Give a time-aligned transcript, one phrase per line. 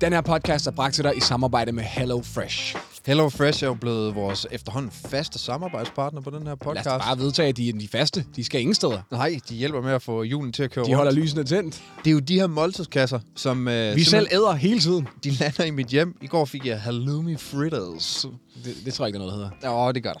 [0.00, 2.76] Den her podcast er bragt til dig i samarbejde med Hello Fresh.
[3.06, 6.86] Hello Fresh er jo blevet vores efterhånden faste samarbejdspartner på den her Lad podcast.
[6.86, 8.24] os bare vedtage, at de er de faste.
[8.36, 9.00] De skal ingen steder.
[9.10, 11.22] Nej, de hjælper med at få julen til at køre De holder rundt.
[11.22, 11.82] lysene tændt.
[12.04, 13.68] Det er jo de her måltidskasser, som...
[13.68, 15.08] Øh, Vi selv æder hele tiden.
[15.24, 16.16] De lander i mit hjem.
[16.22, 18.26] I går fik jeg halloumi fritters.
[18.64, 19.84] Det, det tror jeg ikke, der er noget, der hedder.
[19.86, 20.20] Ja, det gør der.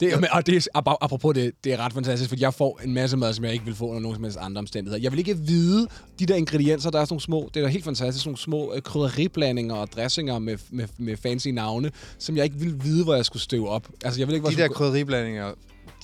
[0.00, 2.80] Det, er- og det er, ap- apropos det, det er ret fantastisk, fordi jeg får
[2.84, 5.02] en masse mad, som jeg ikke vil få under nogen som helst andre omstændigheder.
[5.02, 5.86] Jeg vil ikke vide
[6.18, 8.38] de der ingredienser, der er sådan nogle små, det er da helt fantastisk, sådan nogle
[8.38, 13.04] små øh, krydderiblandinger og dressinger med, med, med fancy navne, som jeg ikke ville vide,
[13.04, 13.88] hvor jeg skulle støve op.
[14.04, 15.52] Altså, jeg vil ikke, De der krydderiblandinger,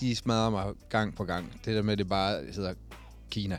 [0.00, 1.52] de smadrer mig gang på gang.
[1.64, 2.72] Det der med, at det bare hedder
[3.30, 3.58] Kina.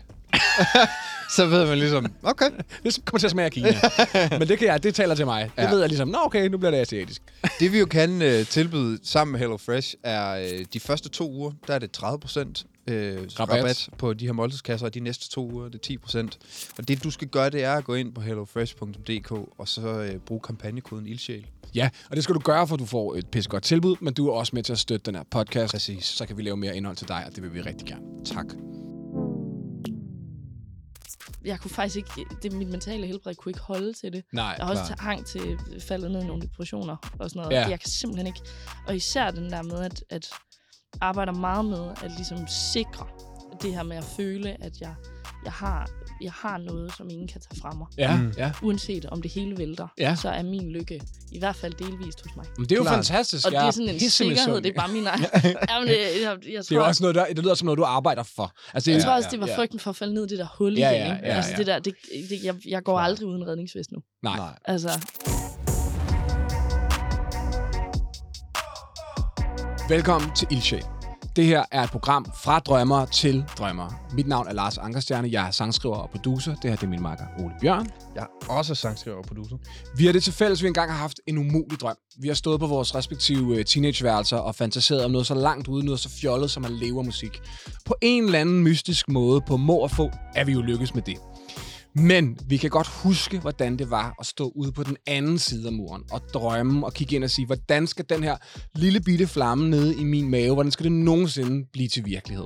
[1.36, 2.50] så ved man ligesom, okay.
[2.84, 3.76] Det kommer til at smage af Kina.
[4.40, 5.52] Men det, kan jeg, det taler til mig.
[5.58, 5.70] Det Ja.
[5.70, 7.22] ved jeg ligesom, nå okay, nu bliver det asiatisk.
[7.60, 11.32] Det vi jo kan øh, tilbyde sammen med Hello Fresh er øh, de første to
[11.32, 13.58] uger, der er det 30 procent øh, Rabat.
[13.60, 13.90] rabat.
[13.98, 16.38] på de her måltidskasser, og de næste to uger er det 10 procent.
[16.78, 20.16] Og det du skal gøre, det er at gå ind på hellofresh.dk og så øh,
[20.20, 21.46] bruge kampagnekoden ildsjæl.
[21.76, 24.34] Ja, og det skal du gøre, for du får et pissegodt tilbud, men du er
[24.34, 25.72] også med til at støtte den her podcast.
[25.74, 26.06] Præcis.
[26.06, 28.02] Så kan vi lave mere indhold til dig, og det vil vi rigtig gerne.
[28.26, 28.46] Tak.
[31.46, 34.24] Jeg kunne faktisk ikke, det, mit mentale helbred kunne ikke holde til det.
[34.34, 34.98] Nej, Jeg har også klart.
[35.00, 35.58] ta- hang til
[35.88, 37.56] faldet ned i nogle depressioner og sådan noget.
[37.56, 37.70] Ja.
[37.70, 38.40] Jeg kan simpelthen ikke,
[38.88, 40.30] og især den der med, at, at
[41.02, 43.08] arbejder meget med at ligesom sikre
[43.62, 44.96] det her med at føle, at jeg,
[45.46, 45.90] jeg, har,
[46.24, 47.88] jeg har noget, som ingen kan tage fra mig.
[47.98, 48.34] Ja, Mm.
[48.38, 48.52] ja.
[48.62, 50.16] Uanset om det hele vælter, Ja.
[50.16, 52.46] så er min lykke i hvert fald delvist hos mig.
[52.58, 52.96] Men det er jo Klart.
[52.96, 53.46] fantastisk.
[53.46, 55.26] Og det er sådan en sikkerhed, det er bare min egen.
[55.70, 57.66] Jamen, det, jeg, jeg, jeg Det er jo tror, også noget, der, det lyder som
[57.66, 58.54] noget, du arbejder for.
[58.74, 59.58] Altså, det, jeg er- tror også, det var ja.
[59.58, 61.02] frygten for at falde ned i det der hul Ja, igen.
[61.08, 61.28] ja, ikke?
[61.28, 61.58] ja, altså, ja.
[61.58, 61.94] det der, det,
[62.30, 64.00] det, jeg, jeg går aldrig uden redningsvest nu.
[64.24, 64.38] Nej.
[64.38, 64.54] Nej.
[64.66, 64.90] Altså,
[69.90, 70.84] Velkommen til Ildsjæl.
[71.36, 73.90] Det her er et program fra drømmer til drømmer.
[74.16, 75.30] Mit navn er Lars Ankerstjerne.
[75.32, 76.56] Jeg er sangskriver og producer.
[76.56, 77.90] Det her det er min makker Ole Bjørn.
[78.16, 79.58] Jeg er også sangskriver og producer.
[79.98, 81.96] Vi har det til fælles, at vi engang har haft en umulig drøm.
[82.22, 85.86] Vi har stået på vores respektive øh, teenageværelser og fantaseret om noget så langt ude,
[85.86, 87.42] noget så fjollet som at leve musik.
[87.86, 91.02] På en eller anden mystisk måde, på må og få, er vi jo lykkes med
[91.02, 91.18] det.
[91.96, 95.68] Men vi kan godt huske, hvordan det var at stå ude på den anden side
[95.68, 98.38] af muren og drømme og kigge ind og sige, hvordan skal den her
[98.76, 102.46] lille bitte flamme nede i min mave, hvordan skal det nogensinde blive til virkelighed?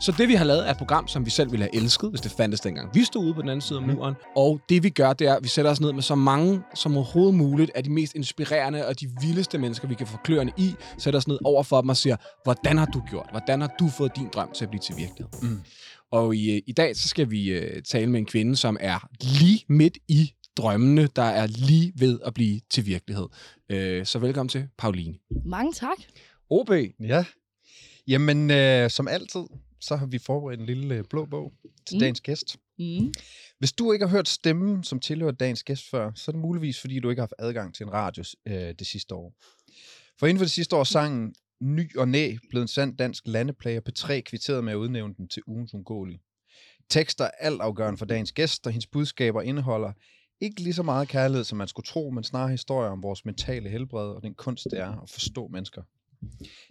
[0.00, 2.20] Så det vi har lavet er et program, som vi selv ville have elsket, hvis
[2.20, 4.14] det fandtes dengang vi stod ude på den anden side af muren.
[4.36, 6.96] Og det vi gør, det er, at vi sætter os ned med så mange som
[6.96, 10.74] overhovedet muligt af de mest inspirerende og de vildeste mennesker, vi kan få kløerne i,
[10.98, 13.26] sætter os ned over for dem og siger, hvordan har du gjort?
[13.30, 15.28] Hvordan har du fået din drøm til at blive til virkelighed?
[15.42, 15.60] Mm.
[16.10, 19.08] Og i, øh, i dag så skal vi øh, tale med en kvinde, som er
[19.40, 23.26] lige midt i drømmene, der er lige ved at blive til virkelighed.
[23.68, 25.14] Øh, så velkommen til, Pauline.
[25.44, 25.96] mange tak.
[26.50, 26.70] OB.
[27.00, 27.24] Ja.
[28.06, 29.40] Jamen, øh, som altid,
[29.80, 31.52] så har vi forberedt en lille øh, blå bog
[31.86, 32.00] til Mm.
[32.00, 32.56] dagens gæst.
[32.78, 33.12] Mm.
[33.58, 36.80] Hvis du ikke har hørt stemmen, som tilhører dagens gæst før, så er det muligvis,
[36.80, 39.34] fordi du ikke har haft adgang til en radio øh, det sidste år.
[40.18, 43.22] For inden for det sidste år er sangen Ny og Næ blevet en sand dansk
[43.26, 46.20] landeplager på tre kvitteret med at udnævne den til ugens ungåelige.
[46.88, 49.92] Tekster er altafgørende for dagens gæst, og hendes budskaber indeholder
[50.40, 53.68] ikke lige så meget kærlighed, som man skulle tro, men snarere historier om vores mentale
[53.68, 55.82] helbred og den kunst, det er at forstå mennesker.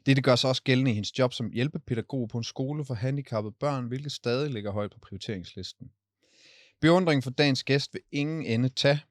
[0.05, 3.55] Dette gør sig også gældende i hendes job som hjælpepædagog på en skole for handicappede
[3.59, 5.91] børn, hvilket stadig ligger højt på prioriteringslisten.
[6.81, 9.01] Beundringen for dagens gæst vil ingen ende tage,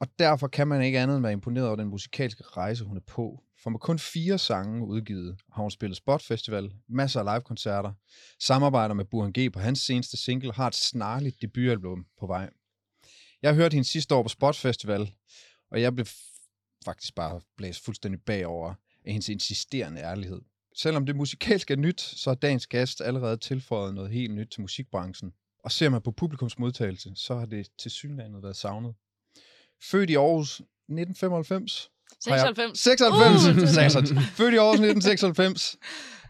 [0.00, 3.00] og derfor kan man ikke andet end være imponeret over den musikalske rejse, hun er
[3.06, 3.42] på.
[3.68, 7.92] For med kun fire sange udgivet har hun spillet Spot Festival, masser af livekoncerter,
[8.40, 12.50] samarbejder med Burhan G på hans seneste single, har et snarligt debutalbum på vej.
[13.42, 15.12] Jeg hørte hende sidste år på Spot Festival,
[15.70, 16.06] og jeg blev
[16.84, 18.74] faktisk bare blæst fuldstændig bagover
[19.04, 20.40] af hendes insisterende ærlighed.
[20.76, 24.60] Selvom det musikalsk er nyt, så har dagens gæst allerede tilføjet noget helt nyt til
[24.60, 25.32] musikbranchen.
[25.64, 28.94] Og ser man på publikums modtagelse, så har det til synlandet været savnet.
[29.82, 31.90] Født i Aarhus 1995
[32.28, 32.78] har jeg- 96.
[32.80, 33.44] 96!
[33.48, 34.14] Uh, det er sagde jeg så.
[34.34, 35.76] Født i Aarhus 1996.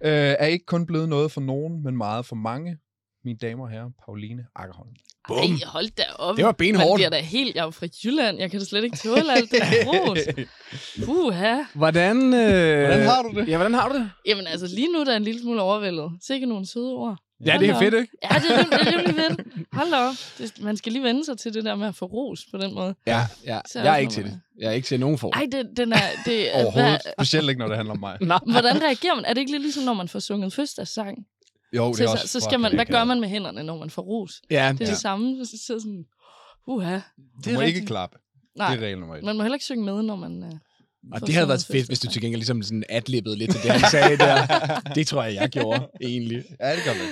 [0.04, 2.76] Øh, er ikke kun blevet noget for nogen, men meget for mange.
[3.24, 4.88] Mine damer og herrer, Pauline Akkerholm.
[5.28, 5.36] Bum.
[5.38, 6.36] Ej, hold da op.
[6.36, 6.88] Det var benhårdt.
[6.90, 8.38] Man bliver da helt, jeg er jo fra Jylland.
[8.38, 10.18] Jeg kan da slet ikke tåle alt det der ros.
[11.06, 11.56] Puha.
[11.74, 12.30] Hvordan, øh...
[12.86, 13.48] Hvordan har du det?
[13.48, 14.10] Ja, hvordan har du det?
[14.26, 16.10] Jamen altså, lige nu der er jeg en lille smule overvældet.
[16.26, 17.16] Sikkert nogle søde ord.
[17.46, 18.00] Ja, det er Hold da fedt, op.
[18.00, 18.16] ikke?
[18.22, 19.40] Ja, det er, det er rimelig fedt.
[19.72, 20.14] Hold op.
[20.38, 22.74] Det, man skal lige vende sig til det der med at få ros på den
[22.74, 22.94] måde.
[23.06, 23.60] Ja, ja.
[23.66, 24.40] Så Jeg er ikke til det.
[24.58, 25.32] Jeg er ikke til nogen form.
[25.34, 25.96] Ej, det, den er...
[26.24, 26.90] Det, er- Overhovedet.
[26.90, 28.18] Hvad, Specielt ikke, når det handler om mig.
[28.22, 28.38] Nej.
[28.46, 29.24] hvordan reagerer man?
[29.24, 31.18] Er det ikke lidt ligesom, når man får sunget fødselsdagssang?
[31.76, 33.62] Jo, det Så, er så, også så skal fucking man, hvad gør man med hænderne,
[33.62, 34.42] når man får ros?
[34.50, 34.90] Ja, Det er ja.
[34.90, 35.46] det samme.
[35.46, 36.04] Så sidder sådan,
[36.66, 36.92] uha.
[37.44, 37.86] Du er må ikke rigtigt.
[37.86, 38.16] klappe.
[38.56, 39.24] Nej, Det er regel nummer et.
[39.24, 40.42] man må heller ikke synge med, når man...
[40.42, 40.50] Uh,
[41.12, 43.70] Og det havde været fedt, hvis du til gengæld ligesom sådan adlibbede lidt til det,
[43.70, 44.46] han sagde der.
[44.94, 46.44] Det tror jeg, jeg gjorde, egentlig.
[46.60, 47.08] Ja, det gør man.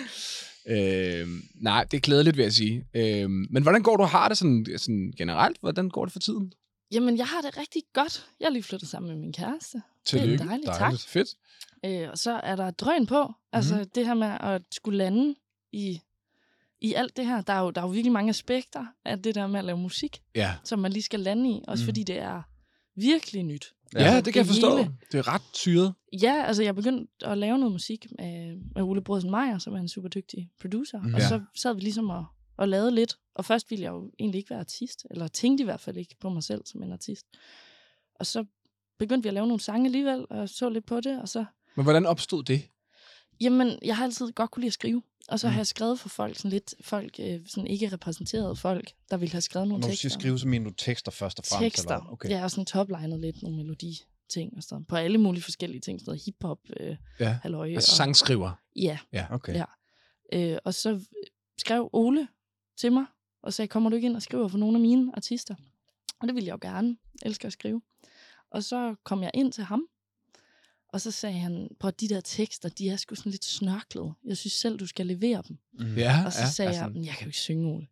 [0.68, 2.84] Øh, nej, det er glædeligt, vil jeg sige.
[2.94, 5.56] Øh, men hvordan går du har det sådan, sådan generelt?
[5.60, 6.52] Hvordan går det for tiden?
[6.92, 8.26] Jamen, jeg har det rigtig godt.
[8.40, 9.82] Jeg er lige flyttet sammen med min kæreste.
[10.04, 10.32] Tillykke.
[10.32, 10.78] Det er dejligt, tak.
[10.80, 11.06] Dejligt.
[11.06, 11.28] Fedt.
[11.84, 13.32] Øh, og så er der drøn på.
[13.52, 13.90] Altså mm-hmm.
[13.94, 15.34] det her med at skulle lande
[15.72, 16.00] i,
[16.80, 17.40] i alt det her.
[17.40, 19.78] Der er, jo, der er jo virkelig mange aspekter af det der med at lave
[19.78, 20.54] musik, Ja.
[20.64, 21.60] som man lige skal lande i.
[21.68, 21.86] Også mm.
[21.86, 22.42] fordi det er
[22.96, 23.72] virkelig nyt.
[23.94, 24.76] Ja, ja det kan jeg det forstå.
[24.76, 24.96] hele.
[25.12, 25.94] Det er ret syret.
[26.22, 29.78] Ja, altså jeg begyndte at lave noget musik med, med Ole Brodsen Meier, som er
[29.78, 31.00] en super dygtig producer.
[31.02, 31.28] Mm, og Ja.
[31.28, 32.24] så sad vi ligesom og,
[32.56, 33.16] og lavede lidt.
[33.34, 36.16] Og først ville jeg jo egentlig ikke være artist, eller tænkte i hvert fald ikke
[36.20, 37.26] på mig selv som en artist.
[38.14, 38.44] Og så
[38.98, 41.44] begyndte vi at lave nogle sange alligevel, og så lidt på det, og så
[41.76, 42.62] Men hvordan opstod det?
[43.40, 45.02] Jamen, jeg har altid godt kunne lide at skrive.
[45.28, 45.52] Og så Mm.
[45.52, 49.32] har jeg skrevet for folk, sådan lidt folk, øh, sådan ikke repræsenterede folk, der ville
[49.32, 50.08] have skrevet nogle Når du tekster.
[50.08, 51.76] siger skrive, så mener du tekster først og fremmest?
[51.76, 51.94] tekster.
[51.96, 52.12] Eller?
[52.12, 52.28] Okay.
[52.30, 56.10] Jeg har sådan toplinet lidt nogle meloditing og sådan på alle mulige forskellige ting, sådan
[56.10, 57.38] noget hiphop, øh, Ja.
[57.42, 57.72] halløj.
[57.74, 58.52] Altså og, sangskriver.
[58.76, 58.98] ja,
[59.30, 59.54] Okay.
[59.54, 59.64] Ja.
[60.32, 61.00] øh, og så
[61.58, 62.28] skrev Ole
[62.76, 63.04] til mig
[63.42, 65.54] og sagde, kommer du ikke ind og skriver for nogle af mine artister?
[66.20, 66.96] Og det ville jeg jo gerne.
[67.22, 67.82] Jeg elsker at skrive.
[68.50, 69.86] Og så kom jeg ind til ham,
[70.88, 74.12] og så sagde han, på de der tekster, de er sgu sådan lidt snørklede.
[74.24, 75.58] Jeg synes selv, du skal levere dem.
[75.78, 75.96] Mm.
[75.96, 76.46] Ja, Og så ja.
[76.50, 77.86] sagde altså, jeg, "Men jeg kan jo ikke synge, Ole.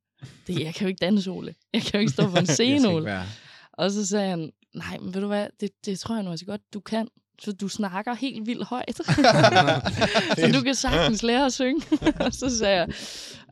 [0.47, 1.55] Det, jeg kan jo ikke danse, Ole.
[1.73, 3.05] Jeg kan jo ikke stå på en scene, Ole.
[3.05, 3.27] være-
[3.73, 6.47] Og så sagde han, nej, men ved du hvad, det, det tror jeg nu altså
[6.47, 7.09] godt, du kan.
[7.39, 8.97] Så du snakker helt vildt højt.
[10.39, 11.83] så du kan sagtens lære at synge.
[12.21, 12.89] og så sagde jeg,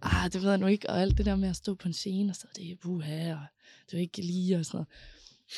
[0.02, 0.90] ah, det ved jeg nu ikke.
[0.90, 3.32] Og alt det der med at stå på en scene, og så det er buha,
[3.32, 3.40] og
[3.90, 4.88] det er ikke lige, og sådan noget.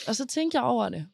[0.09, 1.07] Og så tænkte jeg over det.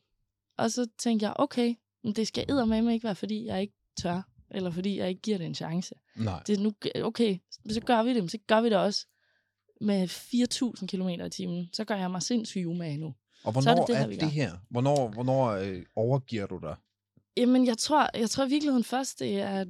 [0.59, 1.75] Og så tænkte jeg, okay,
[2.05, 5.47] det skal eddermame ikke være, fordi jeg ikke tør, eller fordi jeg ikke giver det
[5.47, 5.95] en chance.
[6.17, 6.43] Nej.
[6.47, 6.73] Det er nu,
[7.05, 7.39] okay,
[7.71, 9.07] så gør vi det, men så gør vi det også
[9.81, 11.69] med 4.000 km i timen.
[11.73, 13.07] Så gør jeg mig sindssygt umage nu.
[13.07, 13.15] Og
[13.63, 14.53] Så er hvornår det det er her, vi det, her?
[14.71, 16.77] Hvornår, hvornår øh, overgiver du dig?
[17.37, 19.65] Jamen, jeg tror, jeg tror i virkeligheden først, det er,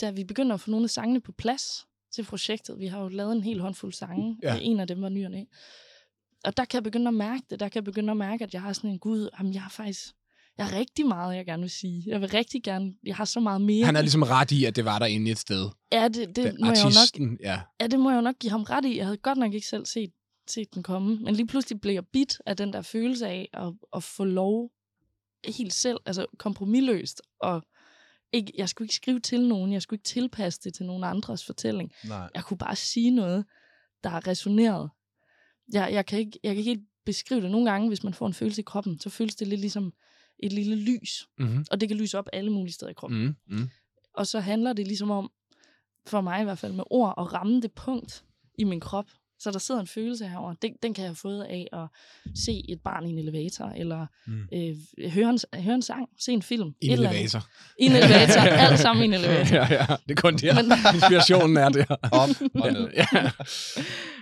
[0.00, 2.78] da vi begynder at få nogle af sangene på plads til projektet.
[2.78, 4.58] Vi har jo lavet en hel håndfuld sange, Ja.
[4.60, 5.44] en af dem var ny og næ.
[6.44, 7.60] Og der kan jeg begynde at mærke det.
[7.60, 9.70] Der kan jeg begynde at mærke, at jeg har sådan en gud, jamen jeg har
[9.70, 10.14] faktisk,
[10.58, 12.02] jeg har rigtig meget, jeg gerne vil sige.
[12.06, 13.86] Jeg vil rigtig gerne, jeg har så meget mere.
[13.86, 15.70] Han er ligesom ret i, at det var der inde et sted.
[15.92, 17.60] ja, det, det, Den må jeg jo nok, artisten, ja.
[17.80, 18.96] ja, det må jeg jo nok give ham ret i.
[18.96, 20.10] Jeg havde godt nok ikke selv set,
[20.48, 21.16] set den komme.
[21.16, 24.70] Men lige pludselig blev jeg bit af den der følelse af at, at få lov
[25.48, 27.62] helt selv, altså kompromilløst, og
[28.32, 31.44] ikke, jeg skulle ikke skrive til nogen, jeg skulle ikke tilpasse det til nogen andres
[31.46, 31.92] fortælling.
[32.04, 32.28] Nej.
[32.34, 33.44] Jeg kunne bare sige noget,
[34.04, 34.88] der resonerede.
[35.72, 37.50] Jeg, jeg, kan ikke, jeg kan ikke helt beskrive det.
[37.50, 39.92] Nogle gange, hvis man får en følelse i kroppen, så føles det lidt ligesom
[40.42, 41.28] et lille lys.
[41.38, 41.64] Mm-hmm.
[41.70, 43.22] Og det kan lyse op alle mulige steder i kroppen.
[43.24, 43.68] Mm, mm.
[44.14, 45.30] Og så handler det ligesom om,
[46.06, 48.24] for mig i hvert fald med ord, at ramme det punkt
[48.58, 49.06] i min krop.
[49.42, 50.54] Så der sidder en følelse herover.
[50.62, 51.88] Den, den kan jeg have fået af at
[52.44, 54.42] se et barn i en elevator, eller Mm.
[54.54, 56.72] øh, høre, en, høre en sang, se en film.
[56.82, 57.46] I en elevator.
[57.78, 58.40] I en elevator.
[58.40, 59.56] Alt sammen i en elevator.
[59.56, 59.86] ja, ja.
[60.08, 60.54] Det er kun der.
[60.54, 61.84] Men- Inspirationen er der.
[62.12, 62.88] Op og ned.
[62.96, 63.30] ja.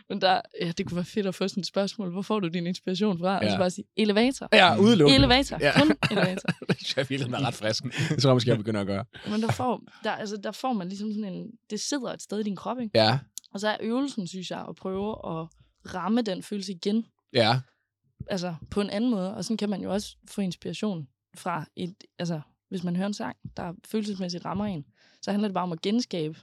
[0.08, 2.11] Men der, ja, det kunne være fedt at få sådan et spørgsmål.
[2.12, 3.38] Hvor får du din inspiration fra?
[3.38, 3.50] Og Ja.
[3.50, 4.49] så bare sige, elevator.
[4.52, 5.16] ja, udelukkende.
[5.16, 5.58] Elevator.
[5.61, 5.73] Ja.
[5.81, 6.49] Kun elevator.
[6.69, 7.82] det synes jeg virkelig er ret frisk.
[7.84, 9.05] Det tror jeg måske, jeg begynder at gøre.
[9.31, 11.46] Men der får, der, altså, der får man ligesom sådan en...
[11.70, 12.90] Det sidder et sted i din krop, ikke?
[12.94, 13.19] Ja,
[13.55, 15.47] Og så er øvelsen, synes jeg, at prøve at
[15.94, 17.06] ramme den følelse igen.
[17.32, 17.61] ja.
[18.26, 21.94] altså på en anden måde, og sådan kan man jo også få inspiration fra et,
[22.19, 24.85] altså hvis man hører en sang, der følelsesmæssigt rammer en,
[25.23, 26.38] så handler det bare om at genskabe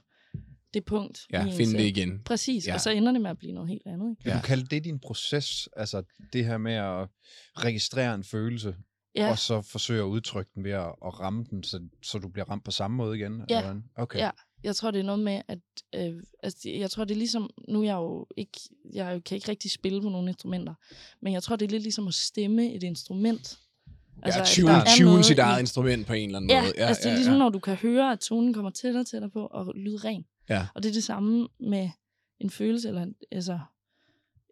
[0.74, 1.26] det punkt.
[1.32, 2.22] Ja, finde det igen.
[2.24, 2.74] Præcis, Ja.
[2.74, 4.10] og så ender det med at blive noget helt andet.
[4.10, 4.30] Ikke?
[4.30, 4.36] Ja.
[4.36, 5.68] du kalde det din proces?
[5.76, 6.02] Altså
[6.32, 7.08] det her med at
[7.56, 8.76] registrere en følelse,
[9.14, 12.28] Ja, og så forsøge at udtrykke den ved at, at ramme den, så, så du
[12.28, 13.42] bliver ramt på samme måde igen?
[13.50, 13.58] Ja.
[13.58, 13.82] eller?
[13.94, 14.18] Okay.
[14.18, 14.30] Ja.
[14.64, 15.58] Jeg tror, det er noget med, at
[15.94, 18.60] øh, altså, jeg tror, det er ligesom, nu er jeg jo ikke,
[18.92, 20.74] jeg kan ikke rigtig spille på nogle instrumenter,
[21.22, 23.58] men jeg tror, det er lidt ligesom at stemme et instrument.
[24.22, 26.72] Altså, ja, tune, tune sit i- eget instrument på en eller anden Ja, måde.
[26.76, 29.30] ja, altså det er ligesom, når du kan høre, at tonen kommer tættere og tættere
[29.30, 30.24] på, og lyder ren.
[30.48, 30.66] Ja.
[30.74, 31.90] Og det er det samme med
[32.40, 33.58] en følelse, eller en, altså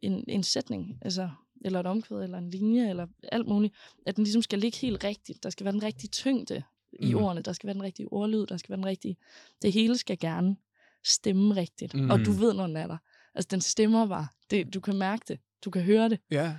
[0.03, 1.31] en, en sætning, altså,
[1.65, 3.75] eller et omkvæd, eller en linje, eller alt muligt.
[4.07, 5.43] At den ligesom skal ligge helt rigtigt.
[5.43, 6.63] Der skal være den rigtige tyngde
[7.01, 7.23] i Mm.
[7.23, 7.41] ordene.
[7.43, 8.47] Der skal være den rigtige ordlyd.
[8.47, 9.17] Der skal være den rigtige...
[9.63, 10.57] Det hele skal gerne
[11.05, 11.95] stemme rigtigt.
[11.95, 12.01] Mm.
[12.01, 12.11] Mm.
[12.11, 12.97] Og du ved, når den er der.
[13.35, 14.27] Altså, den stemmer bare.
[14.51, 15.39] Det, du kan mærke det.
[15.65, 16.21] Du kan høre det.
[16.31, 16.55] Ja.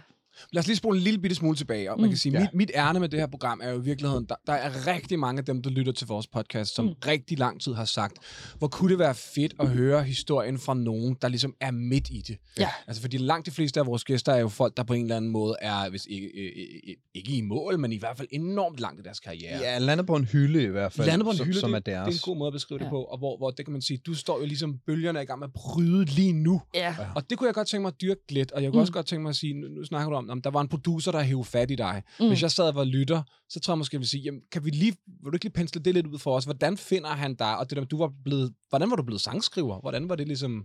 [0.54, 1.92] Lad os lige spole en lille bitte smule tilbage.
[1.92, 2.12] Og man Mm.
[2.12, 2.40] kan sige, Ja.
[2.40, 5.20] mit, mit ærne med det her program er jo i virkeligheden, der, der er rigtig
[5.20, 6.92] mange af dem, der lytter til vores podcast, som Mm.
[7.08, 8.18] rigtig lang tid har sagt,
[8.58, 12.22] hvor kunne det være fedt at høre historien fra nogen, der ligesom er midt i
[12.28, 12.38] det.
[12.60, 12.70] Ja.
[12.88, 15.16] Altså fordi langt de fleste af vores gæster er jo folk, der på en eller
[15.18, 16.52] anden måde er, hvis ikke, øh,
[16.88, 19.60] øh, ikke i mål, men i hvert fald enormt langt i deres karriere.
[19.60, 21.80] Ja, landet på en hylde i hvert fald, på en som, hylde, som det, er
[21.80, 22.16] det er deres.
[22.16, 22.90] en god måde at beskrive det Ja.
[22.90, 25.26] på, og hvor, hvor det kan man sige, du står jo ligesom, bølgerne er i
[25.26, 26.62] gang med at bryde lige nu.
[26.76, 26.96] Ja.
[27.16, 28.78] Og det kunne jeg godt tænke mig at dyrke lidt, og jeg kunne.
[28.78, 28.82] Mm.
[28.82, 30.62] også godt tænke mig at sige, nu, nu snakker du om, om, om der var
[30.62, 32.04] en producer, der hævde fat i dig.
[32.20, 32.28] Mm.
[32.28, 34.66] Hvis jeg sad og var lytter, så tror jeg måske, jeg ville sige, jamen, kan
[34.66, 36.44] vi lige, vil du ikke lige pensle det lidt ud for os?
[36.44, 37.58] Hvordan finder han dig?
[37.58, 39.80] Og det der, du var blevet, hvordan var du blevet sangskriver?
[39.80, 40.64] Hvordan var det ligesom...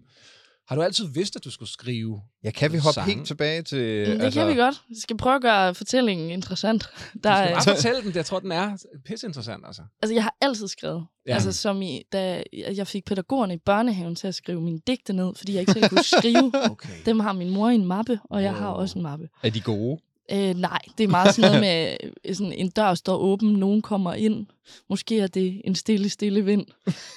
[0.69, 2.23] Har du altid vidst, at du skulle skrive?
[2.45, 3.15] Ja, kan vi hoppe Sange.
[3.15, 3.79] helt tilbage til...
[4.09, 4.41] Mm, det altså...
[4.41, 4.83] kan vi godt.
[4.89, 6.83] Vi skal prøve at gøre fortællingen interessant.
[6.83, 9.83] Der, Du skal er, bare fortælle den, jeg tror, den er pisse interessant, altså.
[10.03, 11.07] altså, jeg har altid skrevet.
[11.27, 11.35] Ja.
[11.35, 15.33] Altså, som i, da jeg fik pædagogerne i børnehaven til at skrive mine digte ned,
[15.37, 16.53] fordi jeg ikke selv kunne skrive.
[16.71, 16.89] Okay.
[17.07, 18.79] Dem har min mor i en mappe, og jeg har Åh.
[18.79, 19.29] også en mappe.
[19.43, 19.99] Er de gode?
[20.31, 23.83] Øh, nej, det er meget sådan noget med, øh, sådan en dør står åben, nogen
[23.83, 24.47] kommer ind.
[24.91, 26.67] Måske er det en stille, stille vind.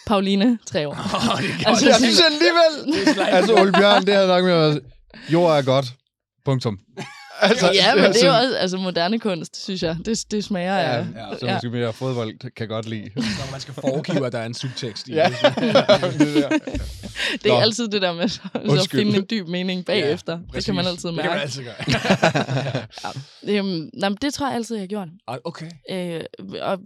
[0.07, 0.93] Pauline, tre år.
[1.31, 3.19] Oh, det er Altså, jeg synes alligevel...
[3.19, 4.79] Altså, Ole Bjørn, det har nok med at være...
[5.33, 5.85] Jord er godt.
[6.45, 6.79] Punktum.
[7.41, 9.97] Altså, ja, men det er jo også altså, moderne kunst, synes jeg.
[10.05, 11.05] Det, det smager Ja, af...
[11.15, 13.09] ja, så måske mere fodbold kan godt lide.
[13.15, 15.13] Når man skal foregive, at der er en subtekst i.
[15.13, 15.29] Ja.
[15.29, 15.35] det.
[16.19, 16.49] det der.
[17.31, 17.55] Det er Nå.
[17.59, 20.33] altid det der med så, så at finde en dyb mening bagefter.
[20.53, 21.41] Ja, det kan man altid Det kan man mærke.
[21.41, 22.85] altid gøre.
[23.47, 25.07] Øhm, nej, men det tror jeg altid, jeg har gjort.
[25.27, 25.69] Ej, okay.
[25.91, 26.21] Øh,
[26.61, 26.79] og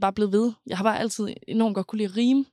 [0.00, 0.52] bare blevet ved.
[0.66, 2.44] Jeg har bare altid enormt godt kunne lide at rime.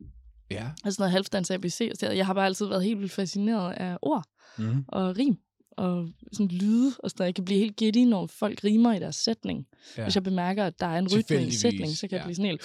[0.52, 0.64] Ja.
[0.78, 1.66] Sådan noget halvdans ABC.
[1.66, 2.18] og sådan noget.
[2.18, 4.24] Jeg har bare altid været helt vildt fascineret af ord
[4.60, 4.84] Mm.
[4.88, 5.36] og rim.
[5.78, 6.88] Og sådan lyde.
[7.04, 7.28] Og sådan noget.
[7.28, 9.68] Jeg kan blive helt giddy, når folk rimer i deres sætning.
[9.98, 10.04] Ja.
[10.04, 12.26] Hvis jeg bemærker, at der er en rytme i en sætning, så kan jeg ja.
[12.26, 12.62] blive sådan helt...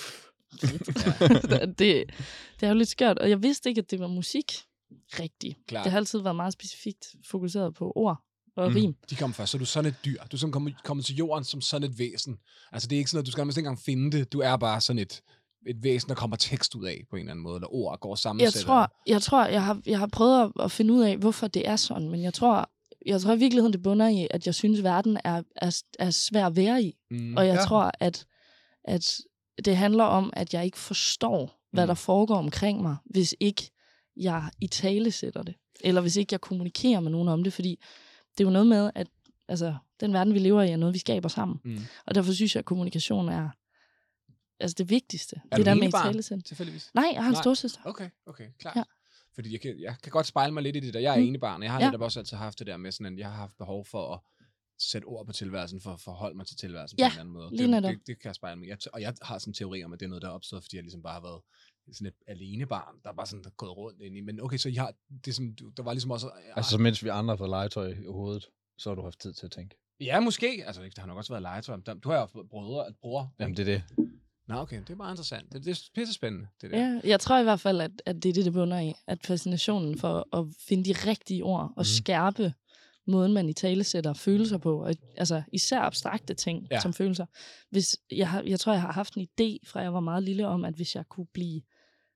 [1.79, 2.11] det,
[2.61, 3.19] det er jo lidt skørt.
[3.19, 4.53] Og jeg vidste ikke, at det var musik
[5.21, 5.59] rigtigt.
[5.67, 5.85] Klart.
[5.85, 8.17] Det har altid været meget specifikt fokuseret på ord
[8.57, 8.75] og Mm.
[8.75, 8.95] rim.
[9.11, 10.19] De kommer først, så er du sådan et dyr.
[10.23, 12.39] Du er sådan kommet, kommet til jorden som sådan et væsen.
[12.73, 14.33] Altså, det er ikke sådan, at du skal nærmest ikke engang finde det.
[14.33, 15.23] Du er bare sådan et,
[15.67, 18.15] et væsen, der kommer tekst ud af på en eller anden måde, eller ord går
[18.15, 18.43] sammen.
[18.43, 21.69] Jeg tror, jeg, tror jeg, har, jeg har prøvet at finde ud af, hvorfor det
[21.69, 22.71] er sådan, men jeg tror,
[23.07, 26.47] jeg tror i virkeligheden, det bunder i, at jeg synes, verden er, er, er svær
[26.47, 26.97] at være i.
[27.11, 27.37] Mm.
[27.37, 27.61] Og jeg Ja.
[27.65, 28.27] tror, at,
[28.85, 29.19] at
[29.65, 31.89] det handler om, at jeg ikke forstår, hvad Mm.
[31.89, 33.71] der foregår omkring mig, hvis ikke
[34.17, 35.55] jeg i tale sætter det.
[35.81, 37.79] Eller hvis ikke jeg kommunikerer med nogen om det, fordi
[38.39, 39.07] det er jo noget med, at
[39.49, 41.59] altså, den verden, vi lever i, er noget, vi skaber sammen.
[41.65, 41.79] Mm.
[42.07, 43.49] Og derfor synes jeg, at kommunikation er
[44.61, 45.41] altså det vigtigste.
[45.51, 46.03] Er det der med i enebarn?
[46.23, 46.81] tale.
[46.95, 47.43] Nej, jeg har en Nej.
[47.43, 47.81] storsøster.
[47.85, 48.77] Okay, okay, klart.
[48.77, 48.83] Ja.
[49.35, 51.01] Fordi jeg kan, jeg kan godt spejle mig lidt i det der.
[51.01, 51.27] Jeg er Mm.
[51.27, 51.87] enebarn, og jeg har Ja.
[51.87, 54.21] netop også altid haft det der med sådan, at jeg har haft behov for at
[54.79, 57.33] sætte ord på tilværelsen, for at forholde mig til tilværelsen Ja, på en eller anden
[57.35, 57.51] måde.
[57.57, 58.69] lige det, det, det, kan jeg spejle mig.
[58.69, 60.63] Jeg, og jeg har sådan en teori om, at det er noget, der er opstået,
[60.65, 61.43] fordi jeg ligesom bare har været
[61.93, 64.21] sådan et alenebarn, der bare sådan er gået rundt ind i.
[64.21, 64.93] Men okay, så I har,
[65.25, 66.31] det er sådan, du- der var ligesom også...
[66.57, 68.47] Altså, så mens vi andre har fået legetøj i hovedet,
[68.79, 69.77] så har du haft tid til at tænke.
[70.01, 70.63] Ja, måske.
[70.67, 71.77] Altså, ikke- der har nok også været legetøj.
[71.87, 73.35] Der- Du har jo haft brødre, et bror.
[73.41, 74.09] Jamen, det er det.
[74.53, 75.53] Nå, okay, det er meget interessant.
[75.53, 76.79] Det, det er pisse spændende, det der.
[76.79, 78.93] Ja, jeg tror i hvert fald, at, at det er det, det bunder i.
[79.07, 81.85] At fascinationen for at finde de rigtige ord og Mhm.
[81.85, 82.55] skærpe
[83.07, 84.85] måden, man i tale sætter følelser på.
[84.85, 86.81] Og, altså især abstrakte ting ja.
[86.81, 87.27] som følelser.
[87.71, 90.47] Hvis, jeg, har, jeg tror, jeg har haft en idé, fra jeg var meget lille,
[90.47, 91.63] om, at hvis jeg kunne blive,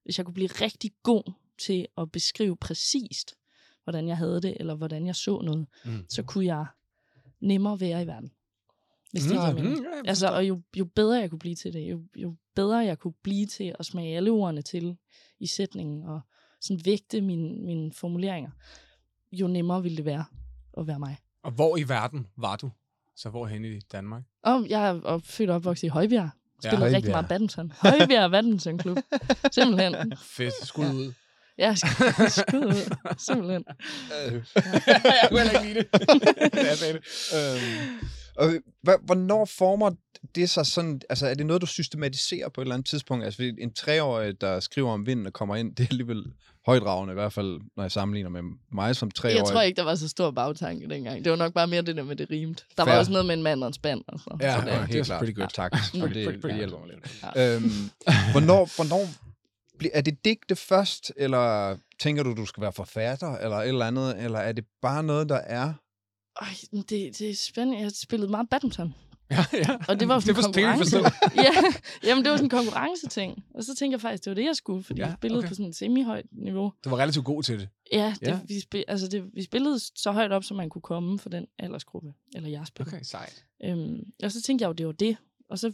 [0.04, 3.34] hvis jeg kunne blive rigtig god til at beskrive præcist,
[3.84, 6.04] hvordan jeg havde det, eller hvordan jeg så noget, Mm.
[6.08, 6.66] så kunne jeg
[7.40, 8.30] nemmere være i verden.
[9.12, 9.76] Hvis det Mm, giver mm, mening.
[9.84, 12.78] ja, jeg Altså, og jo, jo bedre jeg kunne blive til det, jo, jo bedre
[12.78, 14.96] jeg kunne blive til at smage alle ordene til
[15.40, 16.20] i sætningen, og
[16.60, 18.50] sådan vægte mine, mine formuleringer,
[19.32, 20.24] jo nemmere ville det være
[20.78, 21.16] at være mig.
[21.42, 22.70] Og hvor i verden var du?
[23.16, 24.22] Så hvor hen i Danmark?
[24.42, 26.30] Og jeg er født og opvokset i Højbjerg.
[26.60, 26.96] Spillede Højbjerg.
[26.96, 27.72] rigtig meget badminton.
[27.80, 28.98] Højbjerg Badmintonklub.
[29.52, 30.12] Simpelthen.
[30.22, 30.54] Fedt.
[30.66, 31.12] Skud ud.
[31.58, 32.96] Ja, sk- skud ud.
[33.18, 33.64] Simpelthen.
[34.86, 35.88] jeg kunne heller ikke lide det.
[36.68, 37.02] jeg sagde det.
[37.34, 38.50] Øhm, og
[39.02, 39.90] hvornår former
[40.34, 43.24] det sig sådan, altså er det noget, du systematiserer på et eller andet tidspunkt?
[43.24, 46.24] Altså en treårig, der skriver om vinden og kommer ind, det er alligevel
[46.66, 49.36] højdragende, i hvert fald, når jeg sammenligner med mig som treårig.
[49.36, 51.24] Jeg tror ikke, der var så stor bagtanke dengang.
[51.24, 52.64] Det var nok bare mere det der med det rimt.
[52.76, 52.92] Der Fair.
[52.92, 54.02] var også noget med en mand og en spand.
[54.08, 54.36] Og så.
[54.40, 55.18] Ja, så ja, det, det er klart.
[55.18, 55.48] pretty good.
[55.54, 56.00] Tak, Mm.
[56.00, 57.62] og Pretty- det, pretty- pretty det hjælper mig lidt.
[57.64, 57.70] Øhm,
[58.32, 59.08] hvornår, hvornår
[59.94, 64.24] er det digte først, eller tænker du, du skal være forfatter, eller et eller andet,
[64.24, 65.72] eller er det bare noget, der er?
[66.42, 67.80] Øj, det, det er spændende.
[67.82, 68.94] Jeg spillede meget badminton.
[69.30, 69.76] Ja, ja.
[69.88, 70.98] Og det var sådan det jeg konkurrence.
[71.36, 71.52] ja,
[72.08, 73.44] jamen det var sådan en konkurrenceting.
[73.54, 75.48] Og så tænkte jeg faktisk, det var det, jeg skulle, fordi Ja, jeg spillede okay.
[75.48, 76.72] på sådan et semi-højt niveau.
[76.84, 77.68] Du var relativt god til det.
[77.92, 78.40] Ja, det, Ja.
[78.48, 81.46] Vi, spil, altså det, vi spillede så højt op, som man kunne komme for den
[81.58, 82.12] aldersgruppe.
[82.34, 82.94] Eller jeg spillede.
[82.96, 83.44] Okay, sejt.
[83.64, 85.16] Øhm, og så tænkte jeg jo, det var det.
[85.50, 85.66] Og så,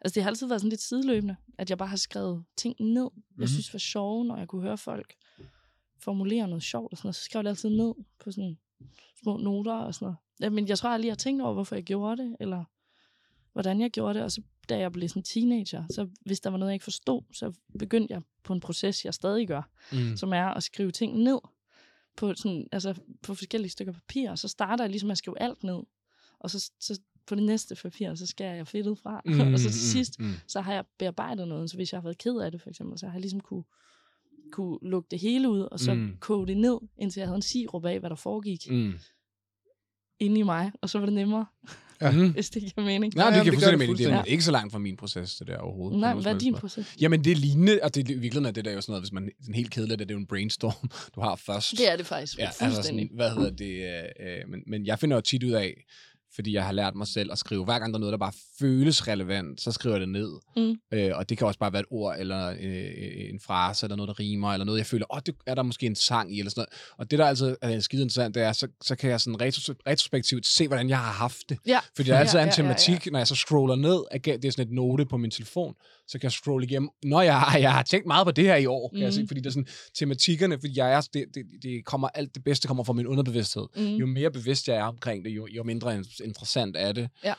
[0.00, 3.08] altså det har altid været sådan lidt sideløbende, at jeg bare har skrevet ting ned,
[3.14, 3.46] jeg Mhm.
[3.46, 5.14] synes var sjove, når jeg kunne høre folk
[6.00, 7.16] formulere noget sjovt og sådan noget.
[7.16, 7.94] Så skrev jeg det altid ned
[8.24, 8.58] på sådan
[9.22, 10.52] små noter og sådan noget.
[10.52, 12.64] Men jeg tror jeg har tænkt over, hvorfor jeg gjorde det, eller
[13.52, 14.22] hvordan jeg gjorde det.
[14.22, 17.22] Og så da jeg blev sådan teenager, så hvis der var noget, jeg ikke forstod,
[17.32, 20.16] så begyndte jeg på en proces, jeg stadig gør, Mm.
[20.16, 21.38] som er at skrive ting ned
[22.16, 25.42] på, sådan, altså på forskellige stykker papir, og så starter jeg ligesom med at skrive
[25.42, 25.80] alt ned,
[26.38, 29.64] og så, så på det næste papir, så skærer jeg fedtet fra, mm, og så
[29.70, 30.32] til sidst, Mm.
[30.46, 32.98] så har jeg bearbejdet noget, så hvis jeg har været ked af det, for eksempel,
[32.98, 33.64] så har jeg ligesom kunne,
[34.54, 36.10] kunne lukke det hele ud, og så Mm.
[36.20, 38.70] koge det ned, indtil jeg havde en sirup af, hvad der foregik.
[38.70, 38.92] Mm.
[40.20, 41.46] inde i mig, og så var det nemmere,
[42.00, 42.10] Ja.
[42.16, 42.32] Mm.
[42.32, 43.14] hvis det giver mening.
[43.16, 43.98] Nej, Ja, det giver gør fuldstændig det mening.
[43.98, 46.00] Det er ikke så langt fra min proces, det der overhovedet.
[46.00, 46.96] Nej, hvad er din proces?
[47.00, 49.12] Jamen, det er lignende, og det, i virkeligheden er det der jo sådan noget, hvis
[49.12, 51.70] man sådan helt kedeligt, det er jo en brainstorm, du har først.
[51.78, 52.38] Det er det faktisk.
[52.38, 53.04] Ja, Ja, altså fuldstændig.
[53.04, 53.74] sådan, hvad hedder det?
[54.20, 55.84] Øh, øh, men, men jeg finder jo tit ud af,
[56.34, 58.32] fordi jeg har lært mig selv at skrive, hver gang der er noget, der bare
[58.58, 60.30] føles relevant, så skriver jeg det ned.
[60.56, 60.76] Mm.
[60.92, 64.08] Øh, og det kan også bare være et ord, eller øh, en frase, eller noget,
[64.08, 66.38] der rimer, eller noget, jeg føler, åh, oh, det er der måske en sang i,
[66.38, 66.96] eller sådan noget.
[66.98, 69.82] Og det, der altid er skide interessant, det er, så, så kan jeg sådan retros-
[69.86, 71.58] retrospektivt se, hvordan jeg har haft det.
[71.66, 71.80] Ja.
[71.96, 72.74] Fordi der altid Ja, er en ja, ja, ja.
[72.74, 75.74] tematik, når jeg så scroller ned, det er sådan et note på min telefon,
[76.08, 78.66] så kan jeg scrolle igennem, når jeg, jeg har tænkt meget på det her i
[78.66, 79.00] år, kan mm.
[79.02, 79.12] jeg Mhm.
[79.12, 79.66] se, fordi det er sådan
[79.98, 83.66] tematikkerne, fordi jeg er, det, det, det kommer alt det bedste kommer fra min underbevidsthed.
[83.76, 83.94] Mm.
[83.96, 87.08] Jo mere bevidst jeg er omkring det, jo, jo mindre in- interessant er det.
[87.24, 87.34] Ja.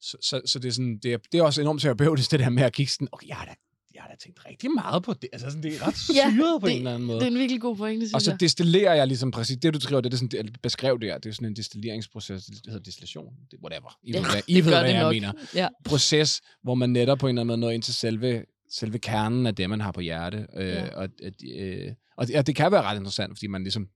[0.00, 2.48] Så, så, så det, er sådan, det, er, det er også enormt terapeutisk, det der
[2.50, 3.54] med at kigge sådan, okay, jeg har da,
[3.96, 5.28] jeg har da tænkt rigtig meget på det.
[5.32, 7.18] Altså sådan, det er ret Ja, syret på det- en eller anden måde.
[7.20, 8.40] Det er en virkelig god pointe, Og synes så jeg.
[8.40, 11.28] destillerer jeg ligesom præcis, det du skriver, det er sådan, det, beskrev det her, det
[11.30, 13.98] er sådan en destilleringsproces, det hedder destillation, det, whatever.
[14.04, 15.12] I Ja, ved, hvad, I ved hvad jeg nok.
[15.14, 15.32] mener.
[15.54, 15.68] Ja.
[15.84, 19.46] Proces, hvor man netop på en eller anden måde når ind til selve, selve kernen
[19.46, 20.46] af det, man har på hjerte.
[20.56, 20.88] Øh, Ja.
[20.96, 23.88] og, at, øh, og, det, og det kan være ret interessant, fordi man ligesom,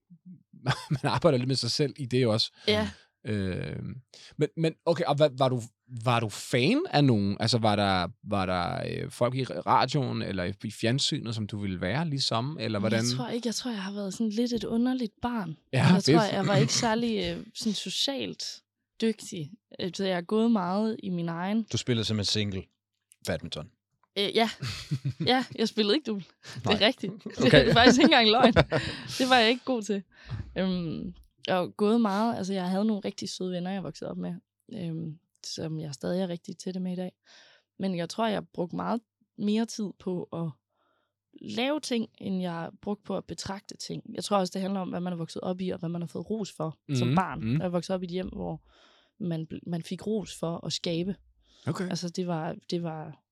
[0.91, 2.51] man arbejder lidt med sig selv i det også.
[2.67, 2.89] Ja,
[3.25, 3.75] Øh,
[4.37, 5.61] men, men okay, og hvad, var, du,
[6.03, 7.37] var du fan af nogen?
[7.39, 11.81] Altså var der, var der øh, folk i radioen eller i- fjernsynet, som du ville
[11.81, 12.57] være ligesom?
[12.59, 12.99] Eller hvordan?
[12.99, 15.57] Jeg tror ikke, jeg tror, jeg har været sådan lidt et underligt barn.
[15.73, 18.43] Ja, jeg det- tror, jeg var ikke særlig øh, sådan socialt
[19.01, 19.51] dygtig.
[19.93, 21.63] Så jeg har gået meget i min egen...
[21.71, 22.63] Du spillede som en single
[23.27, 23.69] badminton.
[24.17, 24.49] Øh, ja.
[25.25, 26.25] ja, jeg spillede ikke dubbel.
[26.55, 26.73] Det Nej.
[26.73, 27.13] er rigtigt.
[27.23, 27.67] Det Okay.
[27.69, 28.53] er faktisk ikke engang løgn.
[29.17, 30.03] Det var jeg ikke god til.
[30.57, 31.13] Øhm,
[31.47, 32.37] jeg har gået meget.
[32.37, 34.33] Altså, jeg havde nogle rigtig søde venner, jeg voksede op med.
[34.73, 37.11] Øhm, som jeg stadig er rigtig tætte med i dag.
[37.79, 39.01] Men jeg tror, jeg har brugt meget
[39.37, 40.49] mere tid på at
[41.41, 44.03] lave ting, end jeg har brugt på at betragte ting.
[44.13, 46.01] Jeg tror også, det handler om, hvad man er vokset op i, og hvad man
[46.01, 46.95] har fået ros for mm.
[46.95, 47.39] som Mhm, barn.
[47.39, 47.57] mhm.
[47.57, 48.61] Jeg er vokset op i et hjem, hvor
[49.23, 51.15] man, man fik ros for at skabe.
[51.67, 51.89] Okay.
[51.89, 53.23] Altså, det var, det var,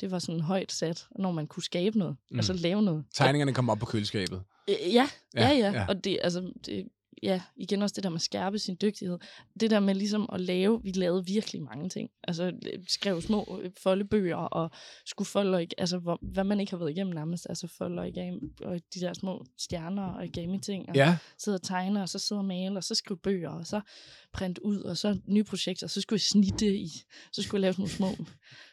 [0.00, 2.16] det var sådan højt sat, når man kunne skabe noget.
[2.20, 2.34] Mm.
[2.34, 2.38] Mm.
[2.38, 3.04] Altså lave noget.
[3.14, 4.42] Tegningerne kom op på køleskabet.
[4.70, 5.48] Øh, Ja, ja, ja.
[5.48, 5.72] ja.
[5.72, 5.86] ja.
[5.88, 6.88] Og det, altså, det,
[7.22, 9.18] ja, igen også det der med at skærpe sin dygtighed.
[9.60, 12.10] Det der med ligesom at lave, vi lavede virkelig mange ting.
[12.22, 14.70] Altså øh, skrev små øh, foldebøger og
[15.06, 18.80] skulle folde, altså hvor, hvad man ikke har været igennem nærmest, altså folde origami, og
[18.94, 21.16] de der små stjerner og origami ting, og Ja.
[21.38, 23.80] sidde og tegne, og så sidde og male, og så skrive bøger, og så
[24.32, 26.88] print ud, og så nye projekter, og så skulle jeg snitte i,
[27.32, 28.24] så skulle jeg lave sådan nogle små,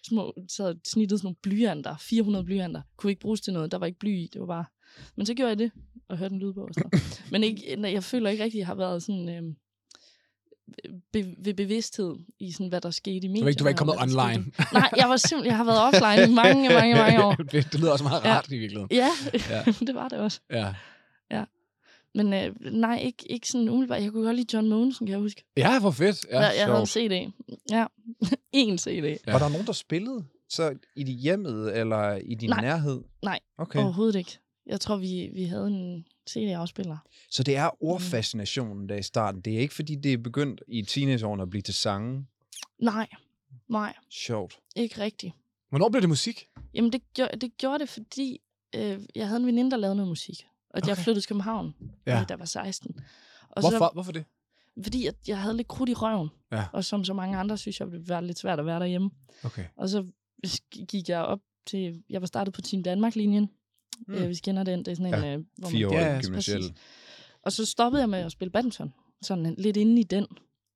[0.07, 3.85] små så snittet sådan nogle blyanter, 400 blyanter, kunne ikke bruges til noget, der var
[3.85, 4.65] ikke bly i, det var bare,
[5.15, 5.71] men så gjorde jeg det,
[6.09, 7.23] og hørte en lydbog noget.
[7.31, 9.53] Men ikke, jeg føler ikke rigtig, at jeg har været sådan, øh,
[11.13, 13.39] be, ved bevidsthed i sådan, hvad der skete i medierne.
[13.39, 14.51] Du var ikke, du var ikke kommet online.
[14.53, 14.73] skete.
[14.73, 17.33] Nej, jeg var simpelthen, jeg har været offline i mange, mange, mange år.
[17.35, 18.33] det, det lyder også meget Ja.
[18.35, 18.87] rart i virkeligheden.
[18.91, 19.09] Ja,
[19.49, 19.63] Ja.
[19.87, 20.39] det var det også.
[20.51, 20.73] Ja.
[22.15, 24.01] Men øh, nej, ikke, ikke sådan umiddelbart.
[24.01, 25.43] Jeg kunne godt lide John Mogensen, kan jeg huske.
[25.57, 26.25] Ja, hvor fedt.
[26.31, 26.85] Ja, Ja, jeg havde en.
[26.85, 27.31] CD.
[27.71, 27.85] Ja,
[28.51, 28.89] en CD.
[28.89, 29.09] Ja.
[29.27, 29.31] Ja.
[29.31, 32.61] Var der nogen, der spillede så i dit hjemmet eller i din Nej.
[32.61, 33.01] nærhed?
[33.23, 33.79] Nej, Okay.
[33.79, 34.37] Overhovedet ikke.
[34.67, 36.97] Jeg tror, vi, vi havde en CD-afspiller.
[37.29, 39.41] Så det er ordfascinationen der i starten.
[39.41, 42.25] Det er ikke, fordi det er begyndt i teenageårene at blive til sange.
[42.79, 43.07] Nej,
[43.69, 44.59] nej, Sjovt.
[44.75, 45.33] ikke rigtigt.
[45.69, 46.47] Hvornår blev det musik?
[46.73, 48.41] Jamen, det, gjorde, det gjorde det, fordi
[48.75, 50.47] øh, jeg havde en veninde, der lavede noget musik.
[50.69, 50.87] Og okay.
[50.87, 51.75] jeg flyttede til København,
[52.05, 52.17] Ja.
[52.17, 52.19] ja.
[52.19, 52.99] da jeg var 16.
[53.49, 54.25] Og Hvorfor, Så, Hvorfor det?
[54.83, 56.29] fordi at jeg havde lidt krudt i røven.
[56.51, 56.65] Ja.
[56.73, 59.09] Og som så mange andre, synes jeg, det være lidt svært at være derhjemme.
[59.43, 59.65] Okay.
[59.75, 60.05] Og så
[60.87, 62.03] gik jeg op til...
[62.09, 63.49] Jeg var startet på Team Danmark-linjen.
[64.07, 64.13] Mm.
[64.13, 64.19] Mm.
[64.19, 64.79] Øh, hvis I kender den.
[64.79, 65.23] Det er sådan en...
[65.23, 66.77] Ja, Øh, hvor Fire år Ja, ja, gymnasiel.
[67.41, 68.93] Og så stoppede jeg med at spille badminton.
[69.21, 70.27] Sådan lidt inde i den.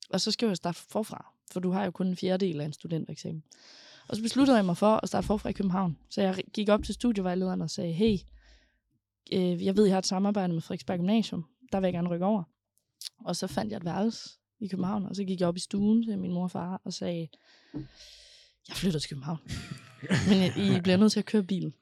[0.10, 1.34] Og så skal jeg starte forfra.
[1.52, 3.44] For du har jo kun en fjerdedel af en studentereksamen.
[4.08, 5.98] Og så besluttede jeg mig for at starte forfra i København.
[6.10, 8.18] Så jeg gik op til studievejlederen og sagde, hey,
[9.34, 11.46] øh, jeg ved, jeg har et samarbejde med Frederiksberg Gymnasium.
[11.72, 12.44] Der vil jeg gerne rykke over.
[13.26, 14.30] Og så fandt jeg et værelse
[14.60, 15.06] i København.
[15.06, 17.28] Og så gik jeg op i stuen til min mor og far og sagde,
[18.70, 19.38] jeg flytter til København.
[20.30, 21.74] Men I bliver nødt til at køre bilen.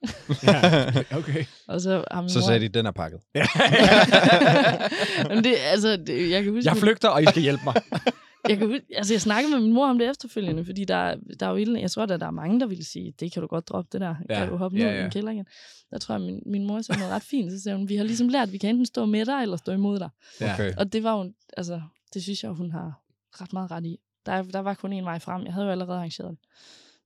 [0.43, 1.45] Ja, okay.
[1.67, 2.45] Og så har min Så mor...
[2.45, 3.19] sagde de, den er pakket.
[5.29, 7.75] Men det, altså, det, jeg kan huske, Jeg flygter, og I skal hjælpe mig.
[8.49, 11.45] jeg, kan, huske- altså, jeg snakkede med min mor om det efterfølgende, fordi der, der
[11.47, 13.69] er jo jeg tror, at der er mange, der vil sige, det kan du godt
[13.69, 14.15] droppe det der.
[14.29, 15.05] Ja, Kan du hoppe ja, ned i ja.
[15.05, 15.45] en kælder igen?
[15.91, 17.51] Der tror jeg, min, min mor sagde noget ret fint.
[17.51, 19.57] Så sagde hun, vi har ligesom lært, at vi kan enten stå med dig, eller
[19.57, 20.09] stå imod dig.
[20.41, 20.53] Ja.
[20.53, 20.73] Okay.
[20.77, 21.81] Og det var jo, altså,
[22.13, 23.01] det synes jeg, hun har
[23.41, 23.97] ret meget ret i.
[24.29, 25.43] Der, der var kun en vej frem.
[25.45, 26.39] Jeg havde jo allerede arrangeret det.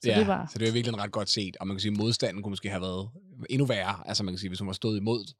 [0.03, 1.57] Så ja, det var, så det er virkelig ret godt set.
[1.59, 3.09] Og man kan sige, at modstanden kunne måske have været
[3.49, 4.07] endnu værre.
[4.07, 5.33] Altså man kan sige, hvis hun var stået imod,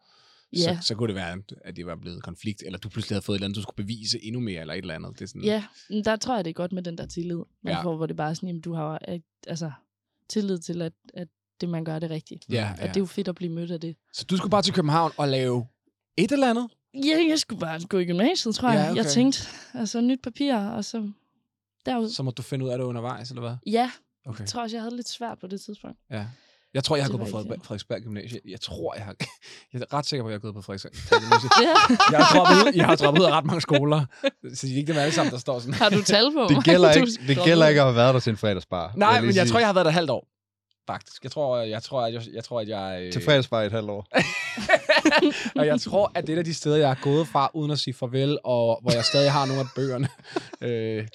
[0.54, 0.58] Ja.
[0.82, 3.36] så, så kunne det være, at det var blevet konflikt, eller du pludselig havde fået
[3.36, 5.12] et eller andet, du skulle bevise endnu mere, eller et eller andet.
[5.14, 5.64] Det er sådan, ja,
[6.06, 7.38] der tror jeg, det er godt med den der tillid.
[7.64, 7.82] Man Ja.
[7.84, 9.00] får, hvor det bare er sådan, jamen, du har
[9.48, 9.72] altså,
[10.30, 11.28] tillid til, at, at
[11.62, 12.46] det, man gør, det rigtigt.
[12.50, 12.88] ja, Og ja.
[12.88, 13.96] det er jo fedt at blive mødt af det.
[14.14, 15.68] Så du skulle bare til København og lave
[16.18, 16.68] et eller andet?
[16.94, 18.80] Ja, jeg skulle bare gå i gymnasiet, tror jeg.
[18.86, 19.04] Ja, okay.
[19.04, 21.12] Jeg tænkte, altså nyt papir, og så
[21.86, 22.10] derud.
[22.10, 23.56] Så må du finde ud af det undervejs, eller hvad?
[23.66, 23.92] Ja,
[24.28, 24.40] Okay.
[24.40, 25.98] jeg tror også, jeg havde det lidt svært på det tidspunkt.
[26.12, 26.26] Ja.
[26.74, 28.40] Jeg tror, jeg har gået på Frederik, Frederiksberg Gymnasie.
[28.50, 29.16] Jeg tror, jeg har...
[29.74, 30.92] Jeg er ret sikker på, at jeg har gået på Frederiksberg
[31.24, 31.50] Gymnasie.
[31.62, 31.96] Ja.
[32.12, 34.06] Jeg har droppet ud, jeg har droppet ud af ret mange skoler.
[34.54, 35.74] Så det er ikke dem alle sammen, der står sådan.
[35.74, 38.30] Har du tal på Det gælder ikke, det gælder ikke at have været der til
[38.30, 38.94] en fredagsbar.
[38.98, 39.52] Nej, lige men jeg sige.
[39.52, 40.28] tror, jeg har været der halvt år.
[40.88, 41.24] Faktisk.
[41.24, 43.02] Jeg tror, jeg tror, at jeg, jeg tror, at jeg...
[43.04, 44.06] øh, Til fredagsbar i et halvt år.
[45.60, 47.72] og jeg tror, at det er et af de steder, jeg er gået fra, uden
[47.72, 50.08] at sige farvel, og hvor jeg stadig har nogle af bøgerne.
[50.62, 51.08] øh,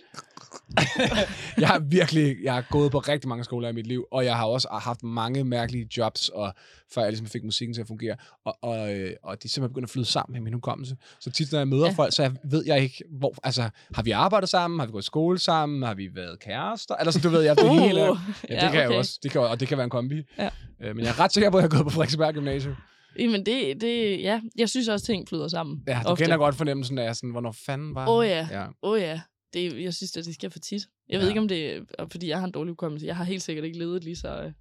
[1.60, 4.36] jeg har virkelig jeg har gået på rigtig mange skoler i mit liv, og jeg
[4.36, 6.54] har også haft mange mærkelige jobs, og
[6.94, 8.16] før jeg ligesom fik musikken til at fungere.
[8.44, 10.96] Og, og, øh, og de er simpelthen begyndt at flyde sammen med min hukommelse.
[11.20, 11.90] Så tit, når jeg møder ja.
[11.90, 11.94] Ja.
[11.94, 13.34] folk, så jeg, ved jeg ikke, hvor...
[13.44, 14.80] Altså, har vi arbejdet sammen?
[14.80, 15.82] Har vi gået i skole sammen?
[15.82, 16.94] Har vi været kærester?
[16.96, 18.00] Eller så, du ved, jeg det Uh, hele...
[18.00, 18.16] Ja, det
[18.50, 18.98] ja, kan jeg okay.
[18.98, 19.18] også.
[19.22, 20.22] Det kan, og det kan være en kombi.
[20.38, 20.48] Ja.
[20.82, 22.74] Øh, men jeg er ret sikker på, at jeg har gået på Frederiksberg Gymnasium.
[23.18, 24.40] Jamen, det, det, ja.
[24.58, 25.82] Jeg synes også, ting flyder sammen.
[25.86, 26.24] Ja, du ofte.
[26.24, 28.30] kender godt fornemmelsen af, sådan, hvornår fanden var Åh han?
[28.30, 28.48] ja.
[28.50, 28.66] ja.
[28.82, 29.20] Åh oh, ja.
[29.54, 30.82] Det, jeg synes, at det sker for tit.
[31.08, 31.30] Jeg ved Ja.
[31.30, 31.80] ikke, om det er,
[32.10, 33.06] fordi jeg har en dårlig hukommelse.
[33.06, 34.52] Jeg har helt sikkert ikke levet et lige så øh,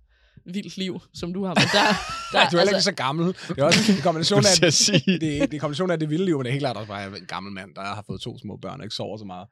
[0.53, 1.53] vildt liv, som du har.
[1.55, 1.85] Men der,
[2.43, 3.25] der, du er heller ikke så gammel.
[3.27, 6.37] Det er også en kombination af, det, er, det en kombination af det vilde liv,
[6.37, 8.03] men det er helt klart også bare, at jeg er en gammel mand, der har
[8.07, 9.47] fået to små børn og ikke sover så meget.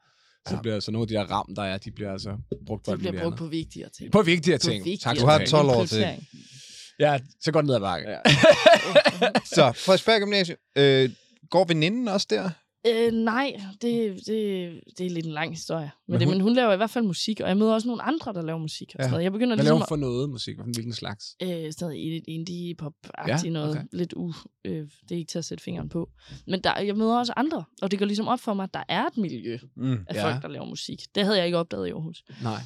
[0.48, 0.62] Så Ja.
[0.62, 2.30] bliver så nogle af de der ram, der er, de bliver altså
[2.68, 3.38] brugt på det alt bliver brugt andet.
[3.38, 4.12] på vigtigere ting.
[4.12, 4.86] På vigtigere På ting.
[4.86, 5.78] vigtigere Tak, Du har skal 12 have.
[5.82, 6.06] år til.
[7.00, 8.10] Ja, så går det ned ad bakke.
[8.10, 8.18] Ja.
[9.56, 10.58] Så, Frederiksberg Gymnasium.
[10.76, 11.10] Øh,
[11.50, 12.50] går veninden også der?
[12.88, 15.92] Øh, nej, det, det, det er lidt en lang historie.
[16.08, 17.88] Men, Men det, hun- men hun laver i hvert fald musik, og jeg møder også
[17.88, 18.92] nogle andre, der laver musik.
[18.96, 19.04] Og Ja.
[19.04, 19.24] sådan noget.
[19.24, 20.58] Jeg begynder Hvad ligesom laver du for noget musik?
[20.60, 21.36] Hvilken slags?
[21.44, 23.70] øh, stadig i lidt indie-pop-agtigt Ja, noget.
[23.70, 23.84] okay.
[23.94, 24.34] Lidt u...
[24.66, 26.10] Øh, det er ikke til at sætte fingeren på.
[26.48, 28.84] Men der, jeg møder også andre, og det går ligesom op for mig, at der
[28.90, 29.98] er et miljø Mm.
[30.08, 30.32] af Ja.
[30.32, 31.02] folk, der laver musik.
[31.16, 32.24] Det havde jeg ikke opdaget i Aarhus.
[32.44, 32.62] Nej.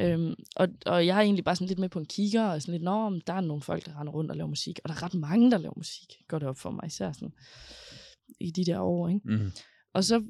[0.00, 2.72] Øhm, og, og jeg er egentlig bare sådan lidt med på en kigger, og sådan
[2.72, 5.02] lidt, nå, der er nogle folk, der render rundt og laver musik, og der er
[5.02, 7.32] ret mange, der laver musik, går det op for mig, især sådan
[8.40, 9.20] i de der år, ikke?
[9.24, 9.50] Mm.
[9.94, 10.24] Og så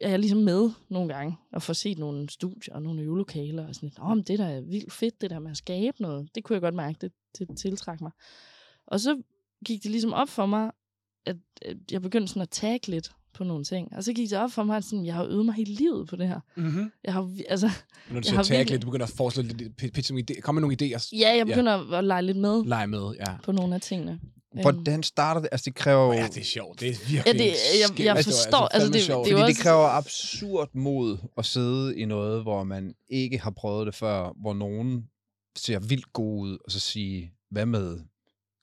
[0.00, 3.74] er jeg ligesom med nogle gange, og får set nogle studier og nogle øvelokaler, og
[3.74, 6.44] sådan lidt, men det der er vildt fedt, det der med at skabe noget, det
[6.44, 8.12] kunne jeg godt mærke, det, det tiltrækker mig.
[8.86, 9.22] Og så
[9.66, 10.70] gik det ligesom op for mig,
[11.26, 13.92] at, at jeg begyndte sådan at tagge lidt på nogle ting.
[13.96, 16.08] Og så gik det op for mig, at sådan, jeg har øvet mig hele livet
[16.08, 16.40] på det her.
[16.56, 16.90] Mm-hmm.
[17.04, 17.70] Jeg har, altså,
[18.10, 20.40] Når du siger tag virkelig- lidt, du begynder at foreslå lidt, pitch, pitch nogle idéer.
[20.40, 21.08] Kom med nogle idéer.
[21.12, 21.98] ja, jeg begynder ja.
[21.98, 23.36] at lege lidt med Lege med, ja.
[23.44, 24.20] på nogle af tingene.
[24.56, 25.48] Øhm, Hvordan starter det?
[25.52, 26.12] Altså, det kræver jo...
[26.12, 26.80] Ja, det er sjovt.
[26.80, 27.52] Det er virkelig Ja, det-
[27.98, 29.26] jeg- jeg Altså, forstår, altså, det- sjovt.
[29.26, 33.50] det Fordi det også- kræver absurd mod at sidde i noget, hvor man ikke har
[33.50, 35.04] prøvet det før, hvor nogen
[35.58, 37.98] ser vildt god ud, og så sige, hvad med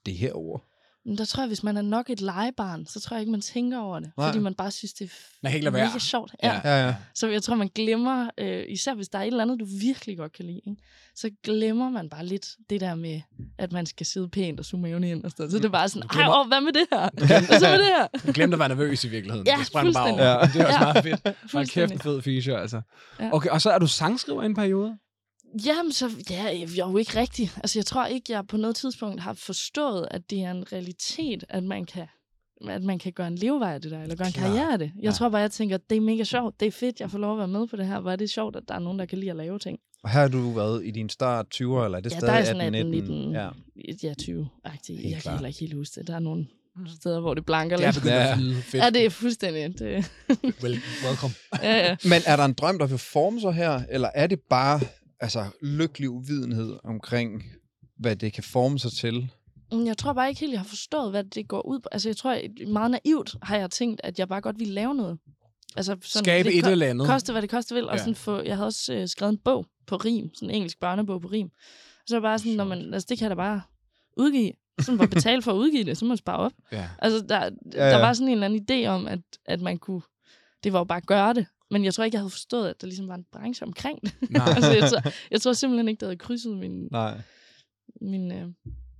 [0.05, 0.63] det her ord?
[1.05, 3.41] Men der tror jeg, hvis man er nok et legebarn, så tror jeg ikke, man
[3.41, 4.11] tænker over det.
[4.17, 4.27] Nej.
[4.27, 5.11] Fordi man bare synes, det
[5.43, 6.35] er helt mega sjovt.
[6.43, 6.53] Ja.
[6.53, 6.69] Ja.
[6.69, 6.95] Ja, ja.
[7.15, 10.17] Så jeg tror, man glemmer, øh, især hvis der er et eller andet, du virkelig
[10.17, 10.81] godt kan lide, ikke?
[11.15, 13.21] så glemmer man bare lidt det der med,
[13.57, 15.51] at man skal sidde pænt og suge maven ind og sådan.
[15.51, 17.09] Så det er bare sådan, ej, åh, hvad med det her?
[17.27, 18.07] Hvad så med det her?
[18.27, 19.47] Du glemte at være nervøs i virkeligheden.
[19.47, 20.39] Ja, det sprang bare over.
[20.39, 20.53] fuldstændig.
[20.53, 20.93] Det er også Ja.
[20.93, 21.21] meget fedt.
[21.25, 21.93] Hold kæft, Fuldstændig.
[21.95, 22.81] en fed feature, altså.
[23.19, 23.29] Ja.
[23.33, 24.97] Okay, og så er du sangskriver i en periode?
[25.65, 27.51] Jamen, så, ja, jeg er jo ikke rigtig.
[27.57, 31.43] Altså, jeg tror ikke, jeg på noget tidspunkt har forstået, at det er en realitet,
[31.49, 32.05] at man kan
[32.67, 34.45] at man kan gøre en levevej af det der, eller gøre en Klart.
[34.51, 34.91] karriere af det.
[34.95, 35.11] Jeg Ja.
[35.11, 37.37] tror bare, jeg tænker, det er mega sjovt, det er fedt, jeg får lov at
[37.37, 37.99] være med på det her.
[37.99, 39.79] Hvor er det sjovt, at der er nogen, der kan lide at lave ting.
[40.03, 42.39] Og her har du været i din start 20'er, eller er det Ja, stadig der
[42.39, 43.15] er sådan 18, 18, 19?
[43.15, 43.49] 19, Ja.
[44.03, 44.97] ja, 20-agtigt.
[44.97, 45.35] Helt Jeg kan klart.
[45.35, 46.07] heller ikke helt huske det.
[46.07, 46.47] Der er nogle
[46.99, 48.05] steder, hvor det blanker Det er lidt.
[48.05, 48.35] Ja.
[48.61, 48.83] Fedt.
[48.83, 49.79] Ja, det er fuldstændig.
[49.79, 50.11] Det,
[50.63, 51.33] Well, welcome.
[51.63, 51.95] ja, ja.
[52.03, 54.79] Men er der en drøm, der vil forme sig her, eller er det bare
[55.23, 57.43] altså, lykkelig uvidenhed omkring,
[57.99, 59.31] hvad det kan forme sig til?
[59.71, 61.89] Mm, Jeg tror bare ikke helt, jeg har forstået, hvad det går ud på.
[61.91, 65.17] Altså, jeg tror, meget naivt har jeg tænkt, at jeg bare godt ville lave noget.
[65.75, 67.07] Altså, sådan Skabe lidt et ko- eller andet.
[67.07, 67.87] Koste, hvad det koste vil.
[67.89, 67.97] Og Ja.
[67.97, 71.21] sådan få, jeg havde også øh, skrevet en bog på rim, sådan en engelsk børnebog
[71.21, 71.49] på rim.
[72.07, 73.61] Så var det bare sådan, når man, altså, det kan jeg da bare
[74.17, 74.51] udgive.
[74.81, 76.51] Så man bare betale for at udgive det, så må man spare op.
[76.71, 76.89] Ja.
[76.99, 77.97] Altså, der, Ja, der ja.
[77.97, 80.01] var sådan en eller anden idé om, at, at man kunne...
[80.63, 81.45] Det var jo bare at gøre det.
[81.73, 84.13] Men jeg tror ikke, jeg havde forstået, at der ligesom var en branche omkring det.
[84.29, 84.49] Nej.
[84.55, 87.21] altså, jeg, tror, jeg tror simpelthen ikke, det havde krydset min, Nej.
[88.01, 88.47] min, øh,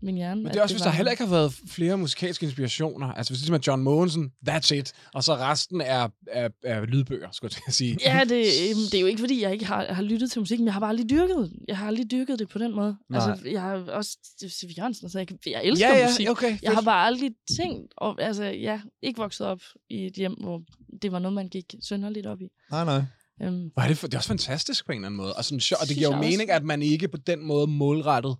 [0.03, 0.41] min hjerne.
[0.43, 3.07] Men det er også, hvis der var- heller ikke har været flere musikalske inspirationer.
[3.07, 4.93] Altså hvis det ligesom er John Mogensen, that's it.
[5.13, 7.97] Og så resten er, er, er lydbøger, skulle jeg sige.
[8.05, 8.35] Ja, det,
[8.69, 10.73] øhm, det er jo ikke, fordi jeg ikke har, har lyttet til musik, men jeg
[10.73, 11.51] har bare aldrig dyrket det.
[11.67, 12.95] Jeg har aldrig dyrket det på den måde.
[13.09, 13.29] Nej.
[13.31, 14.17] Altså, jeg har også
[14.49, 16.29] Steve Jørgensen, så jeg, kan- jeg elsker ja, ja, musik.
[16.29, 16.57] okay.
[16.63, 20.33] Jeg har bare aldrig tænkt, og, altså, jeg er ikke vokset op i et hjem,
[20.33, 20.61] hvor
[21.01, 22.47] det var noget, man gik sønderligt op i.
[22.71, 23.01] Nej, nej.
[23.41, 25.33] Øhm, Hvor er det, for, det er også fantastisk på en eller anden måde.
[25.33, 26.29] Og, sådan, og det giver jo jeg også.
[26.29, 28.35] mening, at man ikke på den måde målrettet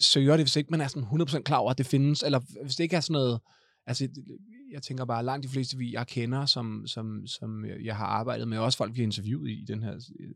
[0.00, 2.22] søger det, hvis ikke man er sådan 100% klar over, at det findes.
[2.22, 3.40] Eller hvis det ikke er sådan noget...
[3.86, 4.08] Altså,
[4.72, 8.48] jeg tænker bare, langt de fleste, vi jeg kender, som, som, som jeg har arbejdet
[8.48, 9.92] med, også folk, vi har interviewet i den her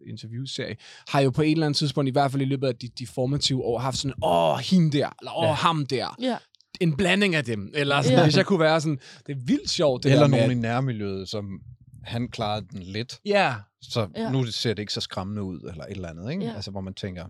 [0.07, 0.77] interviewserie,
[1.09, 3.07] har jo på et eller andet tidspunkt, i hvert fald i løbet af de, de
[3.07, 5.53] formative år, haft sådan, åh, hende der, eller åh, Ja.
[5.53, 6.17] ham der.
[6.21, 6.37] ja,
[6.81, 7.71] en blanding af dem.
[7.75, 8.25] Eller sådan, Ja.
[8.25, 10.55] hvis jeg kunne være sådan, det er vildt sjovt, det Eller der med, nogen i
[10.55, 11.61] at- nærmiljøet, som
[12.05, 13.21] han klarede den lidt.
[13.27, 14.31] Ja, Så Ja.
[14.33, 16.45] nu ser det ikke så skræmmende ud, eller et eller andet, ikke?
[16.45, 16.55] Ja.
[16.55, 17.25] Altså, hvor man tænker,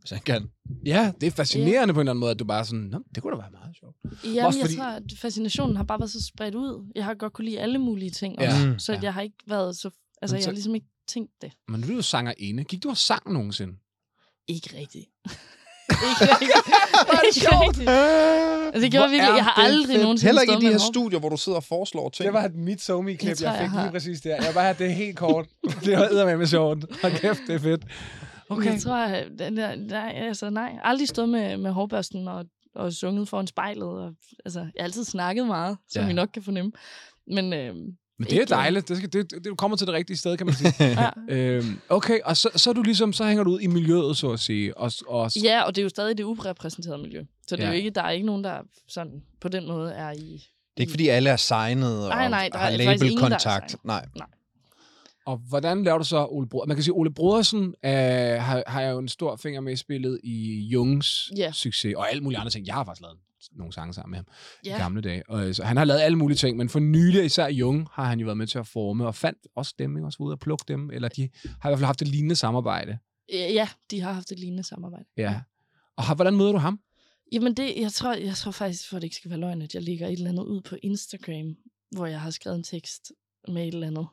[0.00, 0.48] hvis han kan.
[0.86, 3.22] ja, det er fascinerende på en eller anden måde, at du bare sådan, Nå, det
[3.22, 3.96] kunne da være meget sjovt.
[4.24, 6.92] Jamen, Også jeg fordi- tror, at fascinationen har bare været så spredt ud.
[6.94, 8.46] Jeg har godt kunne lide alle mulige ting Ja.
[8.54, 8.78] også, Mm.
[8.78, 8.98] så Ja.
[9.02, 9.90] jeg har ikke været så...
[10.22, 11.52] Altså, Men jeg så- har ligesom ikke tænkt det.
[11.68, 12.64] Men du er jo sangerinde.
[12.64, 13.72] Gik du og sang nogensinde?
[14.48, 15.06] Ikke rigtigt.
[16.10, 16.50] ikke rigtigt.
[17.36, 17.88] ikke rigtigt.
[17.88, 19.36] Altså, det gjorde jeg virkelig.
[19.36, 21.64] Jeg har det aldrig nogensinde Heller ikke i de her studier, hvor du sidder og
[21.64, 22.24] foreslår ting.
[22.26, 24.36] Det var et mit somi-klip, Jeg tror, jeg, jeg fik har- lige præcis der.
[24.44, 25.46] Jeg bare det helt kort.
[25.84, 26.84] det var eddermame med sjovt.
[27.02, 27.82] Hold kæft, det er fedt.
[28.48, 28.72] Okay.
[28.72, 30.78] Jeg tror, at nej, altså nej.
[30.82, 33.88] Aldrig stået med, med hårbørsten og, og sunget foran spejlet.
[33.88, 34.12] Og,
[34.44, 36.08] altså, jeg har altid snakket meget, som Ja.
[36.10, 36.72] I nok kan fornemme.
[37.26, 37.94] Men øh, Men
[38.30, 38.88] det er dejligt.
[38.88, 40.72] Det, skal, det, det, du kommer til det rigtige sted, kan man sige.
[41.00, 41.10] ja.
[41.28, 44.30] øhm, okay, og så, så er du ligesom, så hænger du ud i miljøet, så
[44.30, 44.76] at sige.
[44.76, 47.24] Og, og, ja, og det er jo stadig det urepræsenterede miljø.
[47.48, 47.72] Så det er Ja.
[47.72, 50.16] jo ikke, der er ikke nogen, der sådan, på den måde er i...
[50.16, 50.42] Det
[50.76, 53.24] er ikke, fordi alle er signet og Nej, nej, der har er faktisk ingen, der
[53.24, 53.70] er labelkontakt.
[53.70, 53.84] signet.
[53.84, 54.06] Nej.
[55.26, 56.68] Og hvordan laver du så Ole Brodersen?
[56.68, 60.20] Man kan sige, Ole Brodersen øh, har, har jo en stor finger med i spillet
[60.24, 61.52] i Jungs Ja.
[61.52, 62.66] succes, og alle mulige andre ting.
[62.66, 63.18] Jeg har faktisk lavet
[63.52, 64.26] nogle sange sammen med ham
[64.64, 64.76] ja.
[64.76, 65.22] i gamle dage.
[65.28, 68.04] Og, øh, så han har lavet alle mulige ting, men for nylig, især Jung, har
[68.04, 70.06] han jo været med til at forme, og fandt også dem, ikke?
[70.06, 71.28] også var ude at plukke dem, eller de
[71.60, 72.98] har i hvert fald haft et lignende samarbejde.
[73.32, 75.04] Ja, de har haft et lignende samarbejde.
[75.16, 75.40] Ja.
[75.96, 76.80] Og har, hvordan møder du ham?
[77.32, 79.74] Jamen, det, jeg, tror, jeg tror faktisk, for at det ikke skal være løgn, at
[79.74, 81.56] jeg lægger et eller andet ud på Instagram,
[81.90, 83.12] hvor jeg har skrevet en tekst
[83.48, 84.06] med et eller andet,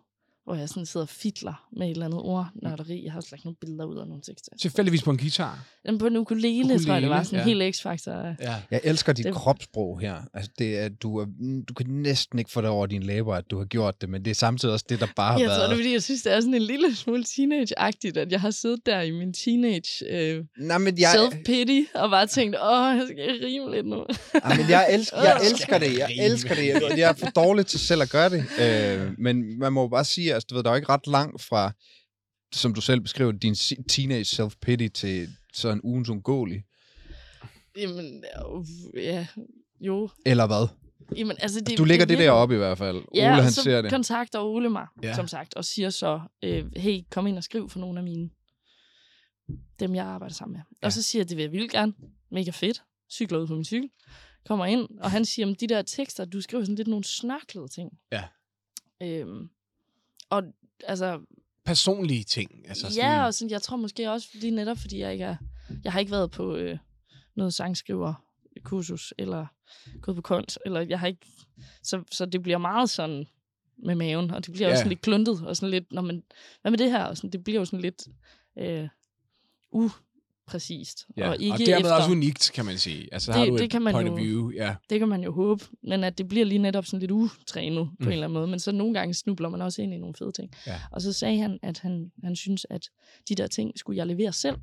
[0.46, 3.04] hvor jeg sådan sidder og fitler med et eller andet ordnørderi.
[3.04, 4.52] Jeg har også lagt nogle billeder ud af nogle tekster.
[4.62, 5.66] Tilfældigvis på en guitar.
[5.86, 7.52] Den på en ukulele, ukulele tror jeg, det var sådan ja.
[7.52, 8.36] en helt x-faktor.
[8.42, 8.56] Ja.
[8.72, 9.42] Jeg elsker dit Det- det...
[9.42, 10.16] kropssprog her.
[10.34, 11.26] Altså, det er, du, er,
[11.70, 14.26] du kan næsten ikke få det over dine læber, at du har gjort det, men
[14.26, 15.70] det er samtidig også det, der bare har Jeg tror, været.
[15.70, 18.52] det er, fordi jeg synes, det er sådan en lille smule teenage-agtigt, at jeg har
[18.52, 21.02] siddet der i min teenage øh, Nej, men jeg...
[21.16, 24.06] jeg, self-pity, og bare tænkt, åh, jeg skal rime lidt nu.
[24.36, 25.98] Ja, men jeg, elsker, jeg elsker det.
[25.98, 26.68] Jeg elsker det.
[26.68, 28.44] Jeg, jeg er for dårlig til selv at gøre det.
[28.62, 31.42] Øh, men man må bare sige, altså, du ved, der er jo ikke ret langt
[31.42, 31.72] fra,
[32.54, 33.56] som du selv beskriver, din
[33.90, 36.64] teenage self-pity til sådan ugens ungåelig.
[37.78, 38.24] Jamen,
[38.96, 39.28] øh, ja,
[39.82, 40.10] jo.
[40.26, 40.68] Eller hvad?
[41.18, 43.02] Jamen, altså, det, Du lægger det, virker- deroppe i hvert fald.
[43.16, 43.92] Ja, Ole, han så ser det.
[43.92, 45.16] kontakter Ole mig, Ja.
[45.16, 48.30] som sagt, og siger så, øh, hey, kom ind og skriv for nogle af mine,
[49.80, 50.62] dem jeg arbejder sammen med.
[50.82, 50.86] Ja.
[50.88, 51.94] Og så siger jeg, det vil jeg vildt gerne.
[52.32, 52.84] Mega fedt.
[53.12, 53.90] Cykler ud på min cykel.
[54.46, 57.68] Kommer ind, og han siger, om de der tekster, du skriver sådan lidt nogle snørklede
[57.68, 57.92] ting.
[58.12, 58.24] Ja.
[59.04, 59.50] Øhm,
[60.34, 60.44] og
[60.88, 61.20] altså,
[61.66, 62.66] Personlige ting.
[62.68, 65.36] Altså sådan, ja, og sådan, jeg tror måske også, lige netop fordi jeg ikke er,
[65.84, 66.78] jeg har ikke været på øh,
[67.36, 68.14] noget sangskriver
[68.64, 69.46] kursus, eller
[70.02, 71.28] gået på kunst, eller jeg har ikke,
[71.84, 73.26] så, så det bliver meget sådan
[73.78, 74.74] med maven, og det bliver ja.
[74.74, 76.24] Også sådan lidt kluntet, og sådan lidt, når man,
[76.62, 78.08] hvad med det her, og sådan, det bliver jo sådan lidt
[78.58, 78.88] øh,
[80.48, 81.30] upræcist, ja.
[81.30, 83.14] og ikke og dermed efter, også unikt, kan man sige.
[83.14, 84.52] Altså, Det- har du det et kan man point jo- of view.
[84.52, 84.76] Ja.
[84.90, 87.96] det kan man jo håbe, men at det bliver lige netop sådan lidt utrænet på
[88.00, 88.06] Mm.
[88.08, 90.32] en eller anden måde, men så nogle gange snubler man også ind i nogle fede
[90.32, 90.52] ting.
[90.68, 90.82] Ja.
[90.92, 92.90] Og så sagde han, at han, han synes, at
[93.30, 94.56] de der ting skulle jeg levere selv.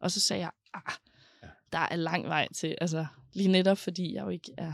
[0.00, 0.80] Og så sagde jeg, ah,
[1.42, 1.48] Ja.
[1.72, 4.72] der er lang vej til, altså lige netop fordi jeg jo ikke er,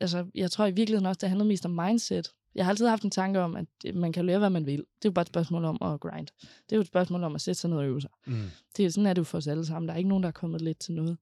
[0.00, 2.28] altså jeg tror i virkeligheden også, det handler mest om mindset.
[2.58, 4.78] Jeg har altid haft en tanke om, at man kan lære, hvad man vil.
[4.78, 6.26] Det er jo bare et spørgsmål om at grind.
[6.40, 8.10] Det er jo et spørgsmål om at sætte sig ned og øve sig.
[8.26, 8.42] Mm.
[8.76, 9.88] Det er sådan er det jo for os alle sammen.
[9.88, 11.18] Der er ikke nogen, der er kommet lidt til noget.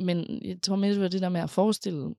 [0.00, 2.14] Men jeg tror mere, det det der med at forestille,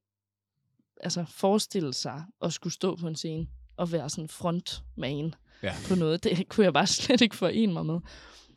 [1.02, 5.74] altså forestille sig at skulle stå på en scene og være sådan frontman Ja.
[5.88, 6.24] på noget.
[6.24, 8.00] Det kunne jeg bare slet ikke forene mig med.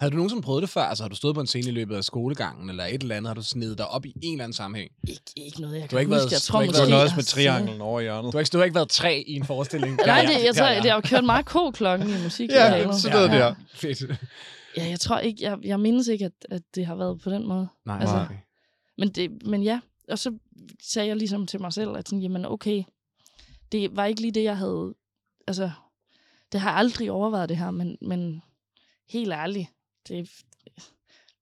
[0.03, 0.83] Havde du nogensinde prøvet det før?
[0.83, 3.29] Altså, har du stået på en scene i løbet af skolegangen, eller et eller andet?
[3.31, 4.91] Har du snedet dig op i en eller anden sammenhæng?
[5.09, 6.21] Ikke, ikke noget, jeg Du har kan ikke huske.
[6.21, 8.01] været- jeg du tror har ikke Du har været nøjes jeg med har trianglen over
[8.01, 8.33] i hjørnet.
[8.33, 9.97] Du har ikke, du har ikke været tre i en forestilling?
[10.07, 12.51] Nej, det, jeg, tror, jeg har kørt meget ko-klokken i musik.
[12.51, 13.55] Ja, sådan noget der.
[13.75, 14.01] Fedt.
[14.77, 17.47] Ja, jeg tror ikke, jeg, jeg mindes ikke, at, at det har været på den
[17.49, 17.69] måde.
[17.87, 18.35] Nej, Altså, okay.
[18.99, 20.33] Men, det, men ja, og så
[20.83, 22.83] sagde jeg ligesom til mig selv, at sådan, jamen okay,
[23.73, 24.95] det var ikke lige det, jeg havde,
[25.47, 25.71] altså,
[26.53, 28.43] det har jeg aldrig overvejet det her, men, men
[29.09, 29.69] helt ærligt,
[30.09, 30.31] det,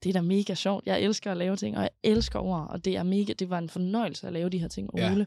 [0.03, 0.87] det er da mega sjovt.
[0.87, 3.59] Jeg elsker at lave ting, og jeg elsker ord, og det er mega, det var
[3.59, 5.13] en fornøjelse at lave de her ting, Ja.
[5.13, 5.27] Ole.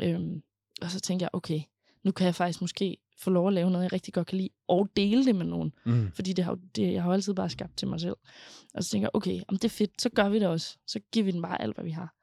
[0.00, 0.42] Øhm,
[0.82, 1.60] og så tænkte jeg, okay,
[2.04, 4.48] nu kan jeg faktisk måske få lov at lave noget, jeg rigtig godt kan lide,
[4.68, 5.72] og dele det med nogen.
[5.86, 6.10] Mm.
[6.14, 8.16] Fordi det har, det, jeg har jo altid bare skabt til mig selv.
[8.74, 10.76] Og så tænker jeg, okay, om det er fedt, så gør vi det også.
[10.86, 12.14] Så giver vi den bare alt, hvad vi har.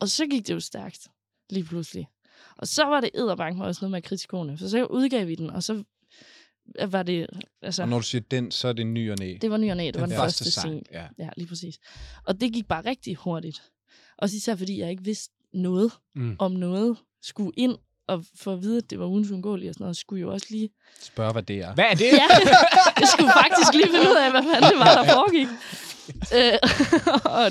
[0.00, 1.08] Og så gik det jo stærkt,
[1.50, 2.08] lige pludselig.
[2.56, 4.58] Og så var det edderbank med også noget med kritikone.
[4.58, 5.84] For så udgav vi den, og så
[6.88, 7.26] var det,
[7.62, 9.34] altså, Og når du siger den, så er det ny og næ.
[9.42, 10.82] det var ny og næ, det var den, Den første, første sang, scene.
[10.92, 11.06] ja.
[11.24, 11.78] Ja, lige præcis.
[12.24, 13.62] Og det gik bare rigtig hurtigt.
[14.18, 16.36] Også især fordi jeg ikke vidste noget Mm.
[16.38, 17.76] om noget skulle ind,
[18.08, 20.46] og for at vide, at det var ugens uundgåeligt og sådan noget, skulle jo også
[20.50, 21.74] lige Spørg, hvad det er.
[21.74, 22.04] Hvad er det?
[22.12, 22.26] Ja,
[23.00, 25.48] jeg skulle faktisk lige finde ud af, hvad fanden det var, der foregik.
[26.36, 26.58] Øh,
[27.38, 27.44] og,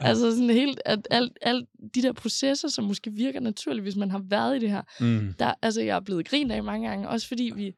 [0.00, 4.10] altså sådan helt, at alt, alt de der processer, som måske virker naturligt, hvis man
[4.10, 5.34] har været i det her, Mm.
[5.38, 7.72] der, altså jeg er blevet grint af mange gange, også fordi vi,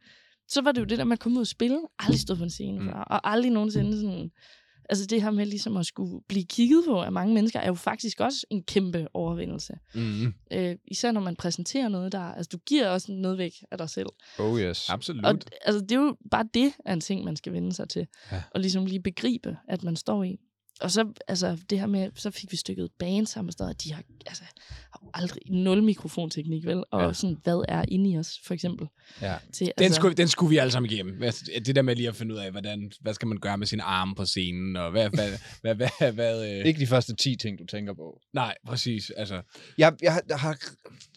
[0.49, 2.45] så var det jo det der med at komme ud og spille, aldrig stået på
[2.45, 2.87] en scene Mm.
[2.87, 4.31] før, og aldrig nogensinde sådan,
[4.89, 7.75] altså det her med ligesom at skulle blive kigget på af mange mennesker, er jo
[7.75, 9.75] faktisk også en kæmpe overvindelse.
[9.95, 10.35] Mm.
[10.53, 13.91] Øh, især når man præsenterer noget, der, altså du giver også noget væk af dig
[13.91, 14.07] selv.
[14.39, 14.89] Oh yes.
[14.91, 15.25] Absolut.
[15.25, 18.07] Og altså, det er jo bare det er en ting, man skal vende sig til.
[18.33, 18.43] Ja.
[18.51, 20.37] Og ligesom lige begribe, at man står i.
[20.81, 23.75] Og så, altså, det her med, så fik vi stykket band sammen og sådan noget,
[23.75, 24.45] og de har, altså,
[25.15, 26.85] aldrig nul mikrofonteknik, vel?
[26.91, 27.13] Og Ja.
[27.13, 28.87] sådan, hvad er inde i os, for eksempel?
[29.23, 29.35] Ja.
[29.53, 31.21] Til, Den, skulle, den skulle vi alle sammen igennem.
[31.67, 33.83] Det der med lige at finde ud af, hvordan, hvad skal man gøre med sine
[33.83, 35.11] arme på scenen, og hvad...
[35.11, 35.29] hvad,
[35.63, 36.67] hvad, hvad, hvad, hvad øh...
[36.67, 38.21] Ikke de første 10 ting, du tænker på.
[38.33, 39.11] Nej, præcis.
[39.11, 39.43] Altså,
[39.79, 40.59] Jeg, jeg, jeg har,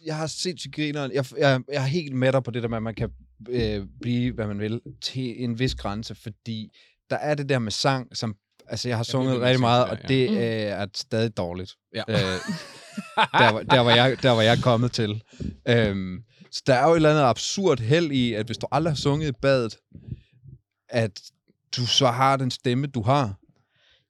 [0.05, 1.11] jeg har set til grineren.
[1.13, 3.09] Jeg, jeg, jeg er helt med dig på det der med, at man kan
[3.49, 6.69] øh, blive, hvad man vil, til en vis grænse, fordi
[7.09, 8.35] der er det der med sang, som
[8.69, 10.07] altså jeg har sunget med rigtig meget, og ja.
[10.07, 10.37] det Mm.
[10.37, 11.71] øh, er stadig dårligt.
[11.95, 12.03] ja.
[12.09, 12.39] Øh,
[13.39, 15.23] der, var- der, var jeg, der var jeg kommet til.
[15.67, 18.91] Øhm, så der er jo et eller andet absurd held i, at hvis du aldrig
[18.91, 19.77] har sunget i badet,
[20.89, 21.21] at
[21.77, 23.35] du så har den stemme, du har.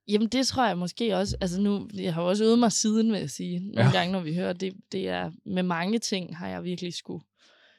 [0.07, 1.37] Jamen, det tror jeg måske også.
[1.41, 3.59] Altså nu, jeg har jo også øvet mig siden, vil jeg sige.
[3.59, 3.91] Nogle Ja.
[3.97, 7.23] gange, når vi hører, det, det er med mange ting, har jeg virkelig skulle...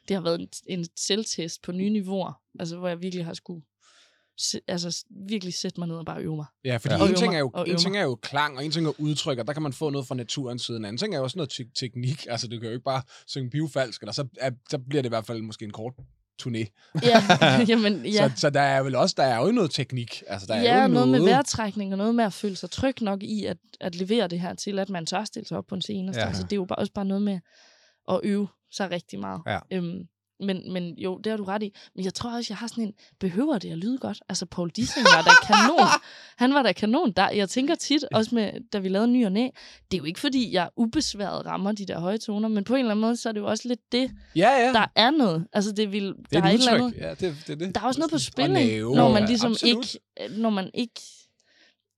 [0.07, 2.33] Det har været en, en selvtest på nye niveauer.
[2.59, 3.61] Altså, hvor jeg virkelig har skulle
[4.67, 6.45] altså, virkelig sætte mig ned og bare øve mig.
[6.65, 7.07] Ja, fordi Ja.
[7.09, 9.47] en, ting er jo, en ting er jo klang, og en ting er udtryk, og
[9.47, 10.77] der kan man få noget fra naturens side.
[10.77, 12.25] En anden ting er jo også noget te- teknik.
[12.29, 15.09] Altså, du kan jo ikke bare synge pivfalsk, eller så, er, så bliver det i
[15.09, 15.93] hvert fald måske en kort
[16.41, 16.91] turné.
[17.03, 17.23] Ja,
[17.69, 18.29] jamen, ja.
[18.29, 20.23] Så, så der er vel også, der er jo noget teknik.
[20.27, 22.71] Altså, der er ja, jo noget med noget vejrtrækning, og noget med at føle sig
[22.71, 25.67] tryg nok i at, at levere det her til, at man tør stille sig op
[25.67, 26.11] på en scene.
[26.15, 26.19] Ja.
[26.21, 26.27] Ja.
[26.27, 27.39] Altså, det er jo bare, også bare noget med
[28.11, 29.41] at øve sig rigtig meget.
[29.47, 29.59] Ja.
[29.71, 30.01] Øhm,
[30.39, 31.73] men, men jo, det har du ret i.
[31.95, 34.21] Men jeg tror også, jeg har sådan en, behøver det at lyde godt?
[34.29, 35.87] Altså, Paul Dissing var da kanon.
[36.43, 37.11] Han var da kanon.
[37.11, 39.47] Der, jeg tænker tit, også med, da vi lavede Ny og Næ,
[39.91, 42.79] det er jo ikke, fordi jeg ubesværet rammer de der høje toner, men på en
[42.79, 44.73] eller anden måde, så er det jo også lidt det, Ja, ja.
[44.73, 45.47] der er noget.
[45.53, 47.75] Altså, det vil, det der er er et eller andet, Ja, det, det, er det.
[47.75, 49.95] der er også noget på spil, når man ja, ligesom absolut.
[50.19, 51.01] ikke, når man ikke,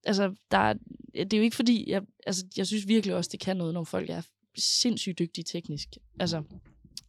[0.04, 0.74] altså, der er,
[1.14, 3.84] det er jo ikke fordi, jeg, altså, jeg synes virkelig også, det kan noget, når
[3.84, 4.22] folk er
[4.58, 5.88] sindssygt dygtige teknisk.
[6.20, 6.44] Altså,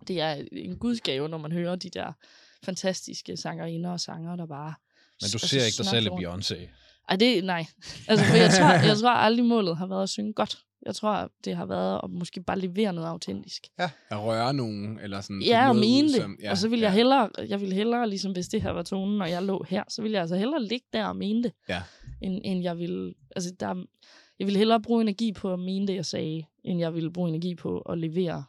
[0.08, 2.12] det er en gudsgave, når man hører de der
[2.64, 4.74] fantastiske sangerinder og sanger, der bare...
[5.20, 6.08] Men du altså, ser ikke dig selv i.
[6.08, 6.68] Beyoncé.
[7.08, 7.66] Ej, det nej.
[8.08, 10.58] Altså, for jeg tror, jeg tror aldrig målet har været at synge godt.
[10.86, 13.66] Jeg tror, det har været at måske bare levere noget autentisk.
[13.78, 15.42] At røre nogen, eller sådan...
[15.42, 16.16] Ja, og mene det.
[16.16, 16.94] som- Ja, og så vil jeg ja.
[16.94, 20.02] hellere, jeg vil hellere, ligesom hvis det her var tonen, og jeg lå her, så
[20.02, 21.82] vil jeg altså hellere ligge der og mene det, Ja.
[22.22, 23.84] end, end jeg vil, altså der,
[24.38, 27.28] jeg vil hellere bruge energi på at mene det, jeg sagde, end jeg vil bruge
[27.28, 28.44] energi på at levere,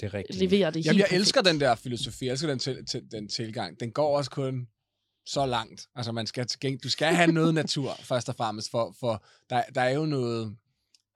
[0.00, 0.38] Det er rigtigt.
[0.38, 3.28] levere det Jamen, helt jeg elsker den der filosofi, jeg elsker den, til, til, den
[3.28, 3.80] tilgang.
[3.80, 4.66] Den går også kun
[5.26, 5.86] så langt.
[5.96, 6.46] Altså, man skal,
[6.84, 10.56] du skal have noget natur, først og fremmest, for, for der, der er jo noget...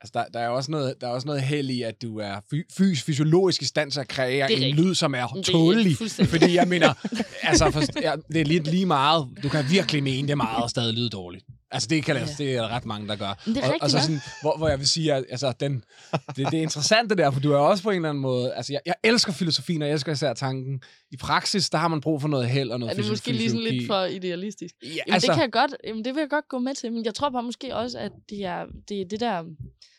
[0.00, 2.40] Altså, der, der er også noget, der er også noget held i, at du er
[2.50, 4.86] fy, fys, fysiologisk i stand til at kreere Det er en rigtigt.
[4.86, 5.96] lyd, som er er tålelig.
[6.26, 6.94] Fordi jeg mener,
[7.42, 9.28] altså, for, ja, det er lidt lige meget.
[9.42, 11.44] Du kan virkelig mene det meget og stadig lyde dårligt.
[11.70, 12.20] Altså, det, kan, ja.
[12.20, 12.26] Ja.
[12.38, 13.42] det er der ret mange, der gør.
[13.46, 15.84] Men det er og, og så sådan, hvor, hvor jeg vil sige, at altså, den,
[16.12, 18.54] det, det er interessant det der, for du er også på en eller anden måde,
[18.54, 20.82] altså jeg, jeg elsker filosofien, og jeg elsker især tanken.
[21.10, 23.50] I praksis, der har man brug for noget held og noget er det måske lige
[23.50, 24.74] sådan lidt for idealistisk.
[24.82, 26.92] Ja, Jamen, altså, det kan jeg godt, jamen, det vil jeg godt gå med til,
[26.92, 29.44] men jeg tror bare måske også, at det er det, er det der...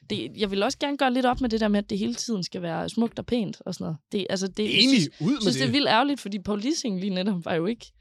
[0.10, 2.16] Det, jeg vil også gerne gøre lidt op med det der med, at det hele
[2.16, 3.98] tiden skal være smukt og pænt og sådan noget.
[4.12, 5.62] Det, altså, det, jeg enig, synes, ud med synes, det.
[5.62, 7.94] det er vildt ærgerligt, fordi Paul Dissing lige netop var jo ikke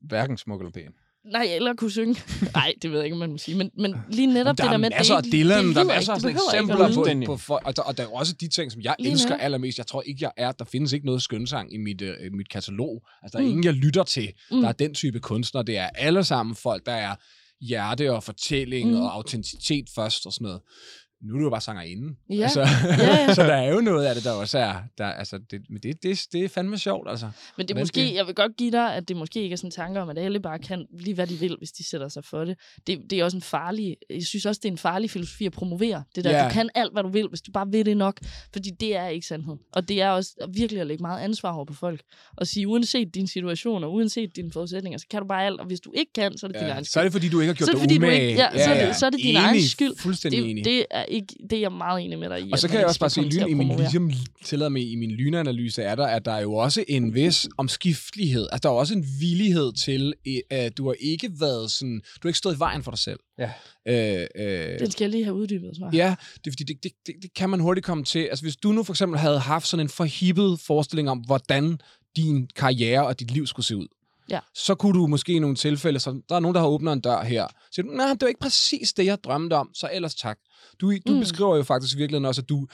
[0.00, 0.92] Hverken smuk eller pæn.
[1.32, 2.16] Nej, eller kunne synge.
[2.54, 3.56] Nej, det ved jeg ikke, man må sige.
[3.58, 5.74] Men, men lige netop der det er der med, masser af at det, ikke- Dylan,
[5.74, 8.48] der er masser af eksempler på, på folk, og, der, og der er også de
[8.48, 9.44] ting, som jeg Lige elsker netop.
[9.44, 9.78] allermest.
[9.78, 13.02] Jeg tror ikke, jeg er, der findes ikke noget skønsang i mit, øh, mit katalog.
[13.22, 13.50] Altså, der er Mm.
[13.50, 14.60] ingen, jeg lytter til, Mm.
[14.60, 15.62] der er den type kunstner.
[15.62, 17.14] Det er alle sammen folk, der er
[17.60, 19.00] hjerte og fortælling Mm.
[19.00, 20.60] og autenticitet først og sådan noget.
[21.22, 22.14] Nu er du jo bare sangerinde.
[22.30, 22.42] Ja.
[22.42, 23.34] Altså, Ja, ja.
[23.34, 24.74] så der er jo noget af det, der også er...
[24.98, 27.30] Der, altså, det, men det, det, det er fandme sjovt, altså.
[27.56, 29.56] Men det er måske, det- jeg vil godt give dig, at det måske ikke er
[29.56, 32.24] sådan tanker om, at alle bare kan lige hvad de vil, hvis de sætter sig
[32.24, 32.56] for det.
[32.86, 35.52] Det, det er også en farlig, jeg synes også, det er en farlig filosofi at
[35.52, 36.02] promovere.
[36.16, 36.44] Det der, Ja.
[36.44, 38.20] du kan alt, hvad du vil, hvis du bare vil det nok.
[38.52, 39.56] Fordi det er ikke sandhed.
[39.72, 42.00] Og det er også virkelig at lægge meget ansvar over på folk.
[42.36, 45.60] Og sige, uanset din situation og uanset dine forudsætninger, så kan du bare alt.
[45.60, 47.28] Og hvis du ikke kan, så er det din Ja, egen så er det, fordi
[47.28, 48.28] du ikke har gjort Så er det, dig fordi du umage.
[48.28, 49.96] ikke- ja, så er det- så er det din enig, egen skyld.
[49.98, 50.64] Fuldstændig enig.
[50.64, 52.52] det, det, er ikke, det er jeg meget enig med dig i.
[52.52, 54.10] Og så kan jeg også bare se, til lyn, at i min, ligesom,
[54.44, 58.46] tillader mig, i min lynanalyse er der, at der er jo også en vis omskiftelighed.
[58.52, 60.14] Altså, der er også en villighed til,
[60.50, 63.20] at du har ikke været sådan, du har ikke stået i vejen for dig selv.
[63.38, 63.50] Ja.
[63.88, 65.94] Øh, øh, Den skal jeg lige have uddybet, tror jeg.
[65.94, 66.14] Ja,
[66.44, 68.18] det fordi, det, det, det, det kan man hurtigt komme til.
[68.18, 71.78] Altså, hvis du nu for eksempel havde haft sådan en forhippet forestilling om, hvordan
[72.16, 73.86] din karriere og dit liv skulle se ud,
[74.30, 74.38] Ja.
[74.54, 77.00] så kunne du måske i nogle tilfælde, så der er nogen, der har åbnet en
[77.00, 79.88] dør her, så siger du, nej, det var ikke præcis det, jeg drømte om, så
[79.92, 80.38] ellers tak.
[80.80, 81.20] Du, du Mm.
[81.20, 82.66] beskriver jo faktisk virkelig også, at du,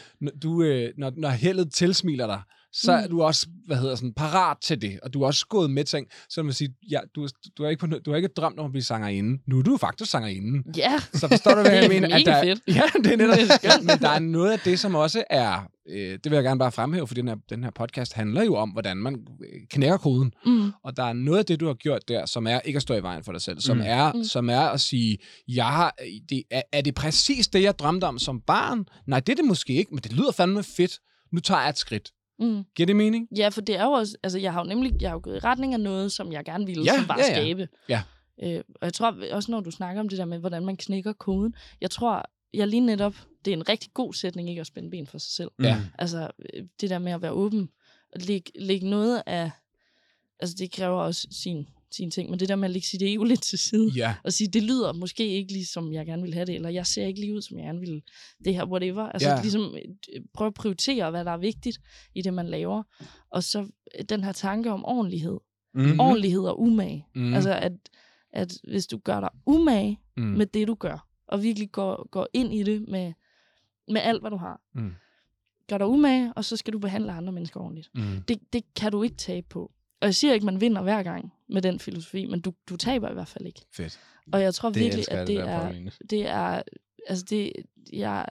[0.42, 2.42] du, øh, når, når heldet tilsmiler dig,
[2.74, 3.11] så er Mm.
[3.11, 6.07] du også, hvad hedder sådan, parat til det, og du er også gået med ting,
[6.28, 7.28] så man sige, ja, du,
[7.59, 9.42] du, har ikke, på, du har ikke drømt om at blive sangerinde.
[9.48, 10.62] Nu er du faktisk sangerinde.
[10.76, 12.09] Ja, Så forstår du, hvad Det jeg er mener?
[12.09, 12.61] mega der, fedt.
[12.76, 13.80] Ja, det er netop Det er.
[13.82, 16.72] Men der er noget af det, som også er, øh, det vil jeg gerne bare
[16.72, 20.32] fremhæve, for den her, den her podcast handler jo om, hvordan man øh, knækker koden.
[20.46, 20.72] mm.
[20.84, 22.94] Og der er noget af det, du har gjort der, som er ikke at stå
[22.94, 23.82] i vejen for dig selv, som, Mm.
[23.86, 24.24] er, Mm.
[24.24, 25.18] som er at sige,
[25.48, 25.94] jeg har,
[26.30, 28.84] det, er, er det præcis det, jeg drømte om som barn?
[29.06, 30.98] Nej, det er det måske ikke, men det lyder fandme fedt.
[31.32, 32.10] Nu tager jeg et skridt.
[32.38, 32.62] Mm.
[32.76, 33.28] Giver det mening?
[33.36, 35.36] Ja, for det er jo også, altså jeg har jo nemlig, jeg har jo gået
[35.36, 37.34] i retning af noget, som jeg gerne ville, Ja, som bare ja, ja.
[37.34, 37.68] skabe.
[37.88, 38.02] Ja.
[38.44, 41.12] Øh, og jeg tror også, når du snakker om det der med, hvordan man knækker
[41.12, 42.22] koden, jeg tror,
[42.55, 45.32] jeg lige netop, det er en rigtig god sætning, ikke at spænde ben for sig
[45.32, 45.50] selv.
[45.62, 45.82] Ja.
[45.98, 47.68] Altså, øh, det der med at være åben,
[48.14, 49.50] og lægge, lægge noget af,
[50.40, 53.24] altså det kræver også sin, sin ting, men det der med at lægge sit ego
[53.32, 54.14] lidt til side, Ja.
[54.24, 56.86] og sige, det lyder måske ikke lige, som jeg gerne vil have det, eller jeg
[56.86, 58.03] ser ikke lige ud, som jeg gerne vil
[58.44, 59.03] det her, whatever.
[59.03, 59.40] Altså Ja.
[59.42, 59.74] ligesom
[60.14, 61.78] øh, prøve at prioritere, hvad der er vigtigt
[62.14, 62.82] i det, man laver.
[63.30, 63.66] Og så
[63.98, 65.38] øh, den her tanke om ordentlighed.
[65.74, 65.82] Mm.
[65.82, 66.00] Mm.
[66.00, 67.07] Ordentlighed og umage.
[67.14, 67.22] Mm.
[67.22, 67.34] Mm.
[67.34, 67.72] Altså at,
[68.32, 70.22] at hvis du gør dig umage Mm.
[70.22, 70.28] mm.
[70.28, 73.12] med det, du gør, og virkelig går, går ind i det med,
[73.88, 74.60] med alt, hvad du har.
[74.74, 74.92] Mm.
[75.68, 77.90] Gør dig umage, og så skal du behandle andre mennesker ordentligt.
[77.94, 78.22] Mm.
[78.28, 79.72] Det, det kan du ikke tabe på.
[80.00, 83.10] Og jeg siger ikke, man vinder hver gang med den filosofi, men du, du taber
[83.10, 83.64] i hvert fald ikke.
[83.72, 84.00] Fedt.
[84.32, 85.72] Og jeg tror Det virkelig, at det er,
[86.10, 86.62] det er,
[87.08, 87.52] altså det,
[87.92, 88.26] jeg,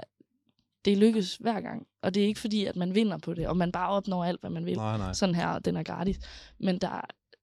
[0.86, 1.88] det lykkes hver gang.
[2.02, 4.42] Og det er ikke fordi, at man vinder på det, og man bare opnår alt,
[4.42, 4.78] hvad man vil.
[4.78, 5.14] Nej, nej.
[5.14, 6.20] Sådan her, den er gratis.
[6.60, 7.02] Men der,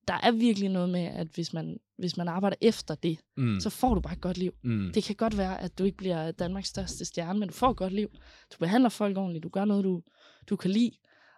[0.09, 3.61] der er virkelig noget med, at hvis man, hvis man arbejder efter det, Mm.
[3.61, 4.53] så får du bare et godt liv.
[4.65, 4.91] Mm.
[4.95, 7.77] Det kan godt være, at du ikke bliver Danmarks største stjerne, men du får et
[7.77, 8.09] godt liv.
[8.53, 10.03] Du behandler folk ordentligt, du gør noget, du,
[10.51, 10.91] du kan lide.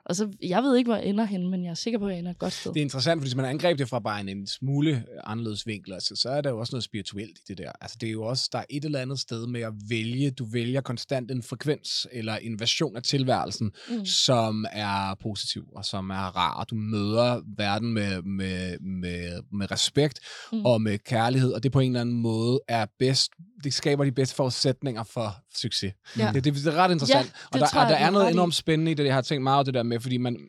[0.05, 2.11] Og så, jeg ved ikke, hvor jeg ender henne, men jeg er sikker på, at
[2.13, 2.73] jeg ender et godt sted.
[2.73, 5.67] Det er interessant, fordi hvis man angreb det fra bare en, en smule øh, anderledes
[5.67, 7.73] vinkel, altså, så er der jo også noget spirituelt i det der.
[7.81, 10.45] Altså, det er jo også, der er et eller andet sted med at vælge, du
[10.45, 14.05] vælger konstant en frekvens eller en version af tilværelsen, Mm.
[14.07, 16.65] som er positiv og som er rar.
[16.65, 20.21] Du møder verden med, med, med, med respekt.
[20.53, 20.65] Mm.
[20.67, 23.33] og med kærlighed, og det på en eller anden måde er bedst,
[23.65, 25.93] det skaber de bedste forudsætninger for succes.
[26.19, 26.31] Ja.
[26.35, 27.27] Det, det, det er ret interessant.
[27.27, 29.43] Ja, og der, tror og der er noget enormt spændende i det, jeg har tænkt
[29.43, 30.49] meget over det der med, fordi man,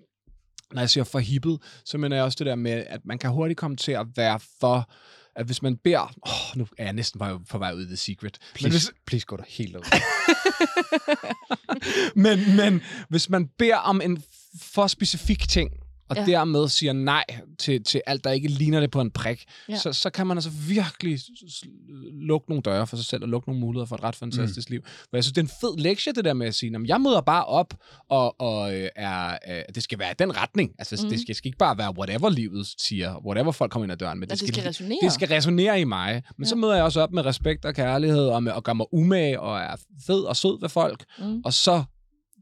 [0.72, 3.30] når jeg siger for hippet, så mener jeg også det der med, at man kan
[3.30, 4.90] hurtigt komme til at være for,
[5.36, 7.98] at hvis man beder, åh, nu er jeg næsten på, på vej ud i The
[7.98, 9.82] Secret, men Please, hvis, please gå der helt ud.
[12.24, 14.24] men, men hvis man beder om en
[14.62, 15.72] for specifik ting,
[16.12, 16.26] og ja.
[16.26, 17.24] Dermed siger nej
[17.60, 19.78] til, til alt, der ikke ligner det på en prik, ja.
[19.78, 21.20] Så, så kan man altså virkelig
[22.14, 24.74] lukke nogle døre for sig selv, og lukke nogle muligheder for et ret fantastisk mm.
[24.74, 24.82] liv.
[24.86, 26.88] For jeg synes, det er en fed lektie, det der med at sige, "Nå, men
[26.88, 27.74] jeg møder bare op,
[28.10, 30.72] og, og øh, er, øh, det skal være i den retning.
[30.80, 31.10] Altså, mm.
[31.10, 33.98] Det, skal, det skal ikke bare være whatever livet siger, whatever folk kommer ind ad
[33.98, 34.28] døren med.
[34.28, 35.00] Det skal li- resonere.
[35.02, 36.24] det skal resonere i mig.
[36.38, 36.50] Men ja.
[36.50, 39.40] så møder jeg også op med respekt og kærlighed, og med at gøre mig umage,
[39.40, 39.76] og er
[40.08, 41.42] fed og sød ved folk, Mm.
[41.46, 41.84] og så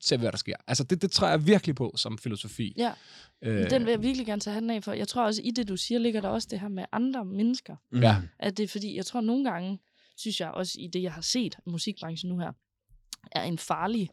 [0.01, 0.55] ser vi, hvad der sker.
[0.67, 2.73] Altså, det, det tror jeg virkelig på som filosofi.
[2.77, 2.93] Ja,
[3.41, 4.93] Øh, den vil jeg virkelig gerne tage handen af for.
[4.93, 7.75] Jeg tror også, i det, du siger, ligger der også det her med andre mennesker.
[7.91, 8.01] Mm.
[8.01, 8.17] Ja.
[8.39, 9.79] At det er fordi, jeg tror nogle gange,
[10.17, 12.51] synes jeg også i det, jeg har set musikbranchen nu her,
[13.31, 14.09] er en farlig...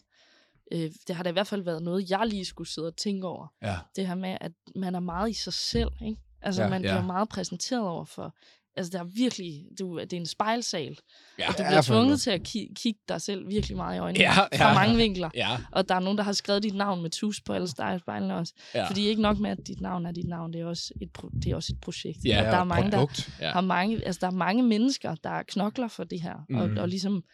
[0.72, 3.26] Øh, det har da i hvert fald været noget, jeg lige skulle sidde og tænke
[3.26, 3.46] over.
[3.62, 3.76] Ja.
[3.96, 5.90] Det her med, at man er meget i sig selv.
[6.02, 6.16] Ikke?
[6.42, 6.88] Altså, Ja, man ja.
[6.92, 8.34] bliver meget præsenteret over for...
[8.76, 9.64] Altså, der er virkelig...
[9.78, 10.98] Du, det er en spejlsal.
[11.38, 11.48] Ja.
[11.48, 14.24] Og du bliver tvunget til at ki- kigge dig selv virkelig meget i øjnene.
[14.24, 15.30] Ja, ja, fra mange vinkler.
[15.34, 18.34] Ja, Og der er nogen, der har skrevet dit navn med tus på alle spejlene
[18.36, 18.54] også.
[18.74, 18.88] ja.
[18.88, 21.38] Fordi ikke nok med, at dit navn er dit navn, det er også et, pro-
[21.42, 22.18] det er også et projekt.
[22.24, 23.30] Ja, og der er mange, der produkt.
[23.40, 23.50] Ja.
[23.52, 26.34] har mange, altså der er mange mennesker, der knokler for det her.
[26.48, 26.56] Mm.
[26.56, 27.24] Og, og ligesom,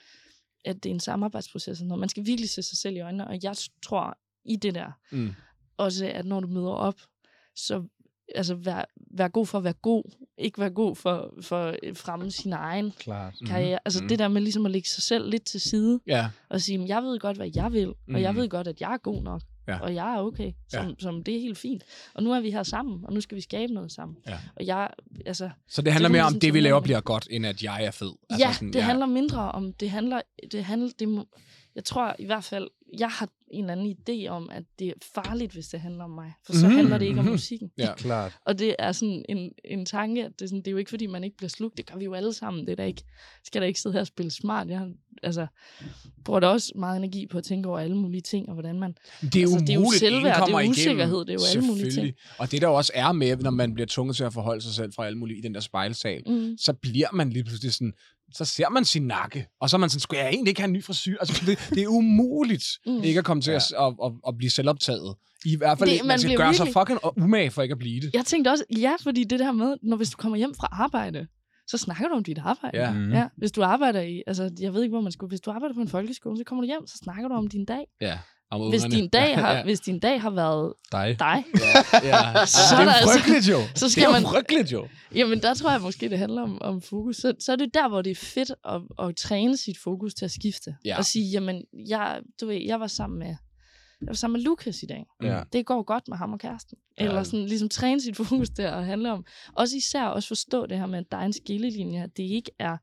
[0.65, 1.83] at det er en samarbejdsproces.
[1.83, 2.01] noget.
[2.01, 3.27] Man skal virkelig se sig selv i øjnene.
[3.29, 5.35] Og jeg tror i det der, Mm.
[5.77, 7.01] også at når du møder op,
[7.57, 7.85] så
[8.35, 10.03] altså, vær, vær god for at være god.
[10.39, 13.35] Ikke være god for, for at fremme sin egen Klart.
[13.47, 13.79] karriere.
[13.85, 14.09] Altså Mhm.
[14.09, 16.89] det der med ligesom at lægge sig selv lidt til side Ja, og sige, "Men
[16.89, 18.41] jeg ved godt, hvad jeg vil, og jeg Mhm.
[18.41, 19.79] ved godt, at jeg er god nok, Ja.
[19.81, 20.95] og jeg er okay, som, ja.
[20.99, 21.83] som det er helt fint.
[22.15, 24.17] Og nu er vi her sammen, og nu skal vi skabe noget sammen.
[24.29, 24.39] Ja.
[24.57, 24.91] Og jeg,
[25.27, 27.47] altså, så det handler Det mere er om, sådan det vi laver bliver godt, end
[27.47, 28.13] at jeg er fed.
[28.31, 30.21] altså ja, det handler mindre om, det handler,
[30.53, 31.27] det handler, det
[31.75, 32.69] jeg tror i hvert fald,
[32.99, 33.97] jeg har en eller anden
[34.27, 36.33] idé om, at det er farligt, hvis det handler om mig.
[36.47, 36.77] For så Mhm.
[36.77, 37.33] handler det ikke om Mhm.
[37.33, 37.71] musikken.
[37.79, 37.95] Ja.
[37.95, 38.39] Klart.
[38.47, 40.89] Og det er sådan en, en tanke, at det er, sådan, det er jo ikke,
[40.89, 41.77] fordi man ikke bliver slugt.
[41.77, 42.67] Det gør vi jo alle sammen.
[42.67, 43.03] Det er da ikke,
[43.45, 44.69] skal da ikke sidde her og spille smart.
[44.69, 44.93] Jeg har-
[45.23, 45.47] altså,
[46.25, 48.95] bruger da også meget energi på at tænke over alle mulige ting, og hvordan man...
[49.23, 50.71] Det er jo Altså, det er jo selvværd, det er jo kommer igennem.
[50.71, 51.93] usikkerhed, det er jo alle mulige ting.
[51.93, 52.17] Selvfølgelig.
[52.39, 54.93] Og det der også er med, når man bliver tvunget til at forholde sig selv
[54.93, 57.93] fra alle mulige i den der spejlsal, Mm, så bliver man lige pludselig sådan,
[58.35, 60.67] så ser man sin nakke, og så er man sådan, skulle jeg egentlig ikke have
[60.69, 61.17] en ny frisyr?
[61.21, 62.93] Altså, det, det er umuligt Mm.
[62.97, 63.03] mm.
[63.03, 63.57] ikke at komme til Ja.
[63.57, 65.15] at, at, at, at blive selvoptaget.
[65.45, 67.79] I hvert fald, Det- man, man skal gøre virkelig- sig fucking umage for ikke at
[67.79, 68.11] blive det.
[68.15, 71.27] Jeg tænkte også, ja, fordi det der med, når hvis du kommer hjem fra arbejde,
[71.67, 72.79] så snakker du om dit arbejde.
[72.79, 72.93] Ja.
[72.93, 73.13] Mhm.
[73.13, 75.75] Ja, hvis du arbejder i, altså jeg ved ikke, hvor man skulle, hvis du arbejder
[75.75, 77.85] på en folkeskole, så kommer du hjem, så snakker du om din dag.
[78.01, 78.19] Ja.
[78.53, 79.03] Om Hvis ungerne.
[79.03, 81.17] din dag har, ja, hvis din dag har været Dig.
[81.19, 81.45] dig,
[82.03, 82.47] ja.
[82.47, 83.59] Så så er det der er altså- frygteligt jo.
[83.75, 84.89] så det skal er jo man- frygteligt jo.
[85.15, 87.17] jamen der tror jeg måske, det handler om, om fokus.
[87.17, 90.25] Så, så er det der, hvor det er fedt at, at træne sit fokus til
[90.25, 90.75] at skifte.
[90.85, 90.99] Ja.
[90.99, 93.27] Og sige, jamen, jeg, du ved, jeg var sammen med,
[94.01, 95.05] jeg var sammen med Lukas i dag.
[95.23, 95.43] Ja.
[95.53, 96.79] det går godt med ham og kæresten.
[97.01, 97.05] Ja.
[97.05, 99.25] Eller sådan ligesom træne sit fokus der og handle om.
[99.57, 102.77] Også især også forstå det her med, at der er en skillelinje, det ikke er,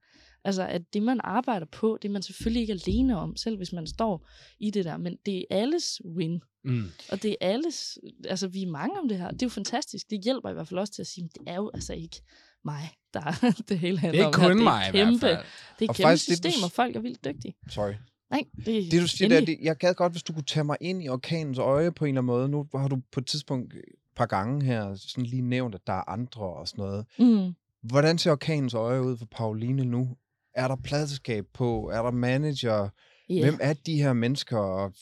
[0.44, 3.74] altså at det man arbejder på, det er man selvfølgelig ikke alene om, selv hvis
[3.74, 4.30] man står
[4.60, 6.42] i det der, men det er alles win.
[6.64, 6.92] Mm.
[7.12, 9.32] Og det er alles, altså vi er mange om det her.
[9.32, 10.10] Det er jo fantastisk.
[10.10, 12.22] Det hjælper i hvert fald også til at sige, at det er jo altså ikke
[12.66, 13.22] mig, der
[13.70, 15.38] det hele Det handler er ikke om kun det er mig i hvert fald.
[15.80, 17.56] Det er et kæmpe faktisk det, du system, og folk er vildt dygtige.
[17.70, 17.94] Sorry.
[18.30, 20.78] Nej, det, Det du siger der, det, jeg gad godt, hvis du kunne tage mig
[20.82, 22.50] ind i orkanens øje på en eller anden måde.
[22.50, 23.82] Nu har du på et tidspunkt et
[24.16, 27.06] par gange her sådan lige nævnt, at der er andre og sådan noget.
[27.20, 27.56] Mm.
[27.82, 30.16] Hvordan ser orkanens øje ud for Pauline nu?
[30.56, 31.90] Er der pladskab på?
[31.94, 32.90] Er der manager?
[33.32, 33.44] Yeah.
[33.44, 34.58] Hvem er de her mennesker?
[34.58, 34.94] Og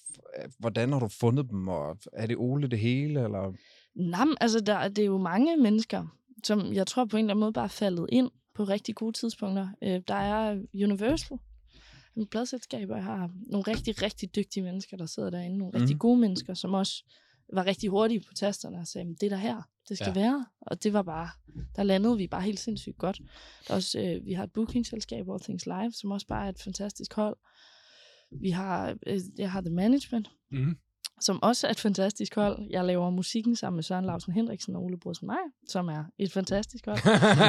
[0.60, 1.68] hvordan har du fundet dem?
[1.68, 3.24] Og er det Ole det hele?
[3.24, 3.54] Eller?
[3.96, 6.06] Nej, altså, der, det er jo mange mennesker,
[6.44, 9.18] som jeg tror på en eller anden måde bare er faldet ind på rigtig gode
[9.18, 9.68] tidspunkter.
[9.84, 11.38] Øh, der er Universal,
[12.16, 15.58] en pladselskab, og jeg har nogle rigtig, rigtig dygtige mennesker, der sidder derinde.
[15.58, 16.00] Nogle rigtig Mhm.
[16.00, 17.04] gode mennesker, som også
[17.54, 20.22] var rigtig hurtige på tasterne og sagde, "Men det er der her, det skal Ja.
[20.22, 20.46] være.
[20.62, 21.30] Og det var bare,
[21.76, 23.18] der landede vi bare helt sindssygt godt.
[23.68, 26.50] Der er også, øh, vi har et bookingselskab, All Things Live, som også bare er
[26.50, 27.38] et fantastisk hold.
[28.42, 30.78] Vi har, øh, jeg har The Management, Mm.
[31.22, 32.68] som også er et fantastisk hold.
[32.70, 36.32] Jeg laver musikken sammen med Søren Lausen Henriksen og Ole Brudsen Meier, som er et
[36.32, 36.98] fantastisk hold.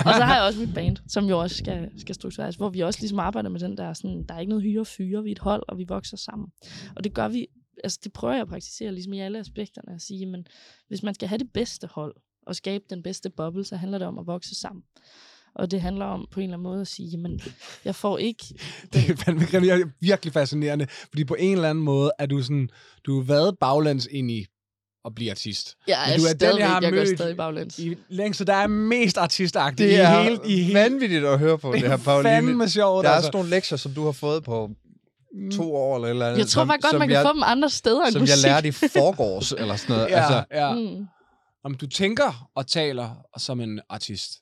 [0.07, 2.81] og så har jeg også mit band, som jo også skal, skal struktureres, hvor vi
[2.81, 5.31] også ligesom arbejder med den der, sådan, der er ikke noget hyre og fyre, vi
[5.31, 6.49] er et hold, og vi vokser sammen.
[6.97, 7.47] Og det gør vi,
[7.85, 10.47] altså det prøver jeg at praktisere ligesom i alle aspekterne, at sige, men
[10.89, 12.15] hvis man skal have det bedste hold,
[12.49, 14.83] og skabe den bedste boble, så handler det om at vokse sammen.
[15.55, 17.41] Og det handler om på en eller anden måde at sige, jamen,
[17.85, 18.45] jeg får ikke...
[18.93, 19.67] Det er fandme grimt.
[19.67, 22.69] Det er virkelig fascinerende, fordi på en eller anden måde er du sådan,
[23.07, 24.47] du har været baglands ind i
[25.05, 25.77] at blive artist.
[25.87, 27.79] Jeg Men er du er den, stadigvæk, jeg har jeg går mødt stadig baglæns.
[27.79, 31.39] I længst, så der er mest artistagtigt Det i er hele, i hele vanvittigt at
[31.39, 32.29] høre på det her, Pauline.
[32.29, 33.05] fandme sjovt.
[33.05, 33.27] Der er altså.
[33.27, 34.71] sådan nogle lektier, som du har fået på
[35.53, 36.39] to år eller et eller andet.
[36.39, 38.37] Jeg tror bare godt, man kan jeg, få dem andre steder end Som musik.
[38.45, 40.11] jeg lærte i forgårs, eller sådan noget.
[40.11, 40.75] Ja, Altså, ja.
[40.75, 41.07] Mm.
[41.65, 44.33] Om du tænker og taler som en artist.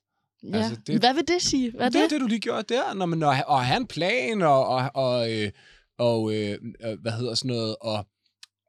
[0.53, 0.57] Ja.
[0.57, 1.71] Altså, det- Hvad vil det sige?
[1.71, 2.03] Hvad det det?
[2.05, 4.91] er det, du lige gjorde der, når man at, at have en plan og, og,
[4.95, 5.51] og, øh,
[5.99, 8.07] og øh, øh, hvad hedder sådan noget, og,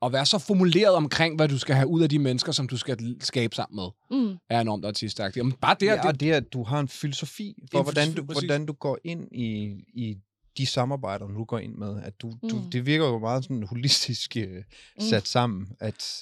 [0.02, 2.78] og være så formuleret omkring, hvad du skal have ud af de mennesker, som du
[2.78, 4.36] skal skabe sammen med, Mm.
[4.50, 5.46] er enormt artistagtigt.
[5.46, 7.84] Men bare det, ja, ja, det, og det, at du har en filosofi for, En
[7.84, 8.44] hvordan filosofi, du, præcis.
[8.48, 10.16] hvordan du går ind i, i
[10.58, 12.02] de samarbejder, du går ind med.
[12.04, 12.72] At du, du, Mm.
[12.72, 14.64] det virker jo meget sådan holistisk øh,
[15.00, 16.22] sat sammen, at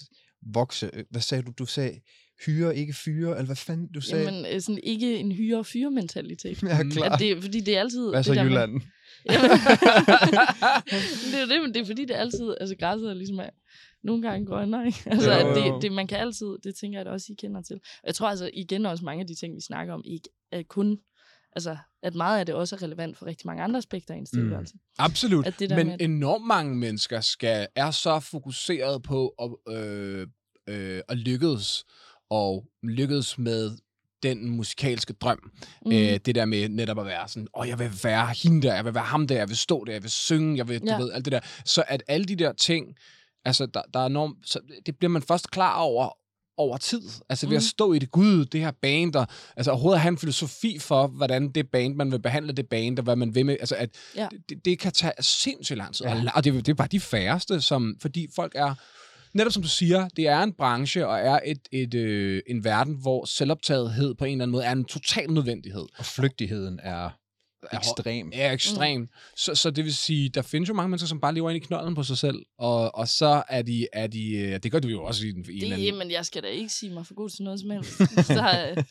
[0.53, 0.89] vokse.
[0.93, 1.51] øh, Hvad sagde du?
[1.59, 1.99] Du sagde
[2.45, 4.23] hyre, ikke fyre, eller hvad fanden du sagde?
[4.25, 6.63] Jamen, øh, sådan ikke en hyre og fyre mentalitet.
[6.63, 6.91] ja, Mm.
[6.91, 7.09] klar.
[7.09, 8.09] At det, fordi det er altid...
[8.09, 8.81] Hvad så det der Jylland?
[9.31, 9.51] Jamen,
[11.31, 12.55] det er det, men det er fordi, det er altid...
[12.59, 13.49] Altså, græsset er ligesom er
[14.03, 14.99] nogle gange grønnere, ikke?
[15.11, 15.55] Altså, Jo, jo.
[15.75, 16.47] det, det, man kan altid...
[16.63, 17.75] Det tænker jeg da også, I kender til.
[17.75, 20.63] Og jeg tror altså, igen også mange af de ting, vi snakker om, ikke er
[20.69, 20.97] kun...
[21.55, 24.29] Altså, at meget af det også er relevant for rigtig mange andre aspekter i ens
[24.33, 24.39] Mm.
[24.39, 24.73] tilværelse.
[24.99, 25.45] Absolut.
[25.47, 30.27] At det der Men at- enormt mange mennesker skal, er så fokuseret på at, øh,
[30.69, 31.85] øh, at lykkes,
[32.29, 33.71] og lykkes med
[34.23, 35.51] den musikalske drøm.
[35.85, 35.91] Mm.
[35.91, 38.85] Øh, det der med netop at være sådan, åh, jeg vil være hende der, jeg
[38.85, 40.97] vil være ham der, jeg vil stå der, jeg vil synge, jeg vil, du Ja.
[40.97, 41.39] ved, alt det der.
[41.65, 42.95] Så at alle de der ting,
[43.45, 46.09] altså, der, der er enormt, så det bliver man først klar over,
[46.57, 47.01] over tid.
[47.29, 47.67] Altså ved at Mhm.
[47.67, 49.25] stå i det, gud, det her band, der,
[49.57, 53.03] altså overhovedet have en filosofi for, hvordan det band, man vil behandle det band, og
[53.03, 54.27] hvad man vil med, altså at Ja.
[54.49, 56.05] det, det kan tage sindssygt lang tid.
[56.05, 56.15] Ja.
[56.15, 56.29] Ja.
[56.35, 58.73] Og det, det er bare de færreste, som, fordi folk er,
[59.33, 62.93] netop som du siger, det er en branche, og er et, et, øh, en verden,
[63.01, 65.85] hvor selvoptagethed på en eller anden måde er en total nødvendighed.
[65.97, 67.09] Og flygtigheden er
[67.73, 68.31] ekstrem.
[68.33, 68.99] er ekstrem.
[69.01, 69.09] Mm.
[69.35, 71.65] Så, så det vil sige, der findes jo mange mennesker, som bare lever ind i
[71.67, 74.87] knolden på sig selv, og, og så er de, er de øh, det gør du
[74.87, 75.97] jo også i, en- en Det, eller anden...
[75.97, 77.91] men jeg skal da ikke sige mig for god til noget som helst.
[78.35, 78.85] Så er jeg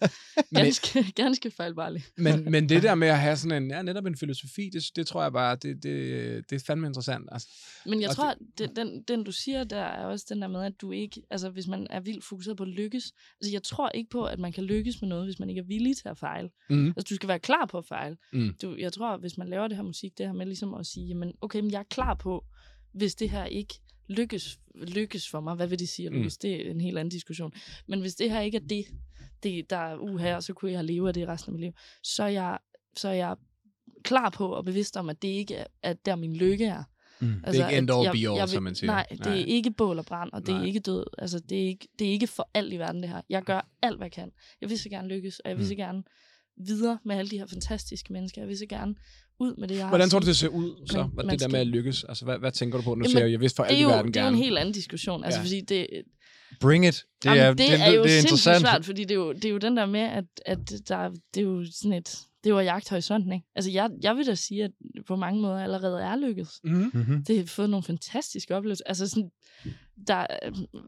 [0.55, 2.05] ganske, ganske fejlbarlig.
[2.17, 5.07] Men, men det der med at have sådan en, ja, netop en filosofi, det, det
[5.07, 7.29] tror jeg bare, det, det, det er fandme interessant.
[7.33, 7.49] Altså.
[7.87, 10.49] Men jeg Og tror, at den, den, den du siger der, er også den der
[10.49, 13.05] med, at du ikke, altså hvis man er vildt fokuseret på at lykkes,
[13.41, 15.65] altså jeg tror ikke på, at man kan lykkes med noget, hvis man ikke er
[15.65, 16.49] villig til at fejle.
[16.71, 16.87] Mm.
[16.87, 18.17] Altså du skal være klar på at fejle.
[18.33, 18.55] Mm.
[18.65, 21.07] Du, jeg tror, hvis man laver det her musik, det her med ligesom at sige,
[21.07, 22.45] jamen okay, men jeg er klar på,
[22.93, 23.75] hvis det her ikke
[24.09, 26.19] lykkes, lykkes for mig, hvad vil det sige at Mm.
[26.19, 26.37] lykkes?
[26.39, 27.53] Det er en helt anden diskussion.
[27.87, 28.85] Men hvis det her ikke er det,
[29.43, 31.73] det der er uh her, så kunne jeg leve af det resten af mit liv,
[32.03, 32.59] så er jeg,
[32.97, 33.37] så er jeg
[34.03, 36.83] klar på og bevidst om, at det ikke er at der min lykke er.
[37.21, 37.27] Mm.
[37.47, 38.91] Det er ikke end all be all, som man siger.
[38.91, 39.33] Nej, det Nej.
[39.41, 40.63] er ikke bål og brand, og det Nej.
[40.63, 41.05] er ikke død.
[41.19, 43.21] Altså, det er ikke, det er ikke for alt i verden, det her.
[43.29, 44.33] Jeg gør alt, hvad jeg kan.
[44.61, 45.69] Jeg vil så gerne lykkes, og jeg vil Mm.
[45.69, 46.03] så gerne
[46.67, 48.41] videre med alle de her fantastiske mennesker.
[48.41, 48.95] Jeg vil så gerne
[49.41, 51.09] ud med det, jeg Hvordan tror du, det ser ud, så?
[51.17, 52.05] Men det der skal- med at lykkes?
[52.05, 52.91] Altså, hvad, hvad tænker du på?
[52.95, 54.27] Nu Jamen, siger jeg, vidste for det alt er, i jo, verden det er jo
[54.27, 54.37] gerne.
[54.37, 55.25] en helt anden diskussion.
[55.25, 55.45] Altså, Ja.
[55.45, 55.87] fordi det,
[56.61, 56.95] Bring it.
[57.23, 58.61] Det Jamen, er, det, det er jo det er sindssygt interessant.
[58.61, 61.41] svært, fordi det er jo, det er jo den der med, at, at der, det
[61.41, 62.19] er jo sådan et...
[62.45, 63.47] Det var jagthorisonten, ikke?
[63.55, 64.71] Altså, jeg, jeg vil da sige, at
[65.07, 66.61] på mange måder allerede er lykkedes.
[66.65, 66.91] Mm-hmm.
[66.95, 67.25] Mm-hmm.
[67.25, 68.85] Det har fået nogle fantastiske oplevelser.
[68.87, 69.31] Altså, sådan,
[70.07, 70.27] der,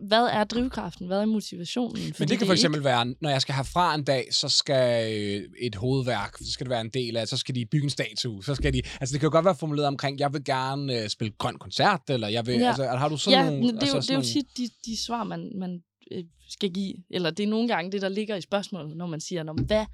[0.07, 1.07] hvad er drivkraften?
[1.07, 2.03] Hvad er motivationen?
[2.05, 5.13] Men Fordi det kan for eksempel være, når jeg skal herfra en dag, så skal
[5.15, 7.91] øh, et hovedværk, så skal det være en del af, så skal de bygge en
[7.91, 11.03] statue, så skal de, altså det kan jo godt være formuleret omkring, jeg vil gerne
[11.03, 12.69] øh, spille grøn koncert, eller jeg vil, Ja.
[12.69, 13.67] altså har du sådan ja, nogle...
[13.67, 15.83] men det, er altså, det er jo tit de, de svar, man, man
[16.49, 16.95] skal give.
[17.11, 19.85] Eller det er nogle gange det, der ligger i spørgsmålet, når man siger, "Nå, hvad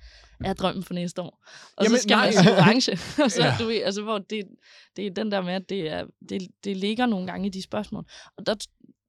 [0.44, 1.44] er drømmen for næste år?
[1.76, 2.24] Og Jamen, så skal nej.
[2.24, 2.92] man sige orange.
[3.24, 3.56] og så, ja.
[3.60, 4.44] du ved, altså, hvor det,
[4.96, 7.62] det er den der med, at det, er, det, det ligger nogle gange i de
[7.62, 8.04] spørgsmål.
[8.36, 8.54] Og der,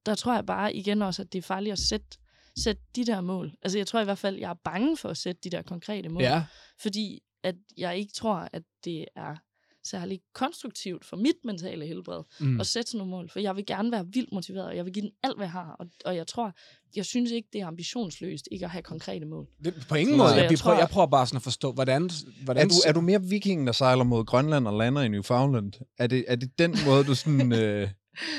[0.06, 2.18] der tror jeg bare igen også, at det er farligt at sætte,
[2.58, 3.54] sætte de der mål.
[3.62, 6.10] Altså jeg tror i hvert fald, jeg er bange for at sætte de der konkrete
[6.10, 6.24] mål.
[6.24, 6.44] Ja,
[6.82, 9.36] Fordi at jeg ikke tror, at det er
[9.84, 12.60] særlig konstruktivt for mit mentale helbred mm.
[12.60, 13.30] at sætte sådan nogle mål.
[13.30, 15.52] For jeg vil gerne være vildt motiveret, og jeg vil give den alt, hvad jeg
[15.52, 15.76] har.
[15.80, 16.54] Og, og jeg tror,
[16.96, 19.48] jeg synes ikke, det er ambitionsløst ikke at have konkrete mål.
[19.64, 20.34] det, på ingen måde.
[20.36, 22.10] jeg Jeg, prøver, jeg prøver bare sådan at forstå, hvordan...
[22.44, 25.74] hvordan Er du, er du mere vikingen, der sejler mod Grønland og lander i Newfoundland?
[25.98, 27.90] Er det, er det den måde, du sådan, øh,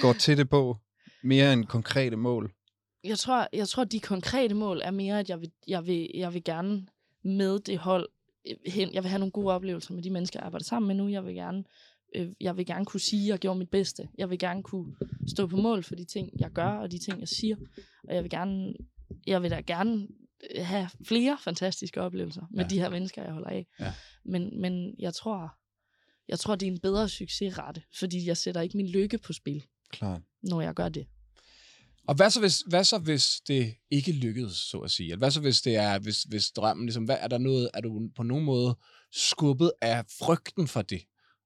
[0.01, 0.77] går til det på?
[1.23, 2.53] Mere end konkrete mål?
[3.05, 6.35] Jeg tror, jeg tror, de konkrete mål er mere, at jeg vil, jeg vil, jeg
[6.35, 6.87] vil gerne
[7.25, 8.09] med det hold
[8.67, 8.95] hen.
[8.95, 11.09] Jeg vil have nogle gode oplevelser med de mennesker, jeg arbejder sammen med nu.
[11.11, 11.65] Jeg vil gerne,
[12.15, 14.09] øh, jeg vil gerne kunne sige, at jeg gjorde mit bedste.
[14.19, 14.97] Jeg vil gerne kunne
[15.29, 17.57] stå på mål for de ting, jeg gør, og de ting, jeg siger.
[18.09, 18.75] Og jeg vil gerne,
[19.27, 20.09] jeg vil da gerne
[20.57, 22.69] øh, have flere fantastiske oplevelser med Ja.
[22.69, 23.67] de her mennesker, jeg holder af.
[23.81, 23.93] Ja.
[24.25, 25.55] Men, men jeg tror,
[26.29, 29.65] jeg tror, det er en bedre succesrate, fordi jeg sætter ikke min lykke på spil,
[29.91, 30.21] Klart.
[30.43, 31.07] når jeg gør det.
[32.09, 35.07] Og hvad så, hvis, hvad så, hvis det ikke lykkedes, så at sige?
[35.07, 37.81] Eller Hvad så, hvis det er, hvis, hvis drømmen, ligesom, hvad, er der noget, er
[37.81, 38.77] du på nogen måde
[39.13, 41.03] skubbet af frygten for det?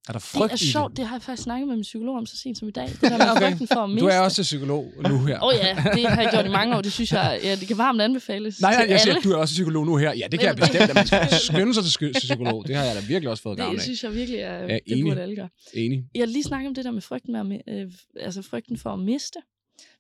[0.09, 0.97] Er der frygt det er sjovt, det?
[0.97, 2.89] det har jeg faktisk snakket med min psykolog om så sent som i dag.
[3.01, 3.51] Det der med okay.
[3.51, 4.05] frygten for at miste.
[4.05, 5.39] Du er også psykolog nu her.
[5.43, 6.81] Åh oh, ja, det har jeg gjort i mange år.
[6.81, 9.19] Det synes jeg, ja, det kan varmt anbefales Nej, nej, jeg siger, alle.
[9.19, 10.13] at du er også psykolog nu her.
[10.13, 12.65] Ja, det kan jeg bestemt, at man skal skynde sig til psykolog.
[12.69, 13.83] Det har jeg da virkelig også fået gavn Det af.
[13.83, 15.05] synes jeg virkelig, er, Ja, det enig.
[15.05, 15.49] burde alle gøre.
[15.75, 16.05] Enig.
[16.15, 18.91] Jeg har lige snakket om det der med frygten, med, at øh, altså frygten for
[18.91, 19.39] at miste.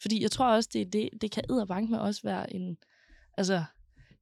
[0.02, 2.76] Fordi jeg tror også, det, det, det kan bank med også være en...
[3.36, 3.64] Altså,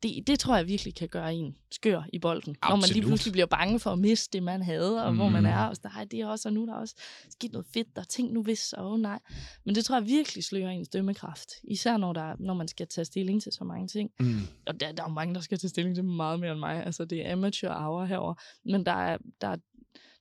[0.02, 2.57] det, det tror jeg virkelig kan gøre en skør i bolden.
[2.62, 3.07] Når man lige Absolut.
[3.07, 5.18] pludselig bliver bange for at miste det, man havde, og mm.
[5.18, 5.52] hvor man Mhm.
[5.52, 5.64] er.
[5.64, 6.94] Og så, nej, det er også, og nu er der også
[7.30, 9.18] sket noget fedt, der er ting nu hvis, og oh, nej.
[9.64, 11.50] Men det tror jeg virkelig slører ens dømmekraft.
[11.64, 14.11] Især når, der, når man skal tage stilling til så mange ting.
[14.20, 14.40] Mm.
[14.66, 16.84] Og der, der er jo mange, der skal tage stilling til meget mere end mig.
[16.86, 18.34] Altså, det er amateur hour herover.
[18.64, 19.57] Men der er, der er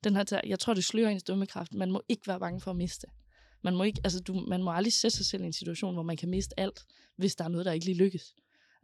[0.03, 1.73] den her, jeg tror, det slører ens dømmekraft.
[1.73, 3.07] Man må ikke være bange for at miste.
[3.65, 6.03] Man må, ikke, altså, du, man må aldrig sætte sig selv i en situation, hvor
[6.03, 6.85] man kan miste alt,
[7.15, 8.35] hvis der er noget, der ikke lige lykkes.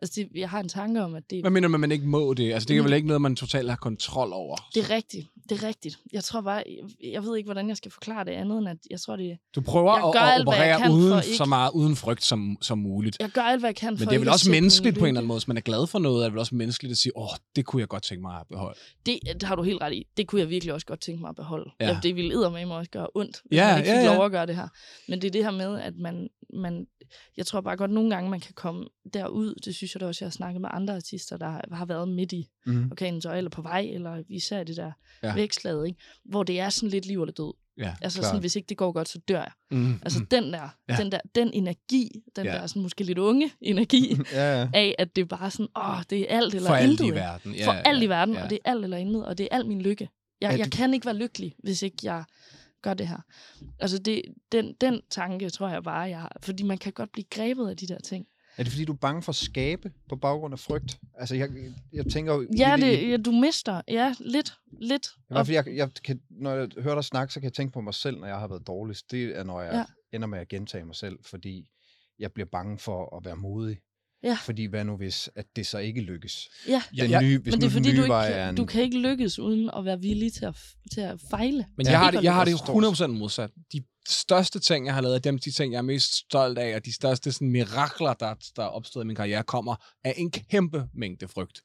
[0.02, 2.34] Altså, det, jeg har en tanke om, at det, Hvad mener at man ikke må
[2.34, 2.54] det?
[2.54, 2.86] Altså, det er Mm.
[2.86, 4.70] vel ikke noget, man totalt har kontrol over?
[4.76, 5.28] det er rigtigt.
[5.50, 6.00] Det er rigtigt.
[6.14, 6.64] Jeg tror bare,
[7.02, 9.38] jeg, jeg ved ikke, hvordan jeg skal forklare det andet, end at jeg tror, det
[9.56, 13.18] Du prøver at, alt, operere uden, ikke- så meget uden frygt som, som muligt.
[13.20, 15.08] jeg gør alt, hvad jeg kan for Men det er vel også menneskeligt på en
[15.08, 15.38] eller anden måde.
[15.40, 17.66] Hvis man er glad for noget, er det vel også menneskeligt at sige, åh, det
[17.66, 18.80] kunne jeg godt tænke mig at beholde.
[19.06, 20.08] Det, det har du helt ret i.
[20.18, 21.72] Det kunne jeg virkelig også godt tænke mig at beholde.
[21.80, 21.88] Ja.
[21.88, 22.00] Ja.
[22.04, 24.16] det ville eddermame også gøre ondt, hvis Ja, man ikke ja, ja.
[24.16, 24.68] lov at gøre det her.
[25.08, 26.88] Men det er det her med, at man, man...
[27.38, 29.56] Jeg tror bare godt, nogle gange man kan komme derud.
[29.66, 32.32] Det synes jeg da også, jeg har snakket med andre artister, der har været midt
[32.32, 32.88] i Mm.
[32.92, 34.92] orkanens øje, eller på vej, eller især det der
[35.24, 35.34] Ja.
[35.36, 36.00] vækslaget, ikke?
[36.26, 37.54] hvor det er sådan lidt liv eller død.
[37.78, 38.28] Ja, Altså klart.
[38.30, 39.52] sådan, hvis ikke det går godt, så dør jeg.
[39.72, 39.94] Mm.
[40.02, 40.26] Altså mm.
[40.26, 40.96] den der, Ja.
[40.96, 42.52] den der, den energi, den Ja.
[42.52, 44.70] der sådan måske lidt unge energi, Ja, ja.
[44.74, 47.04] af at det er bare sådan, åh, det er alt eller For alt intet.
[47.04, 47.16] i ikke?
[47.16, 47.54] verden.
[47.56, 48.44] Ja, for alt i verden, ja.
[48.44, 50.10] og det er alt eller intet, og det er alt min lykke.
[50.42, 52.24] Jeg, Er jeg kan ikke være lykkelig, hvis ikke jeg
[52.82, 53.18] gør det her.
[53.80, 54.22] Altså, det,
[54.52, 56.38] den, den tanke tror jeg bare, jeg har.
[56.44, 58.26] Fordi man kan godt blive grebet af de der ting.
[58.62, 61.00] Er det fordi, du er bange for at skabe på baggrund af frygt?
[61.16, 61.50] Altså, jeg,
[61.94, 62.48] jeg tænker jo...
[62.58, 63.82] Ja, i- det, ja, du mister.
[63.88, 64.54] Ja, lidt.
[64.82, 65.08] lidt.
[65.18, 67.74] I hvert fald, jeg, jeg kan, når jeg hører dig snakke, så kan jeg tænke
[67.74, 69.12] på mig selv, når jeg har været dårligst.
[69.12, 69.74] Det er, når jeg.
[69.74, 69.86] Ja.
[70.16, 71.68] ender med at gentage mig selv, fordi
[72.20, 73.78] jeg bliver bange for at være modig.
[74.24, 74.38] Ja.
[74.44, 76.50] Fordi hvad nu hvis, at det så ikke lykkes?
[76.68, 78.56] Ja, Den ja, nye, hvis men det er fordi, du ikke, er kan, en...
[78.56, 80.56] du kan ikke lykkes uden at være villig til at,
[80.94, 81.66] til at fejle.
[81.78, 83.52] Men Ja, jeg har ikke det, jeg har det jeg forstår 100% modsat.
[83.74, 86.86] De største ting, jeg har lavet, dem de ting, jeg er mest stolt af, og
[86.86, 90.88] de største sådan, mirakler, der, der er opstået i min karriere, kommer af en kæmpe
[90.94, 91.62] mængde frygt.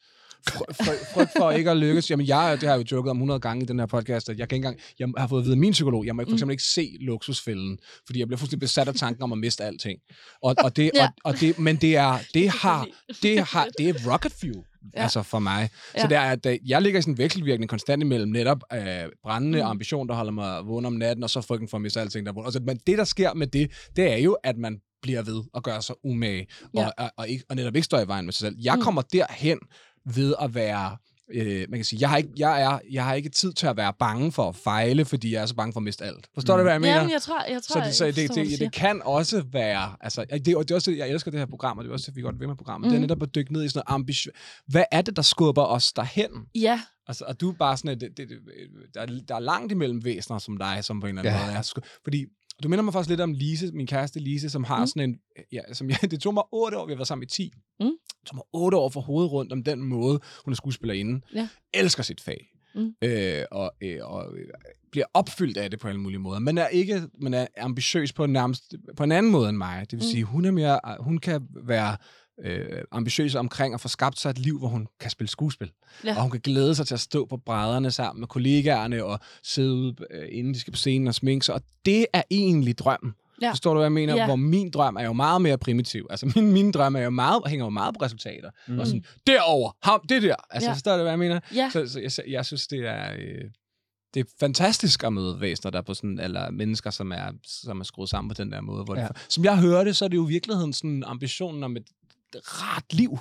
[0.48, 2.10] Fry, fry, frygt for ikke at lykkes.
[2.10, 4.38] Jamen, jeg, det har jeg jo joket om 100 gange i den her podcast, at
[4.38, 6.28] jeg kan ikke engang, jeg har fået at vide af min psykolog, jeg må for
[6.28, 6.34] Mm.
[6.34, 9.98] eksempel ikke se luksusfælden, fordi jeg bliver fuldstændig besat af tanken om at miste alting.
[10.42, 11.04] Og, og det, Ja.
[11.04, 12.86] og, og det, men det er, det har,
[13.22, 14.56] det har, det er rocket fuel.
[14.96, 15.02] ja.
[15.02, 15.68] altså for mig.
[15.72, 16.02] Så Ja.
[16.08, 18.80] det er, at øh, jeg ligger i sådan en vekselvirkning konstant imellem netop øh,
[19.22, 19.66] brændende Mm.
[19.68, 22.32] ambition, der holder mig vågen om natten, og så frygten for at miste alting, der
[22.32, 22.46] er vågen.
[22.46, 25.62] Altså, men det, der sker med det, det er jo, at man bliver ved at
[25.62, 26.86] gøre sig umage, Ja.
[26.86, 28.56] og, og, og, ikke, og netop ikke står i vejen med sig selv.
[28.62, 28.80] Jeg Mm.
[28.82, 29.58] kommer derhen
[30.14, 30.96] ved at være
[31.34, 33.76] øh, man kan sige, jeg har, ikke, jeg, er, jeg har ikke tid til at
[33.76, 36.26] være bange for at fejle, fordi jeg er så bange for at miste alt.
[36.34, 36.58] Forstår Mm.
[36.58, 36.94] du, hvad jeg mener?
[36.94, 39.00] Jamen, jeg tror, jeg tror, så det, så jeg det, forstår, det, det, det kan
[39.04, 41.90] også være, altså, det, og det er også, jeg elsker det her program, og det
[41.90, 42.90] er også vi godt vil med programmet, mm.
[42.90, 43.02] det er Mhm.
[43.02, 44.32] netop at dykke ned i sådan noget ambition.
[44.66, 46.30] Hvad er det, der skubber os derhen?
[46.54, 48.38] Ja, Altså, og du er bare sådan, at det, det, det,
[48.94, 51.46] der, er, der er langt imellem væsener som dig, som på en eller anden Ja.
[51.46, 51.62] måde er.
[51.62, 52.00] sku-
[52.56, 54.86] Fordi du minder mig faktisk lidt om Lise, min kæreste Lise, som har Mm.
[54.86, 55.18] sådan en...
[55.52, 57.52] Ja, som jeg, det tog mig otte år, vi har været sammen i 10.
[57.80, 57.86] Mm.
[57.86, 61.20] Det tog mig otte år for hovedet rundt om den måde, hun er skuespillerinde.
[61.34, 61.48] Ja.
[61.74, 62.46] Elsker sit fag.
[62.74, 62.94] Mm.
[63.04, 64.46] Øh, og, øh, og øh,
[64.92, 66.38] bliver opfyldt af det på alle mulige måder.
[66.40, 69.80] Men er ikke man er ambitiøs på nærmest på en anden måde end mig.
[69.90, 70.10] Det vil Mm.
[70.10, 71.96] sige, hun er mere, hun kan være
[72.44, 75.70] øh, ambitiøs omkring at få skabt sig et liv, hvor hun kan spille skuespil.
[76.04, 76.16] Ja.
[76.16, 79.72] Og hun kan glæde sig til at stå på brædderne sammen med kollegaerne og sidde
[79.74, 81.54] ude, øh, inden de skal på scenen og sminke sig.
[81.54, 83.14] Og det er egentlig drømmen.
[83.42, 83.50] Ja.
[83.50, 84.14] Forstår du, hvad jeg mener?
[84.16, 84.26] Ja.
[84.26, 86.06] Hvor min drøm er jo meget mere primitiv.
[86.10, 88.50] Altså, min, min drøm er jo meget, hænger jo meget på resultater.
[88.68, 88.78] Mm.
[88.78, 90.34] Og sådan, derover, ham, det der.
[90.50, 90.74] Altså, Ja.
[90.74, 91.40] forstår du, hvad jeg mener?
[91.54, 91.70] ja.
[91.72, 93.12] Så, så jeg, jeg synes, det er...
[93.18, 93.44] Øh,
[94.14, 97.80] det er fantastisk at møde væsener, der er på sådan, eller mennesker, som er, som
[97.80, 98.84] er skruet sammen på den der måde.
[98.84, 99.02] Hvor Ja.
[99.02, 99.08] ja.
[99.08, 101.86] det, som jeg hører det, så er det jo i virkeligheden sådan ambitionen om et
[102.34, 103.18] rart liv.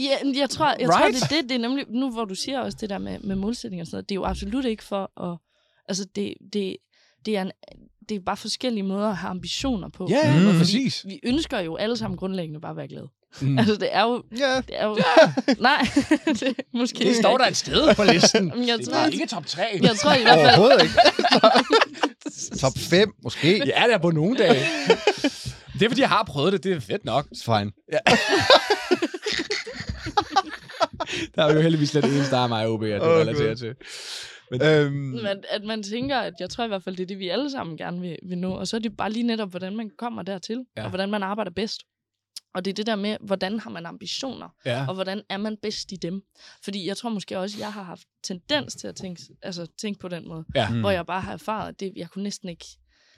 [0.00, 0.90] Ja, jeg tror, jeg Right?
[0.92, 3.18] tror det, er det, det er nemlig, nu hvor du siger også det der med,
[3.20, 5.38] med målsætning og sådan noget, det er jo absolut ikke for at,
[5.88, 6.76] altså det, det,
[7.26, 7.52] det er en,
[8.08, 10.06] det er bare forskellige måder at have ambitioner på.
[10.10, 10.52] Ja, Mm.
[10.52, 10.58] mm.
[10.58, 11.04] præcis.
[11.08, 13.08] Vi ønsker jo alle sammen grundlæggende bare at være glade.
[13.40, 13.58] Mm.
[13.58, 14.98] Altså det er jo, Ja, det er jo,
[15.60, 15.86] nej,
[16.40, 18.52] det måske Det står der et sted på listen.
[18.56, 19.62] Men jeg det tror, er ikke top 3.
[19.82, 20.94] jeg tror i hvert fald, overhovedet ikke.
[22.60, 23.58] Top 5, måske.
[23.58, 24.66] Ja, det er på nogle dage.
[25.78, 26.64] Det er, fordi jeg har prøvet det.
[26.64, 27.26] Det er fedt nok.
[27.44, 27.72] Fine.
[31.34, 33.74] Der er jo heldigvis lidt eneste, der er mig, OB, at det Åh, relaterer til.
[34.62, 37.28] Øhm, Men at man tænker, at jeg tror i hvert fald, det er det, vi
[37.28, 38.52] alle sammen gerne vil, vil nå.
[38.52, 40.80] Og så er det bare lige netop, hvordan man kommer dertil, ja.
[40.80, 40.84] Ja.
[40.84, 41.82] og hvordan man arbejder bedst.
[42.54, 44.84] Og det er det der med, hvordan har man ambitioner, Ja.
[44.88, 46.22] og hvordan er man bedst i dem.
[46.64, 50.08] Fordi jeg tror måske også, jeg har haft tendens til at tænke, altså, tænke på
[50.08, 50.68] den måde, Ja.
[50.68, 50.80] mm.
[50.80, 52.64] hvor jeg bare har erfaret, at det, jeg kunne næsten ikke,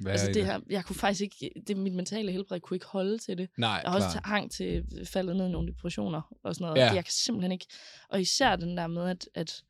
[0.01, 3.19] hvad altså det her, jeg kunne faktisk ikke, det, mit mentale helbred kunne ikke holde
[3.19, 3.49] til det.
[3.59, 6.79] Nej, Jeg har også hang til faldet ned i nogle depressioner og sådan noget.
[6.81, 6.87] Ja.
[6.87, 6.95] Ja.
[6.95, 7.67] Jeg kan simpelthen ikke.
[8.09, 9.63] Og især den der med, at, at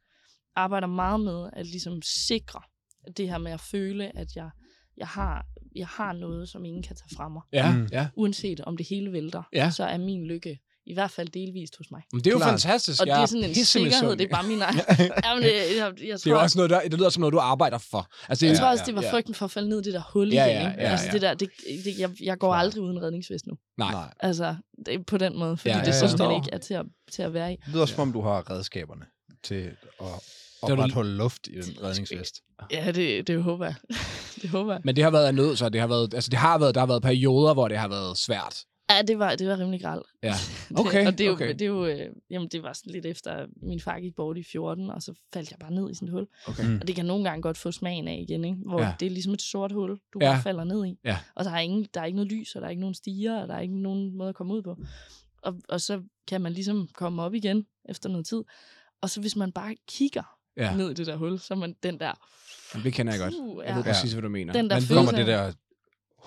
[0.56, 2.60] arbejder meget med at ligesom sikre
[3.16, 4.50] det her med at føle, at jeg,
[4.96, 5.46] jeg, har,
[5.76, 7.42] jeg har noget, som ingen kan tage fra mig.
[7.52, 7.88] Ja, Mm.
[7.92, 8.08] ja.
[8.16, 9.70] Uanset om det hele vælter, Ja.
[9.70, 12.02] så er min lykke i hvert fald delvist hos mig.
[12.12, 12.50] Men det er jo Klart.
[12.50, 13.00] fantastisk.
[13.00, 14.76] Og det er sådan en sikkerhed, det er bare min egen.
[15.24, 17.20] Jamen, det, jeg, jeg, jeg Det tror, er jo også noget, der, det lyder som
[17.20, 18.08] noget, du arbejder for.
[18.28, 19.12] Altså, det, jeg er- tror også, det var ja.
[19.12, 20.56] frygten for at falde ned i det der hul Ja, igen.
[20.56, 20.82] ja, ikke?
[20.82, 21.12] ja, altså, ja.
[21.12, 21.48] det der, det,
[21.84, 23.54] det, jeg, jeg går aldrig uden redningsvest nu.
[23.78, 23.94] Nej.
[24.20, 24.56] Altså,
[24.86, 26.08] det på den måde, fordi Ja, ja, ja, det ja.
[26.08, 27.56] simpelthen ikke er til at, til at være i.
[27.56, 29.04] Det lyder som om, du har redskaberne
[29.44, 29.70] til
[30.00, 30.06] at
[30.62, 32.34] opretholde luft i den redningsvest.
[32.72, 33.74] Ja, det, det håber jeg.
[34.42, 34.80] det håber jeg.
[34.84, 36.80] Men det har været af nød, så det har været, altså det har været, der
[36.80, 38.56] har været perioder, hvor det har været svært.
[38.90, 40.06] Ja, det var, det var rimelig gralt.
[40.22, 40.34] Ja.
[40.68, 41.48] Det- Okay, og det er jo, okay.
[41.52, 44.42] det er jo øh, jamen det var sådan lidt efter, min far gik bort i
[44.42, 46.26] 14, og så faldt jeg bare ned i sådan et hul.
[46.48, 46.64] Okay.
[46.66, 46.78] Mm.
[46.80, 48.56] Og det kan nogle gange godt få smagen af igen, ikke?
[48.66, 48.94] Hvor Ja.
[49.00, 50.32] det er ligesom et sort hul, du Ja.
[50.32, 50.98] bare falder ned i.
[51.04, 51.18] Ja.
[51.34, 53.42] Og der er, ingen, der er ikke noget lys, og der er ikke nogen stiger,
[53.42, 54.76] og der er ikke nogen måde at komme ud på.
[55.42, 58.42] Og, og så kan man ligesom komme op igen efter noget tid.
[59.00, 60.22] Og så hvis man bare kigger
[60.56, 62.12] Ja, ned i det der hul, så er man den der...
[62.74, 63.34] Jamen, det kender jeg godt.
[63.38, 63.76] Uh, Jeg ja.
[63.76, 64.52] ved præcis, hvad du mener.
[64.52, 65.52] Den der Men følelse kommer det der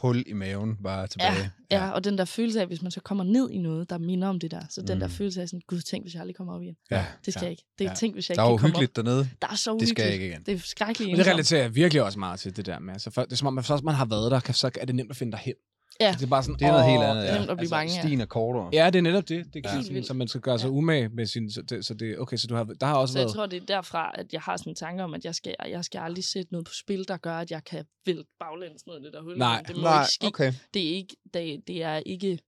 [0.02, 1.52] hul i maven bare tilbage.
[1.72, 4.28] Ja, og den der følelse af, hvis man så kommer ned i noget, der minder
[4.28, 4.62] om det der.
[4.70, 5.14] Så den der Mm.
[5.14, 6.76] følelse af sådan, gud, tænk, hvis jeg aldrig kommer op igen.
[6.92, 7.06] ja.
[7.26, 7.46] Det skal Ja.
[7.46, 7.64] jeg ikke.
[7.80, 7.96] Det er Ja.
[7.96, 9.20] tænk, hvis jeg Der er ikke kan komme hyggeligt dernede.
[9.20, 9.26] op.
[9.42, 9.90] Der er så Det uhyggeligt.
[9.98, 10.44] skal jeg ikke igen.
[10.46, 12.94] Det er skrækkeligt Men det relaterer jeg virkelig også meget til det der med.
[12.94, 14.96] Altså, for, det er som om, først man har været der, kan, så er det
[14.96, 15.54] nemt at finde dig hen.
[16.02, 16.12] Ja.
[16.20, 17.24] Det er bare sådan, Det er noget åh, helt andet.
[17.24, 17.40] det er Ja.
[17.40, 18.02] nemt at blive bange, ja.
[18.02, 18.70] Stien er kortere.
[18.74, 19.46] Ja, det er netop det.
[19.46, 19.70] Det kan Ja.
[19.72, 20.08] Helt sådan, vildt.
[20.08, 20.74] så man skal gøre sig Ja.
[20.74, 21.52] umage med sin...
[21.52, 23.36] Så det, så det, okay, så du har, der har også Så jeg været...
[23.36, 25.86] tror, det er derfra, at jeg har sådan en tanke om, at jeg skal, jeg
[25.86, 29.04] skal aldrig sætte noget på spil, der gør, at jeg kan vælte baglæns ned i
[29.04, 29.38] det der hul.
[29.38, 29.64] Nej.
[29.68, 30.26] det må Nej, ikke ske.
[30.28, 30.54] okay.
[30.74, 32.40] Det er ikke, det, det er ikke,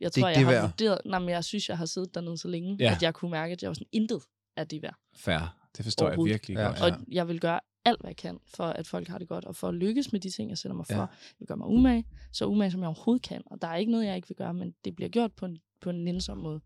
[0.00, 0.62] jeg er tror, ikke jeg det har værd.
[0.62, 2.92] vurderet, nej, men jeg synes, jeg har siddet dernede så længe, Ja.
[2.96, 4.20] at jeg kunne mærke, at jeg var sådan intet
[4.56, 4.94] af det værd.
[5.16, 5.56] Fair.
[5.76, 6.32] Det forstår jeg Overhovedet.
[6.32, 6.62] virkelig Ja.
[6.66, 6.80] godt.
[6.80, 9.56] Og jeg vil gøre alt, hvad jeg kan, for at folk har det godt, og
[9.56, 10.94] for at lykkes med de ting, jeg sætter mig for.
[10.94, 11.00] Ja.
[11.00, 11.08] Jeg
[11.38, 13.42] vil gøre mig umage, så umage, som jeg overhovedet kan.
[13.46, 15.58] Og der er ikke noget, jeg ikke vil gøre, men det bliver gjort på en,
[15.80, 16.60] på en nænsom måde.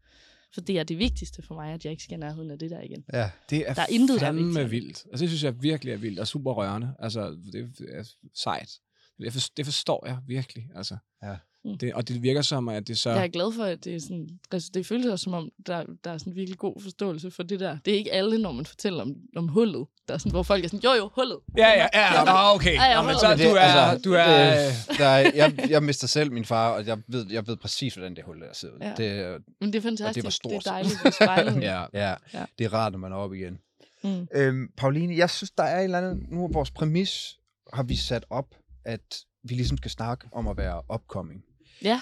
[0.54, 2.80] For det er det vigtigste for mig, at jeg ikke skal nærheden af det der
[2.80, 3.04] igen.
[3.12, 3.30] Ja.
[3.50, 5.06] Det er, Der er intet, der er vildt.
[5.10, 6.94] Altså, det synes jeg virkelig er vildt og super rørende.
[6.98, 8.04] Altså, det er
[8.34, 8.80] sejt.
[9.20, 10.96] Det, for, det forstår jeg virkelig, altså.
[11.22, 11.36] Ja.
[11.64, 11.78] Mm.
[11.78, 13.10] Det, og det virker som, at det så...
[13.10, 15.84] Jeg er glad for, at det er sådan, altså, det føles også som om, der,
[16.04, 17.78] der er sådan virkelig god forståelse for det der.
[17.84, 20.64] Det er ikke alle, når man fortæller om, om hullet, der er sådan, hvor folk
[20.64, 21.38] er sådan, jo jo, hullet.
[21.56, 22.24] Ja, ja, ja.
[22.24, 22.74] Nå, okay.
[22.74, 23.60] Ja, ja, men så du er...
[23.60, 27.26] altså, du er øh, der er jeg, jeg mister selv min far, og jeg ved,
[27.30, 28.78] jeg ved præcis, hvordan det hul der ud.
[28.80, 28.94] Ja.
[28.96, 30.14] Det, Men det er fantastisk.
[30.14, 30.52] det var stort.
[30.52, 31.60] Det er dejligt at spejle.
[31.70, 31.84] ja.
[31.92, 32.44] ja, Ja.
[32.58, 33.58] det er rart, når man er oppe igen.
[34.04, 34.28] Mm.
[34.34, 36.26] Øhm, Pauline, jeg synes, der er en eller anden...
[36.30, 37.38] Nu er vores præmis,
[37.72, 38.46] har vi sat op,
[38.86, 41.42] at vi ligesom skal snakke om at være upcoming.
[41.82, 42.00] Ja.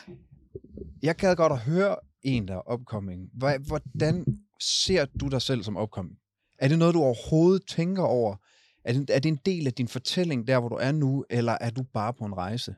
[1.03, 3.29] Jeg gad godt at høre en, der er upcoming.
[3.45, 4.25] Hva- Hvordan
[4.61, 6.17] ser du dig selv som upcoming?
[6.59, 8.37] Er det noget, du overhovedet tænker over?
[8.85, 11.57] Er det, er det en del af din fortælling, der hvor du er nu, eller
[11.61, 12.75] er du bare på en rejse?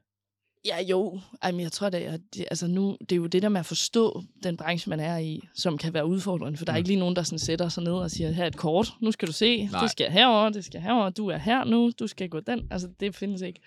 [0.67, 1.21] Ja, jo.
[1.45, 3.67] Jamen, jeg tror, det er, det, altså nu, det er jo det der med at
[3.67, 6.59] forstå den branche, man er i, som kan være udfordrende.
[6.59, 6.79] For der er Mm.
[6.79, 9.13] ikke lige nogen, der sådan sætter sig ned og siger, her er et kort, nu
[9.13, 9.81] skal du se, Nej.
[9.81, 12.69] det skal herover, det skal herover, du er her nu, du skal gå den.
[12.71, 13.61] Altså, det findes ikke.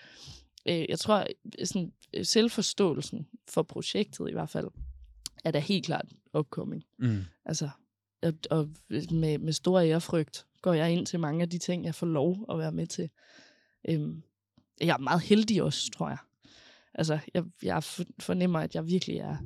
[0.68, 1.26] Øh, Jeg tror,
[1.64, 4.66] sådan, øh, selvforståelsen for projektet i hvert fald,
[5.44, 6.82] er da helt klart opkoming.
[6.98, 7.24] Mm.
[7.44, 7.68] Altså,
[8.22, 8.68] og, og
[9.10, 12.46] med, med stor ærefrygt går jeg ind til mange af de ting, jeg får lov
[12.50, 13.10] at være med til.
[13.88, 14.22] Øhm,
[14.80, 16.18] jeg er meget heldig også, tror jeg.
[16.94, 19.36] Altså, jeg, jeg for- fornemmer, at jeg virkelig er,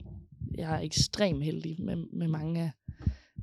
[0.59, 2.70] jeg er ekstremt heldig med, med mange af,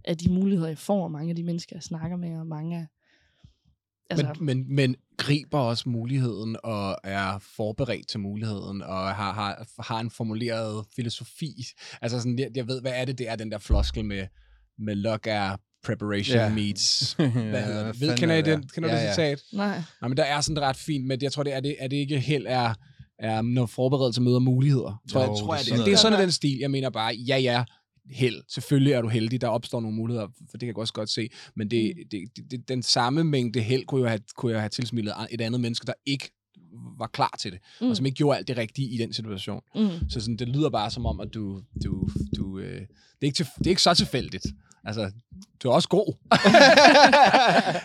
[0.06, 2.78] af de muligheder, jeg får, og mange af de mennesker, jeg snakker med, og mange
[2.78, 2.86] af...
[4.10, 9.68] Altså, Men, men, men griber også muligheden og er forberedt til muligheden og har, har,
[9.84, 11.64] har en formuleret filosofi.
[12.02, 14.28] Altså sådan, jeg, jeg ved, hvad er det, det er den der floskel med,
[14.80, 16.44] med luck er preparation Ja.
[16.46, 16.56] yeah.
[16.56, 17.14] meets...
[17.14, 18.02] Hvad hedder hvad det?
[18.02, 18.62] Ved, kender er I det den?
[18.62, 18.68] der?
[18.74, 19.14] Kender du Ja, det ja.
[19.14, 19.42] citat?
[19.54, 19.82] nej.
[20.02, 21.96] Nej, men der er sådan ret fint, men jeg tror, det er det, er det
[21.98, 22.74] ikke helt er,
[23.22, 25.02] er når forberedelse møder muligheder.
[25.10, 26.58] Tror Jo, jeg, tror det er jeg, sådan det, det er sådan den stil.
[26.60, 27.64] Jeg mener bare, ja, ja,
[28.12, 28.42] held.
[28.50, 31.30] Selvfølgelig er du heldig, der opstår nogle muligheder, for det kan jeg også godt se.
[31.56, 32.04] Men det, Mm.
[32.12, 35.42] det, det, det, den samme mængde held kunne jo have, kunne jeg have tilsmillet et
[35.42, 36.32] andet menneske, der ikke
[37.00, 37.90] var klar til det, mm.
[37.90, 39.62] Og som ikke gjorde alt det rigtige i den situation.
[39.76, 39.90] Mm.
[40.10, 41.62] Så sådan, det lyder bare som om, at du...
[41.84, 42.82] du, du øh, det,
[43.22, 44.46] er ikke til, det er ikke så tilfældigt.
[44.84, 45.12] Altså,
[45.64, 46.14] du er også god.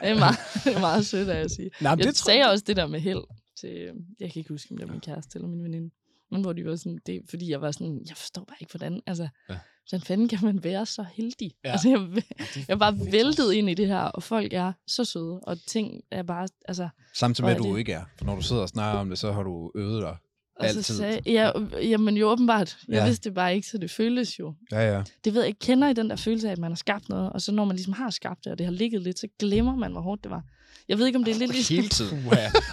[0.01, 1.71] Det er meget, det er meget sødt af at sige.
[1.81, 3.23] Nej, Jeg det tror sagde også det der med held
[3.61, 5.91] til, øh, jeg kan ikke huske, om det var min kæreste eller min veninde,
[6.31, 9.01] men hvor de var sådan, det fordi jeg var sådan, jeg forstår bare ikke, hvordan,
[9.07, 9.59] altså, Ja.
[9.89, 11.53] hvordan fanden kan man være så heldig?
[11.65, 11.71] Ja.
[11.73, 12.23] Altså, jeg,
[12.69, 16.23] jeg bare væltet ind i det her, og folk er så søde, og ting er
[16.23, 18.05] bare, altså, Samtidig med, at du det- ikke er.
[18.19, 20.17] For når du sidder og snakker om det, så har du øvet dig.
[20.61, 20.83] og Altid.
[20.83, 21.51] så sagde, ja,
[21.83, 23.05] jamen jo åbenbart, jeg Ja.
[23.07, 24.55] vidste det bare ikke, så det føltes jo.
[24.73, 25.03] Ja, ja.
[25.25, 27.33] Det ved jeg ikke, kender I den der følelse af, at man har skabt noget,
[27.33, 29.77] og så når man ligesom har skabt det, og det har ligget lidt, så glemmer
[29.77, 30.43] man, hvor hårdt det var.
[30.89, 31.77] Jeg ved ikke, om det er lidt ligesom...
[31.77, 32.29] Hele tiden.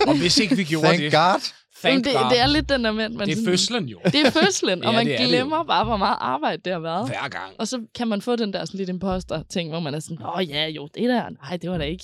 [0.07, 1.11] Og hvis ikke vi gjorde Thank det...
[1.11, 1.41] God.
[1.83, 2.29] Thank det, God.
[2.31, 3.99] det er lidt den der at man det er fødslen jo.
[4.05, 5.27] Det er fødslen, og Ja, man det jo.
[5.27, 7.07] glemmer bare, hvor meget arbejde det har været.
[7.07, 7.53] Hver gang.
[7.59, 10.49] Og så kan man få den der sådan lidt imposter-ting, hvor man er sådan, åh
[10.49, 12.03] ja, jo, det der, nej, det var da ikke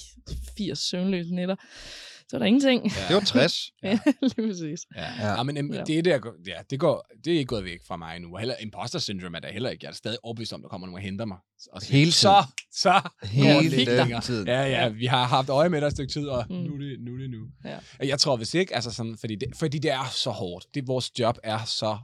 [0.58, 1.56] 80 søvnløse nætter.
[2.32, 2.84] Det var da ingenting.
[2.84, 3.72] Det var 60.
[3.84, 4.80] Ja, lige præcis.
[4.96, 5.02] Ja.
[5.02, 5.28] Ja.
[5.28, 5.36] ja.
[5.38, 5.78] ja men ja.
[5.78, 5.84] Ja.
[5.84, 8.34] det, der, går- ja, det, går, det er ikke gået væk fra mig nu.
[8.34, 9.86] Og Heller, imposter syndrome er der heller ikke.
[9.86, 11.38] Jeg er stadig overbevist om, der kommer nogen og henter mig.
[11.72, 13.10] Og siger, Hele Så, så.
[13.24, 14.48] Hele tiden.
[14.48, 16.56] Ja, ja, vi har haft øje med dig et stykke tid, og mm.
[16.56, 17.70] Nu, er det, nu er det nu.
[18.00, 18.08] Ja.
[18.08, 20.66] Jeg tror hvis ikke, altså sådan, fordi det, fordi det er så hårdt.
[20.74, 21.98] Det, vores job er så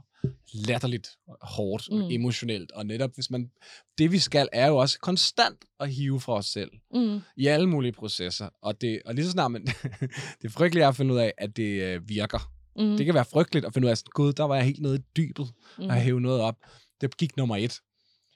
[0.54, 1.08] latterligt
[1.42, 1.96] hårdt, mm.
[1.98, 2.04] Mm.
[2.10, 3.50] emotionelt, og netop hvis man,
[3.98, 7.20] det vi skal, er jo også konstant at hive fra os selv Mm.
[7.36, 8.48] i alle mulige processer.
[8.62, 9.66] Og, det, og lige så snart man,
[10.42, 12.52] det er frygteligt at finde ud af, at det øh, virker.
[12.78, 12.96] Mm.
[12.96, 14.96] Det kan være frygteligt at finde ud af, sådan, gud, der var jeg helt nede
[14.96, 15.48] i dybet
[15.78, 15.84] mm.
[15.84, 16.56] og hæve noget op.
[17.00, 17.80] Det gik nummer et.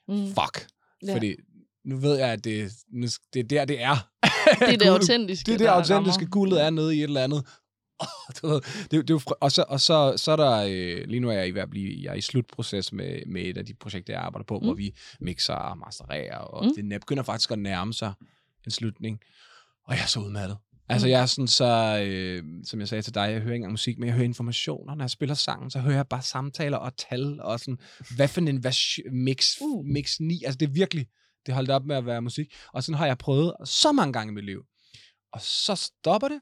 [0.08, 0.26] mm.
[0.26, 0.66] Fuck.
[1.06, 1.14] Ja.
[1.14, 1.34] Fordi
[1.84, 4.08] nu ved jeg, at det, nu, det er der, det er.
[4.60, 6.26] Det er det autentiske, Det er det autentiske.
[6.26, 7.46] Guldet er nede i et eller andet.
[8.42, 11.28] Du ved, det, det, fr- og så, og så, så er der, øh, lige nu
[11.28, 13.74] er jeg i, ved at blive, jeg er i slutproces med, med et af de
[13.74, 14.64] projekter, jeg arbejder på, mm.
[14.64, 16.90] hvor vi mixer og mastererer, og Mm.
[16.90, 18.12] det begynder faktisk at nærme sig
[18.66, 19.20] en slutning.
[19.84, 20.56] Og jeg er så udmattet.
[20.88, 21.10] Altså, Mm.
[21.10, 23.98] jeg er sådan så, øh, som jeg sagde til dig, jeg hører ikke engang musik,
[23.98, 24.94] men jeg hører informationer.
[24.94, 27.78] Når jeg spiller sangen, så hører jeg bare samtaler og tal, og sådan,
[28.16, 29.84] hvad for en vers- mix, Uh.
[29.86, 30.42] mix 9.
[30.44, 31.06] Altså, det er virkelig,
[31.46, 32.46] det holdt op med at være musik.
[32.72, 34.62] Og sådan har jeg prøvet så mange gange i mit liv.
[35.32, 36.40] Og så stopper det,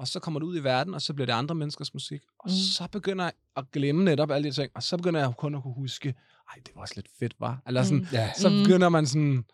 [0.00, 2.20] og så kommer det ud i verden, og så bliver det andre menneskers musik.
[2.38, 2.56] Og mm.
[2.76, 5.62] Så begynder jeg at glemme netop alle de ting, og så begynder jeg kun at
[5.62, 6.08] kunne huske,
[6.48, 7.62] ej, det var også lidt fedt, var.
[7.66, 8.06] Eller sådan, mm.
[8.12, 8.32] Ja.
[8.36, 8.62] så Mm.
[8.62, 9.44] begynder man sådan, men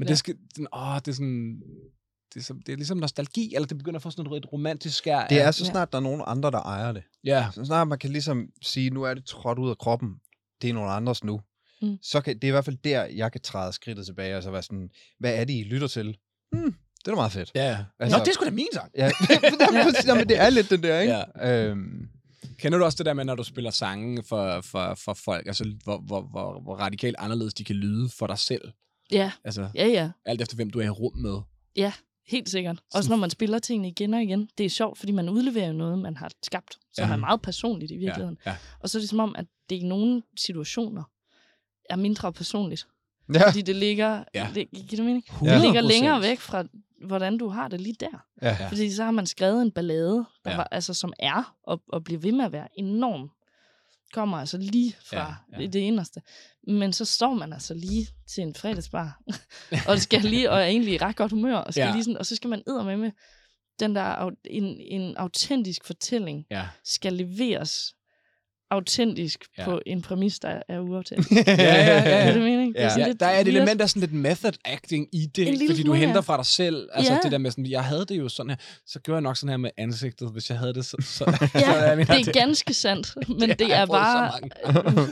[0.00, 0.04] ja.
[0.04, 0.08] Ja.
[0.08, 1.62] det skal, sådan, åh, det er sådan,
[2.34, 4.96] det er, som, det er ligesom nostalgi, eller det begynder at få sådan et romantisk
[4.98, 5.26] skær.
[5.26, 5.70] Det er så Ja.
[5.70, 7.02] snart, der er nogen andre, der ejer det.
[7.24, 10.14] Ja, Så snart man kan ligesom sige, nu er det trådt ud af kroppen.
[10.62, 11.40] Det er nogen andres nu.
[11.82, 11.98] Mm.
[12.02, 14.50] Så kan, det er i hvert fald der, jeg kan træde skridtet tilbage og så
[14.50, 16.18] være sådan, hvad er det, I lytter til?
[16.52, 16.74] Hmm,
[17.06, 17.50] det er da meget fedt.
[17.54, 17.84] ja.
[18.00, 18.90] Altså, Nå, det er sgu da min sang.
[18.96, 19.10] Ja,
[20.06, 21.14] Jamen, det er lidt den der, ikke?
[21.38, 21.64] Ja.
[21.64, 22.08] Øhm,
[22.58, 25.72] Kender du også det der med, når du spiller sange for, for, for folk, altså
[25.84, 28.72] hvor, hvor, hvor, hvor radikalt anderledes de kan lyde for dig selv?
[29.12, 30.10] Ja, Altså, ja, ja.
[30.24, 31.38] alt efter hvem du er i rum med.
[31.76, 31.92] Ja,
[32.28, 32.78] Helt sikkert.
[32.94, 34.48] Også når man spiller tingene igen og igen.
[34.58, 37.12] Det er sjovt, fordi man udleverer jo noget, man har skabt, som Ja.
[37.12, 38.38] er meget personligt i virkeligheden.
[38.46, 38.56] Ja, ja.
[38.80, 41.02] Og så er det som om, at det i nogle situationer
[41.90, 42.86] er mindre personligt.
[43.34, 43.48] Ja.
[43.48, 44.48] Fordi det ligger, Ja.
[44.54, 45.24] det, giver det mening?
[45.28, 45.48] 100%.
[45.52, 46.64] Det ligger længere væk fra,
[47.04, 48.24] hvordan du har det lige der.
[48.42, 48.56] Ja.
[48.60, 48.68] Ja.
[48.68, 50.56] Fordi så har man skrevet en ballade, der Ja.
[50.56, 53.30] var, altså, som er, og, og bliver ved med at være enorm.
[54.12, 55.16] Kommer altså lige fra
[55.52, 56.22] Ja, ja, det inderste.
[56.68, 59.20] Men så står man altså lige til en fredagsbar,
[59.88, 61.92] og skal lige, og er egentlig i ret godt humør, og, skal Ja.
[61.92, 63.10] lige sådan, og så skal man med med
[63.80, 66.68] den der, en, en autentisk fortælling, Ja.
[66.84, 67.94] skal leveres
[68.70, 69.62] autentisk Ja.
[69.62, 69.68] ja.
[69.70, 71.30] på en præmis, der er uautentisk.
[71.46, 72.32] Ja, ja, ja, Er ja.
[72.34, 72.74] det mening?
[72.74, 72.88] Det er Ja.
[72.90, 75.82] sådan Ja, lidt der er et element af sådan lidt method acting i det, fordi
[75.82, 76.20] du henter ja.
[76.20, 76.88] fra dig selv.
[76.92, 77.18] Altså Ja.
[77.22, 78.56] det der med sådan, jeg havde det jo sådan her,
[78.86, 80.96] så gjorde jeg nok sådan her med ansigtet, hvis jeg havde det så...
[81.00, 84.32] så Ja, så jeg mener, det er ganske sandt, men det, jeg er bare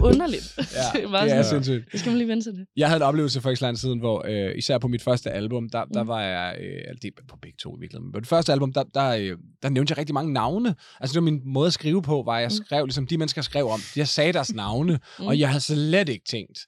[0.00, 0.54] underligt.
[0.58, 0.62] Ja,
[0.98, 1.92] det er bare det er sådan, sindssygt.
[1.92, 2.66] det skal man lige vende sig til.
[2.76, 5.30] Jeg havde en oplevelse for ikke så lang siden, hvor øh, især på mit første
[5.30, 6.08] album, der, der Mm.
[6.08, 8.52] var jeg, øh, altså det er på begge to i virkeligheden, men på det første
[8.52, 10.74] album, der, der, øh, der nævnte jeg rigtig mange navne.
[11.00, 12.64] Altså det var min måde at skrive på, var jeg Mm.
[12.66, 15.26] skrev, ligesom de mennesker, jeg skrev om, jeg sagde deres navne, Mm.
[15.26, 16.58] og jeg havde slet ikke tænkt,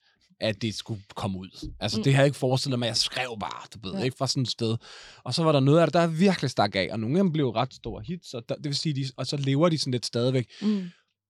[0.41, 1.69] at det skulle komme ud.
[1.81, 2.05] Altså, Mm.
[2.05, 4.05] det havde jeg ikke forestillet mig, jeg skrev bare, du ved, Ja.
[4.05, 4.77] ikke fra sådan et sted.
[5.25, 7.33] Og så var der noget af det, der virkelig stak af, og nogle af dem
[7.33, 9.91] blev ret store hits, og der, det vil sige, de, og så lever de sådan
[9.91, 10.47] lidt stadigvæk.
[10.63, 10.89] Mm.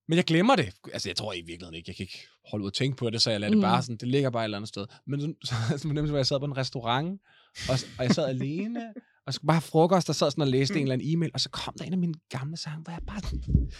[0.08, 0.72] Men jeg glemmer det.
[0.92, 3.22] Altså, jeg tror i virkeligheden ikke, jeg kan ikke holde ud og tænke på det,
[3.22, 3.62] så jeg lader det Mm.
[3.62, 4.86] bare sådan, det ligger bare et eller andet sted.
[5.06, 7.20] Men så, så, så nemt, hvor jeg sad på en restaurant,
[7.68, 8.80] og, og jeg sad alene,
[9.26, 11.40] og skulle bare have frokost, og sad sådan og læste en eller anden e-mail, og
[11.40, 13.20] så kom der en af mine gamle sange, hvor jeg bare...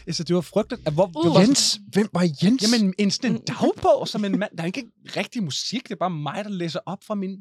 [0.07, 0.92] Altså, det var frygteligt.
[0.92, 1.34] Hvor, det Uh.
[1.34, 1.80] var, Jens?
[1.92, 2.62] Hvem var Jens?
[2.62, 4.51] Jamen, en, sådan en dagbog, som en mand...
[4.57, 4.84] Der er ikke
[5.16, 7.36] rigtig musik, det er bare mig, der læser op fra min...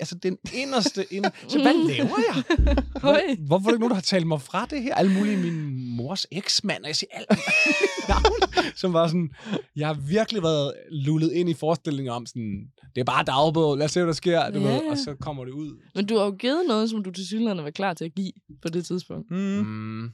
[0.00, 1.14] Altså, den inderste...
[1.14, 1.24] Ind...
[1.48, 2.42] Så hvad laver jeg?
[3.00, 4.94] Hvor, hvorfor er der ikke nogen, der har talt mig fra det her?
[4.94, 7.28] Alle mulige min mors eksmand, og jeg siger alt
[8.08, 9.30] navn, som var sådan...
[9.76, 12.66] Jeg har virkelig været lullet ind i forestillingen om sådan...
[12.94, 15.14] Det er bare dagbog, lad os se, hvad der sker, du Ja, ved, og så
[15.20, 15.82] kommer det ud.
[15.94, 18.32] Men du har jo givet noget, som du til synligheden var klar til at give
[18.62, 19.30] på det tidspunkt.
[19.30, 19.36] Mm.
[19.38, 20.10] Mm.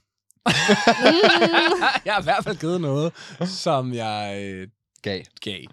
[2.05, 3.12] jeg har i hvert fald givet noget,
[3.48, 4.68] som jeg øh,
[5.02, 5.22] Gav.
[5.40, 5.61] gav.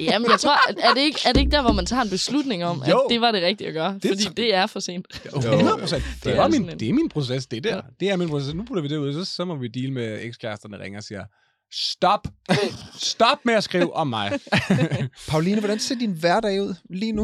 [0.00, 0.56] Jamen, jeg tror,
[0.88, 2.96] er det, ikke, er det ikke der, hvor man tager en beslutning om, Jo.
[2.98, 3.94] at det var det rigtige at gøre?
[3.94, 5.06] Det Det fordi tror- det er for sent.
[5.24, 6.02] 100 procent.
[6.14, 7.74] Det, Det var er min, det er min proces, det der.
[7.74, 7.80] Ja.
[8.00, 8.54] Det er min proces.
[8.54, 11.04] Nu putter vi det ud, så, så må vi deal med ekskæresterne, der ringer og
[11.04, 11.24] siger,
[11.72, 12.28] stop.
[12.94, 14.32] Stop med at skrive om mig.
[15.28, 17.22] Pauline, hvordan ser din hverdag ud lige nu?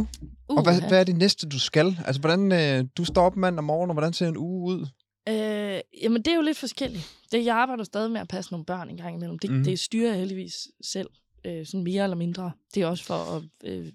[0.48, 1.98] Uh, Og hvad, hvad er det næste, du skal?
[2.06, 4.86] Altså, hvordan øh, du står op mandag morgen, og hvordan ser en uge ud?
[5.28, 7.16] Øh, jamen, det er jo lidt forskelligt.
[7.32, 9.38] Det, jeg arbejder stadig med at passe nogle børn en gang imellem.
[9.38, 9.64] Det, mm.
[9.64, 11.08] det styrer jeg heldigvis selv,
[11.46, 12.52] øh, sådan mere eller mindre.
[12.74, 13.42] Det er også for at...
[13.64, 13.92] Øh,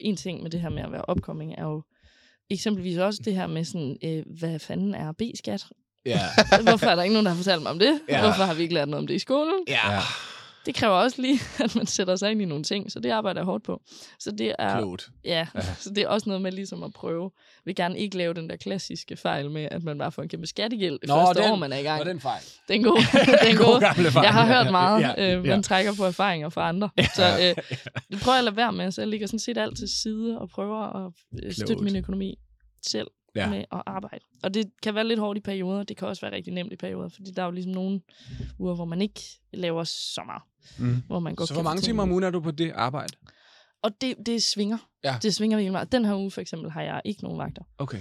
[0.00, 1.82] en ting med det her med at være opkomming er jo
[2.50, 5.66] eksempelvis også det her med sådan, øh, hvad fanden er B-skat?
[6.06, 6.20] Ja.
[6.68, 8.00] Hvorfor er der ikke nogen, der har fortalt mig om det?
[8.08, 8.14] Ja.
[8.16, 8.22] Ja.
[8.22, 9.54] Hvorfor har vi ikke lært noget om det i skolen?
[9.68, 9.92] Ja.
[9.92, 10.00] Ja.
[10.66, 13.40] Det kræver også lige, at man sætter sig ind i nogle ting, så det arbejder
[13.40, 13.80] jeg hårdt på.
[14.18, 15.08] Så det er, Klogt.
[15.24, 15.46] ja,
[15.82, 17.22] så det er også noget med ligesom at prøve.
[17.34, 20.28] Jeg vil gerne ikke lave den der klassiske fejl med, at man bare får en
[20.28, 22.00] kæmpe skattegæld det Nå, første den- år, man er i gang.
[22.00, 22.42] Og den fejl.
[22.68, 23.00] Den gode.
[23.46, 23.80] Den God gode.
[23.80, 24.24] gamle fejl.
[24.24, 25.50] Jeg har Ja, hørt ja, meget, ja, øh, ja.
[25.50, 26.90] man trækker på erfaringer fra andre.
[27.14, 27.64] Så øh,
[28.12, 30.38] det prøver jeg at lade være med, så jeg ligger sådan set alt til side
[30.40, 31.12] og prøver at
[31.44, 31.84] øh, støtte Klogt.
[31.84, 32.38] min økonomi
[32.86, 33.06] selv
[33.42, 33.50] Ja.
[33.50, 34.24] med at arbejde.
[34.42, 36.76] Og det kan være lidt hårdt i perioder, det kan også være rigtig nemt i
[36.76, 38.00] perioder, fordi der er jo ligesom nogle
[38.58, 39.20] uger, hvor man ikke
[39.52, 40.42] laver så meget,
[40.78, 41.02] Mm.
[41.06, 43.12] hvor man godt Så hvor mange timer om ugen er du på det arbejde?
[43.82, 44.78] Og det, det svinger.
[45.04, 45.18] Ja.
[45.22, 45.92] Det svinger virkelig meget.
[45.92, 47.98] Den her uge for eksempel har jeg ikke nogen vagter, Okay.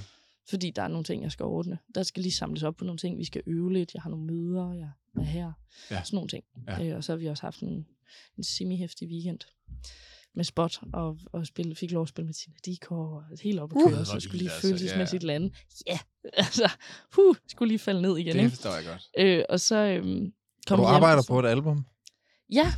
[0.49, 1.77] fordi der er nogle ting, jeg skal ordne.
[1.95, 3.17] Der skal lige samles op på nogle ting.
[3.19, 3.93] Vi skal øve lidt.
[3.93, 4.73] Jeg har nogle møder.
[4.73, 5.51] Jeg er her.
[5.91, 6.03] Ja.
[6.03, 6.43] Sådan nogle ting.
[6.67, 6.85] Ja.
[6.85, 7.87] Øh, og så har vi også haft en,
[8.37, 9.39] en semi-hæftig weekend
[10.35, 13.71] med spot, og, og spille, fik lov at spille med Tina Dikor, og helt op
[13.71, 15.51] at Uh, køre, hvor så skulle lige altså, følelsesmæssigt lande.
[15.87, 15.99] Ja,
[16.33, 16.69] altså,
[17.15, 18.33] huh, skulle lige falde ned igen.
[18.35, 18.49] Det Ikke?
[18.49, 19.09] forstår jeg godt.
[19.17, 20.33] Øh, og så øhm,
[20.67, 21.85] kom du hjem, arbejder så- på et album.
[22.53, 22.73] Ja,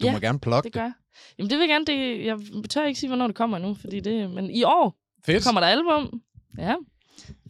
[0.00, 0.92] Du Ja, må gerne plukke det gør jeg.
[1.38, 2.38] Jamen det vil jeg gerne, det, jeg
[2.70, 5.44] tør ikke sige, hvornår det kommer nu, fordi det, men i år Fedt.
[5.44, 6.22] kommer der album.
[6.58, 6.74] Ja.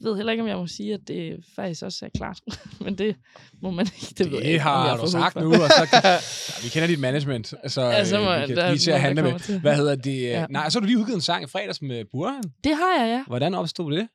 [0.00, 2.40] Jeg ved heller ikke, om jeg må sige, at det faktisk også er klart.
[2.84, 3.16] Men det
[3.62, 4.06] må man ikke.
[4.08, 6.16] Det, Det, ved jeg jeg har får du sagt nu, og så ja,
[6.62, 9.00] vi kender dit management, så, Ja, så må øh, jeg- vi kan lige til at
[9.00, 9.38] handle med.
[9.40, 9.60] til.
[9.60, 10.22] Hvad hedder det?
[10.22, 10.46] Ja.
[10.50, 12.42] Nej, så har du lige udgivet en sang i fredags med Burhan.
[12.64, 13.24] Det har jeg, ja.
[13.26, 14.08] Hvordan opstod det?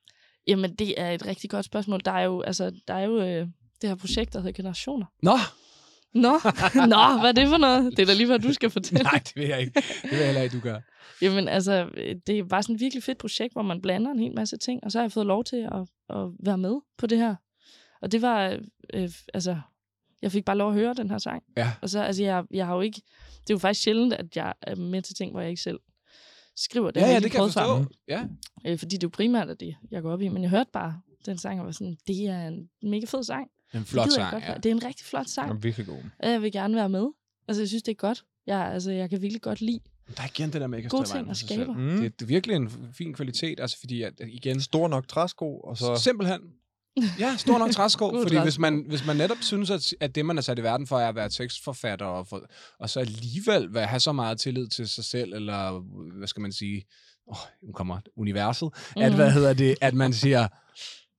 [0.48, 2.00] Jamen, det er et rigtig godt spørgsmål.
[2.06, 3.48] Der er jo, altså, der er jo øh,
[3.82, 5.06] det her projekt, der hedder Generationer.
[5.24, 5.32] Nå,
[6.14, 6.40] Nå,
[6.94, 7.98] Nå, hvad er det for noget?
[7.98, 9.04] Det er da lige, hvad du skal fortælle.
[9.04, 9.72] nej, det vil jeg ikke.
[10.02, 10.80] Det vil jeg heller ikke, du gør.
[11.22, 11.90] Jamen altså,
[12.28, 14.92] det var sådan et virkelig fedt projekt, hvor man blander en hel masse ting, og
[14.92, 15.82] så har jeg fået lov til at,
[16.18, 17.36] at være med på det her.
[18.02, 18.60] Og det var,
[18.94, 19.60] øh, altså,
[20.22, 21.44] jeg fik bare lov at høre den her sang.
[21.58, 21.72] Ja.
[21.82, 23.02] Og så, altså, jeg, jeg har jo ikke,
[23.42, 25.80] det er jo faktisk sjældent, at jeg er med til ting, hvor jeg ikke selv
[26.56, 26.92] skriver.
[26.92, 27.86] Det Ja, ja, det kan jeg forstå.
[28.08, 28.24] Ja.
[28.66, 30.28] Øh, fordi det er jo primært det, jeg går op i.
[30.28, 33.48] Men jeg hørte bare den sang, og var sådan, det er en mega fed sang.
[33.74, 34.54] En Det flot jeg sang, godt ja.
[34.54, 35.48] Det er en rigtig flot sang.
[35.48, 36.04] Den er virkelig god.
[36.20, 37.08] Og jeg vil gerne være med.
[37.48, 38.24] Altså, jeg synes, det er godt.
[38.48, 39.80] Jeg, altså, jeg kan virkelig godt lide
[40.18, 41.38] Der er igen det der med ikke at Gode stå i vejen ting for at
[41.38, 41.64] sig selv.
[41.64, 41.80] skabe.
[41.80, 42.02] Mm.
[42.02, 45.60] Det, det er virkelig en fin kvalitet, altså fordi at, at igen, Stor nok træsko,
[45.60, 45.96] og så...
[45.96, 46.42] Simpelthen.
[47.20, 48.10] Ja, stor nok træsko.
[48.24, 48.62] Fordi hvis træsko.
[48.62, 51.10] man, hvis man netop synes, at, at det, man er sat i verden for, er
[51.10, 52.46] at være tekstforfatter, og, for,
[52.80, 55.80] og så alligevel være, have så meget tillid til sig selv, eller
[56.18, 56.86] hvad skal man sige,
[57.28, 59.02] åh, nu kommer universet, mm.
[59.02, 60.48] at, hvad hedder det, at man siger,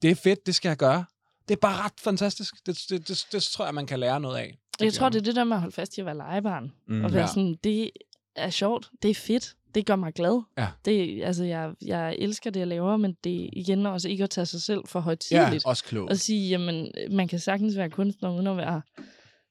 [0.02, 1.04] det er fedt, det skal jeg gøre.
[1.48, 2.66] Det er bare ret fantastisk.
[2.66, 4.58] Det, det, det, det tror jeg, man kan lære noget af.
[4.80, 6.72] Jeg tror, det er det der med at holde fast i at være legebarn.
[6.88, 7.04] Mm.
[7.04, 7.26] Og være Ja.
[7.26, 7.90] sådan, det
[8.36, 10.42] er sjovt, det er fedt, det gør mig glad.
[10.58, 10.68] Ja.
[10.84, 14.30] Det, altså, jeg, jeg elsker det, jeg laver, men det er igen også ikke at
[14.30, 15.66] tage sig selv for Ja, højtidligt.
[15.66, 16.10] også klogt.
[16.10, 18.82] Og sige, jamen, man kan sagtens være kunstner, uden at være,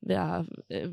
[0.07, 0.91] være øh,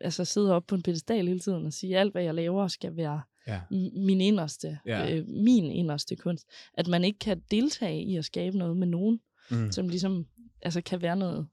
[0.00, 2.96] altså sidde op på en pedestal hele tiden og sige, alt hvad jeg laver skal
[2.96, 3.60] være Ja.
[3.96, 5.14] min inderste, Ja.
[5.16, 6.46] øh, min inderste kunst.
[6.74, 9.20] At man ikke kan deltage i at skabe noget med nogen,
[9.50, 9.72] Mm.
[9.72, 10.26] som ligesom
[10.62, 11.46] altså, kan være noget,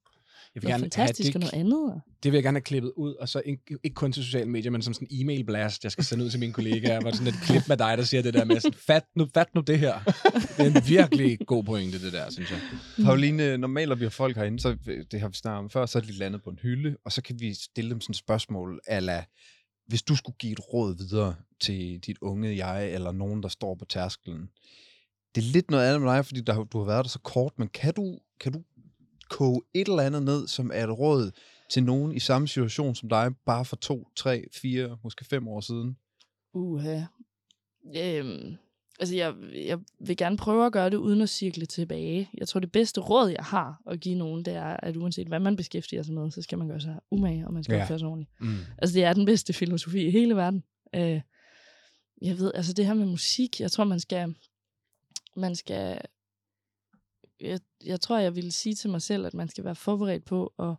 [0.56, 2.01] Jeg vil noget gerne fantastisk have og det, noget andet.
[2.24, 4.72] det vil jeg gerne have klippet ud, og så ikke, ikke kun til sociale medier,
[4.72, 7.28] men som sådan en e-mail blast, jeg skal sende ud til mine kollegaer, hvor sådan
[7.28, 9.80] et klip med dig, der siger det der med, sådan, fat nu, fat nu det
[9.80, 9.99] her.
[10.58, 12.60] Det er en virkelig god pointe, det der, synes jeg.
[13.06, 14.78] Pauline, normalt når vi har folk herinde, så
[15.12, 17.22] det har vi snakket om før, så er de landet på en hylde, og så
[17.22, 19.24] kan vi stille dem sådan et spørgsmål, ala,
[19.88, 23.76] hvis du skulle give et råd videre til dit unge jeg, eller nogen, der står
[23.76, 24.49] på tærskelen.
[25.36, 27.53] Det er lidt noget andet med dig, fordi der, du har været der så kort,
[27.58, 28.64] men kan du, kan du
[29.30, 31.32] koge et eller andet ned, som er et råd
[31.69, 35.61] til nogen i samme situation som dig, bare for to, tre, fire, måske fem år
[35.61, 35.97] siden?
[36.53, 37.01] Uha.
[37.97, 38.55] Øhm,
[38.99, 42.30] altså, jeg, jeg vil gerne prøve at gøre det uden at cirkle tilbage.
[42.38, 45.39] Jeg tror, det bedste råd, jeg har at give nogen, det er, at uanset hvad
[45.39, 47.82] man beskæftiger sig med, så skal man gøre sig umage, og man skal Ja.
[47.82, 48.32] opføre sig ordentligt.
[48.39, 48.55] Mm.
[48.78, 50.63] Altså, det er den bedste filosofi i hele verden.
[50.95, 51.21] Øh,
[52.21, 54.36] jeg ved, altså det her med musik, jeg tror, man skal...
[55.38, 55.99] Man skal
[57.41, 60.53] jeg, jeg tror, jeg ville sige til mig selv, at man skal være forberedt på
[60.59, 60.75] at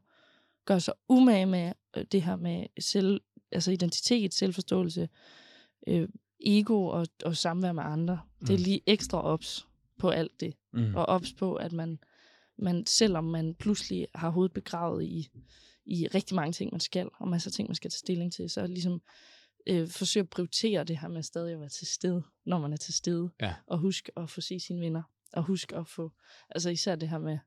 [0.64, 3.20] gøre sig umage med øh, det her med selv,
[3.52, 5.09] altså identitet, selvforståelse,
[5.86, 6.09] øh,
[6.40, 8.20] ego og, og samvær med andre.
[8.40, 8.46] Mm.
[8.46, 8.64] Det er Mm.
[8.64, 9.66] lige ekstra ops
[9.98, 10.54] på alt det.
[10.72, 10.94] Mm.
[10.94, 11.98] Og ops på, at man,
[12.59, 15.28] man, selvom man pludselig har hovedet begravet i,
[15.86, 18.50] i rigtig mange ting, man skal, og masser af ting, man skal tage stilling til,
[18.50, 19.02] så ligesom
[19.66, 22.76] øh, forsøge at prioritere det her med stadig at være til stede, når man er
[22.76, 23.30] til stede.
[23.40, 23.54] Ja.
[23.66, 25.02] Og husk at få se sine venner.
[25.33, 26.12] Og husk at få,
[26.51, 27.39] altså især det her med,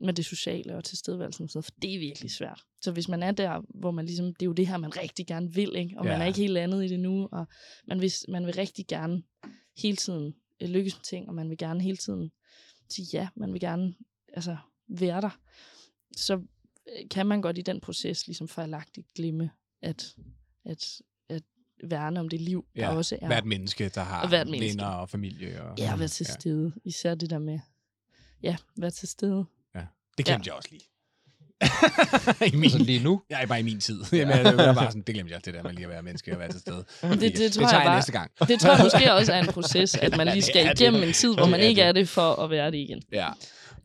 [0.00, 2.62] med det sociale og tilstedeværelsen, og sådan noget, for det er virkelig svært.
[2.82, 5.26] Så hvis man er der, hvor man ligesom, det er jo det her, man rigtig
[5.26, 5.98] gerne vil, ikke?
[5.98, 6.12] og ja.
[6.12, 7.46] man er ikke helt andet i det nu, og
[7.86, 9.22] man vil, man vil rigtig gerne
[9.78, 12.30] hele tiden øh, lykkes med ting, og man vil gerne hele tiden
[12.88, 13.94] sige ja, man vil gerne
[14.32, 14.56] altså,
[14.88, 15.40] være der,
[16.16, 19.50] så øh, kan man godt i den proces ligesom fejlagtigt glemme,
[19.82, 20.16] at,
[20.64, 21.00] at
[21.84, 23.26] værne om det liv, der Ja, også er.
[23.26, 24.68] Hvert menneske, der har Og hvert menneske.
[24.78, 25.62] venner og familie.
[25.62, 26.72] Og, Ja, at være til stede.
[26.84, 27.58] Især det der med,
[28.42, 29.44] ja, være til stede.
[30.18, 30.50] Det glemte ja.
[30.50, 30.82] jeg også lige.
[32.52, 33.22] I min, Altså lige nu?
[33.30, 34.00] jeg er bare i min tid.
[34.12, 36.32] Jamen, det, var bare sådan, det glemte jeg, det der med lige at være menneske
[36.32, 36.76] og være til stede.
[37.02, 38.30] Det, det, det tror tager jeg jeg bare, næste gang.
[38.48, 41.02] det tror jeg måske også er en proces, at man lige skal Ja, det- igennem
[41.02, 41.88] en tid, hvor det man er ikke det.
[41.88, 43.02] er det for at være det igen.
[43.12, 43.28] Ja.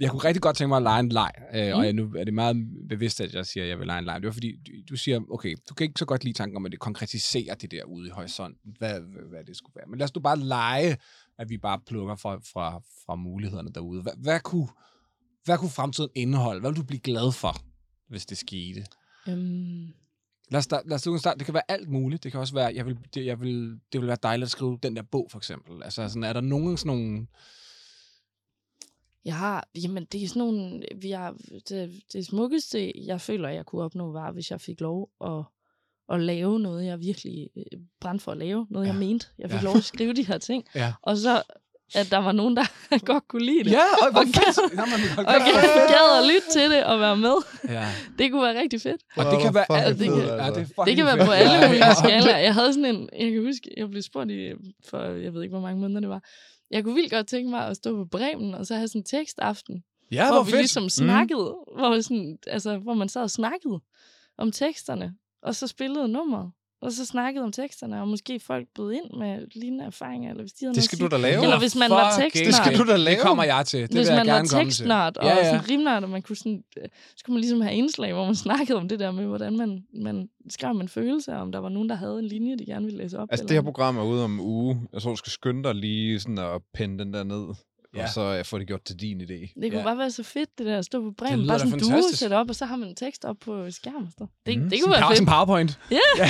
[0.01, 1.73] Jeg kunne rigtig godt tænke mig at lege en leg, øh, Mm.
[1.79, 2.55] og jeg, nu er det meget
[2.89, 4.21] bevidst, at jeg siger, at jeg vil lege en leg.
[4.21, 6.65] Det var fordi, du, du siger, okay, du kan ikke så godt lide tanken om,
[6.65, 9.85] at det konkretiserer det der ude i horisonten, hvad, hvad, hvad det skulle være.
[9.89, 10.97] Men lad os nu bare lege,
[11.39, 14.01] at vi bare plukker fra, fra, fra mulighederne derude.
[14.01, 14.67] Hvad, hvad, kunne,
[15.45, 16.59] hvad kunne fremtiden indeholde?
[16.61, 17.55] Hvad vil du blive glad for,
[18.09, 18.85] hvis det skete?
[19.29, 19.87] Øhm,
[20.51, 21.37] Lad os, starte, lad os starte.
[21.37, 22.23] Det kan være alt muligt.
[22.23, 24.79] Det kan også være, jeg vil, det, jeg vil, det vil være dejligt at skrive
[24.83, 25.83] den der bog, for eksempel.
[25.83, 27.27] Altså, sådan, er der nogen sådan nogle...
[29.25, 31.35] jeg har, jamen det er sådan nogle, vi har,
[31.69, 35.43] det, det smukkeste, jeg føler, jeg kunne opnå, var, hvis jeg fik lov at,
[36.13, 37.63] at lave noget, jeg virkelig øh,
[38.01, 38.67] brændte for at lave.
[38.69, 38.91] Noget, ja.
[38.91, 39.27] Jeg mente.
[39.39, 39.63] Jeg fik Ja.
[39.65, 40.65] lov at skrive de her ting.
[40.75, 41.41] Ja, Og så,
[41.95, 42.63] at der var nogen, der
[43.11, 43.71] godt kunne lide det.
[43.71, 44.27] ja og, Og hold
[45.27, 47.35] Og gad, gad at lytte til det og være med.
[47.69, 47.87] Ja.
[48.19, 49.01] Det kunne være rigtig fedt.
[49.17, 51.67] Og det kan være alt det kan- Ja, det, er Det kan være på alle
[51.67, 51.93] mulige ja.
[52.03, 52.37] skalaer.
[52.37, 54.51] Jeg havde sådan en, jeg kan huske, jeg blev spurgt i,
[54.89, 56.23] for jeg ved ikke, hvor mange måneder det var.
[56.71, 59.05] Jeg kunne vildt godt tænke mig at stå på Bremen, og så have sådan en
[59.05, 60.61] tekstaften, Ja, hvor hvor vi fedt.
[60.61, 61.77] ligesom snakkede, mm.
[61.79, 63.79] hvor, sådan, altså, hvor man sad og snakkede
[64.37, 66.51] om teksterne, og så spillede nummeret,
[66.81, 70.53] og så snakkede om teksterne, og måske folk bød ind med lignende erfaringer, eller hvis
[70.53, 71.43] de havde Det noget skal du da lave.
[71.43, 72.45] Eller hvis man var Fucking tekstnørd.
[72.45, 73.19] Det skal du da Det lave.
[73.21, 73.81] kommer jeg til.
[73.81, 74.57] Det Hvis vil jeg man var gerne til.
[74.57, 75.45] tekstnørd og Ja, ja.
[75.51, 76.83] sådan rimnørd, og man kunne sådan, øh,
[77.17, 79.83] så kunne man ligesom have indslag, hvor man snakkede om det der med, hvordan man,
[79.93, 82.97] man skrev man følelser, om der var nogen, der havde en linje, de gerne ville
[83.03, 83.27] læse op.
[83.31, 84.81] Altså, eller det her program er ude om en uge.
[84.93, 87.45] Jeg tror, du skal skynde dig lige sådan at pinde den der ned.
[87.95, 88.03] Ja.
[88.03, 89.25] Og så øh, få det gjort til din idé.
[89.61, 89.83] Det kunne Ja.
[89.83, 91.47] bare være så fedt, det der at stå på bremen.
[91.47, 92.19] Bare da sådan en due fantastisk.
[92.19, 94.11] sætte op, og så har man en tekst op på skærmen.
[94.17, 94.27] Så.
[94.45, 94.69] Det, Mm.
[94.69, 95.17] det Sådan kunne være fedt.
[95.17, 95.79] sådan PowerPoint.
[95.91, 95.97] Ja.
[96.21, 96.29] det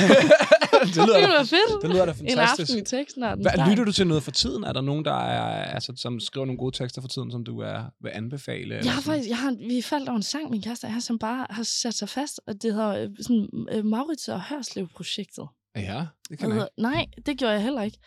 [0.87, 1.81] Det lyder kunne da, være fedt.
[1.81, 2.71] det lyder da En fantastisk.
[2.71, 3.41] aften i tekstnørden.
[3.45, 4.63] Hvad, lytter du til noget for tiden?
[4.63, 7.59] Er der nogen, der er, altså, som skriver nogle gode tekster for tiden, som du
[7.59, 8.75] er, vil anbefale?
[8.83, 11.47] Jeg har faktisk, jeg har, vi faldt over en sang, min kæreste jeg, som bare
[11.49, 15.45] har sat sig fast, og det hedder øh, sådan, øh, Maurits og Hørslev-projektet.
[15.75, 17.97] Ja, det kan Den jeg nej, det gjorde jeg heller ikke.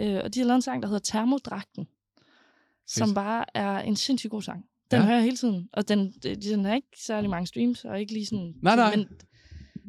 [0.00, 1.86] Øh, og de har lavet en sang, der hedder Termodragten,
[2.86, 4.64] som bare er en sindssygt god sang.
[4.90, 5.04] Den Ja.
[5.04, 8.26] hører jeg hele tiden, og den, den har ikke særlig mange streams, og ikke lige
[8.26, 8.54] sådan...
[8.62, 8.96] Nej, nej.
[8.96, 9.08] Men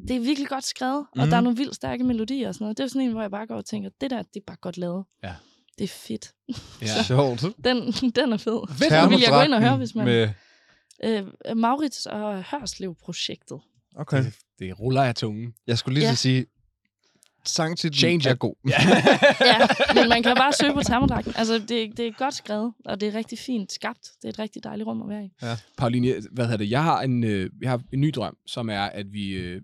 [0.08, 1.30] det er virkelig godt skrevet, og Mhm.
[1.30, 2.78] der er nogle vildt stærke melodier og sådan noget.
[2.78, 4.58] Det er sådan en, hvor jeg bare går og tænker, det der, det er bare
[4.62, 5.06] godt lavet.
[5.24, 5.34] Ja.
[5.78, 6.34] Det er fedt.
[6.82, 7.04] Ja.
[7.08, 7.42] Sjovt.
[7.64, 8.68] Den, den er fed.
[8.70, 8.92] Fedt.
[8.92, 10.06] Den vil jeg gå ind og høre, hvis man...
[10.06, 10.30] Med...
[11.04, 13.60] Øh, Maurits og Hørslev-projektet.
[13.96, 14.24] Okay.
[14.24, 15.54] Det, det ruller af tungen.
[15.68, 16.10] Jeg skulle lige Ja.
[16.10, 16.16] ja.
[16.16, 16.46] sige,
[17.50, 18.56] sangtitlen Change er god.
[18.70, 18.76] Ja.
[19.46, 19.68] Ja,
[20.02, 21.34] men man kan bare søge på termodragten.
[21.36, 24.02] Altså, det, det er godt skrevet, og det er rigtig fint skabt.
[24.22, 25.30] Det er et rigtig dejligt rum at være i.
[25.78, 26.70] Pauline, hvad hedder det?
[26.72, 29.62] Jeg har en, øh, jeg har en ny drøm, som er, at vi, øh,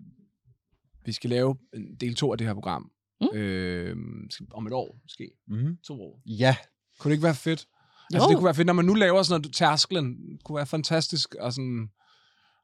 [1.04, 2.90] vi skal lave en del to af det her program.
[3.20, 3.36] Mm.
[3.38, 3.96] Øh,
[4.54, 5.30] om et år, måske.
[5.48, 5.76] Mm.
[5.86, 6.20] To år.
[6.26, 6.56] Ja.
[6.98, 7.66] Kunne det ikke være fedt?
[8.14, 8.28] Altså, Jo.
[8.30, 11.54] det kunne være fedt, når man nu laver sådan noget, tærsklen, kunne være fantastisk at
[11.54, 11.88] sådan,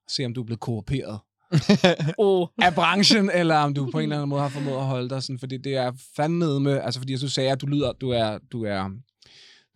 [0.08, 1.20] se, om du er blevet korruperet
[2.18, 2.46] Oh.
[2.58, 5.22] af branchen, eller om du på en eller anden måde har formået at holde dig
[5.22, 8.38] sådan, fordi det er fandme med, altså fordi du sagde, at du lyder, du er,
[8.52, 8.90] du er,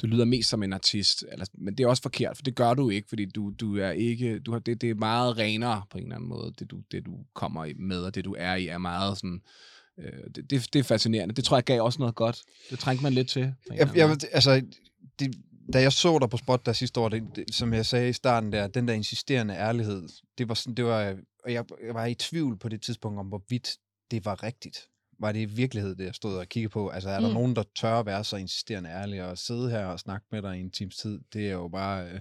[0.03, 2.75] du lyder mest som en artist, eller, men det er også forkert, for det gør
[2.75, 5.99] du ikke, fordi du, du er ikke, du har, det, det er meget renere på
[5.99, 8.55] en eller anden måde, det du, det du kommer i- med, og det du er
[8.55, 9.41] i, er meget sådan,
[9.99, 11.35] øh, det, det, det er fascinerende.
[11.35, 12.39] Det tror jeg gav også noget godt.
[12.71, 13.53] Det trængte man lidt til.
[13.75, 14.63] Jeg, jeg, altså,
[15.19, 15.35] det,
[15.73, 18.13] da jeg så dig på spot der sidste år, det, det, som jeg sagde i
[18.13, 20.03] starten der, den der insisterende ærlighed,
[20.39, 23.27] det var sådan, det var, og jeg, jeg var i tvivl på det tidspunkt om,
[23.27, 23.77] hvorvidt
[24.11, 24.89] det var rigtigt.
[25.21, 26.89] Var det i virkelighed, det jeg stod og kiggede på?
[26.89, 27.35] Altså, er der Mm.
[27.35, 30.57] nogen, der tør at være så insisterende ærlig og sidde her og snakke med dig
[30.57, 31.21] i en times tid?
[31.33, 32.21] Det er jo bare, øh,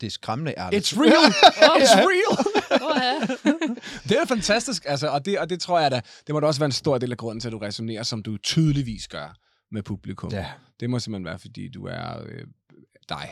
[0.00, 0.92] det er skræmmende ærligt.
[0.92, 1.32] It's real!
[1.82, 2.38] It's real!
[2.82, 3.76] Oh.
[4.08, 6.60] Det er fantastisk, altså, og det, og det tror jeg da, det må da også
[6.60, 9.36] være en stor del af grunden til, at du resonerer, som du tydeligvis gør
[9.70, 10.30] med publikum.
[10.32, 10.50] Ja.
[10.80, 12.46] Det må simpelthen være, fordi du er øh,
[13.08, 13.28] dig.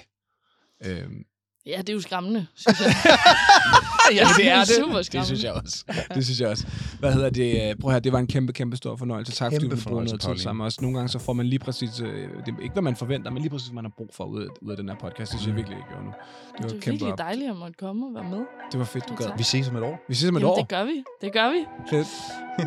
[0.85, 1.25] Øhm,
[1.67, 2.95] ja, det er jo skræmmende, synes jeg.
[4.19, 4.69] ja, det er det.
[4.69, 5.27] Super Det skræmmende.
[5.27, 5.85] synes jeg også.
[6.15, 6.67] Det synes jeg også.
[7.01, 7.79] Hvad hedder det?
[7.81, 9.33] Prøv her, det var en kæmpe, kæmpe stor fornøjelse.
[9.33, 10.81] Tak, fordi Kæmpe du ville bruge fornøjelse, noget tid sammen os.
[10.81, 12.07] Nogle gange så får man lige præcis, øh,
[12.47, 14.47] det, ikke hvad man forventer, men lige præcis, hvad man har brug for ud af,
[14.63, 15.33] ud af den her podcast.
[15.33, 16.11] Det synes jeg virkelig, jeg gjorde nu.
[16.11, 17.19] Det var, Det er kæmpe virkelig op.
[17.19, 18.47] dejligt at måtte komme og være med.
[18.73, 19.27] Det var fedt, du gad.
[19.37, 20.05] Vi ses om et år.
[20.09, 20.57] Vi ses om et Jamen, år.
[20.57, 21.05] det gør vi.
[21.21, 21.65] Det gør vi.
[21.91, 22.09] Fedt.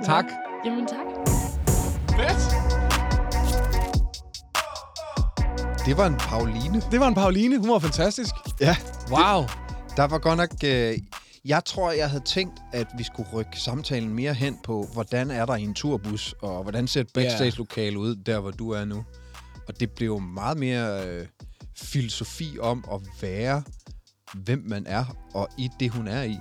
[0.11, 0.25] tak.
[0.65, 1.05] Jamen, tak.
[2.17, 2.78] Fedt.
[5.89, 6.81] Det var en Pauline.
[6.91, 7.57] Det var en Pauline.
[7.57, 8.35] Hun var fantastisk.
[8.61, 8.75] Ja.
[9.11, 9.45] Wow.
[9.97, 10.49] Der var godt nok...
[10.65, 10.97] Øh,
[11.45, 15.45] jeg tror, jeg havde tænkt, at vi skulle rykke samtalen mere hen på, hvordan er
[15.45, 19.05] der i en turbus, og hvordan ser et backstage-lokale ud, der hvor du er nu.
[19.67, 21.27] Og det blev jo meget mere øh,
[21.77, 23.63] filosofi om at være,
[24.33, 26.37] hvem man er, og i det, hun er i.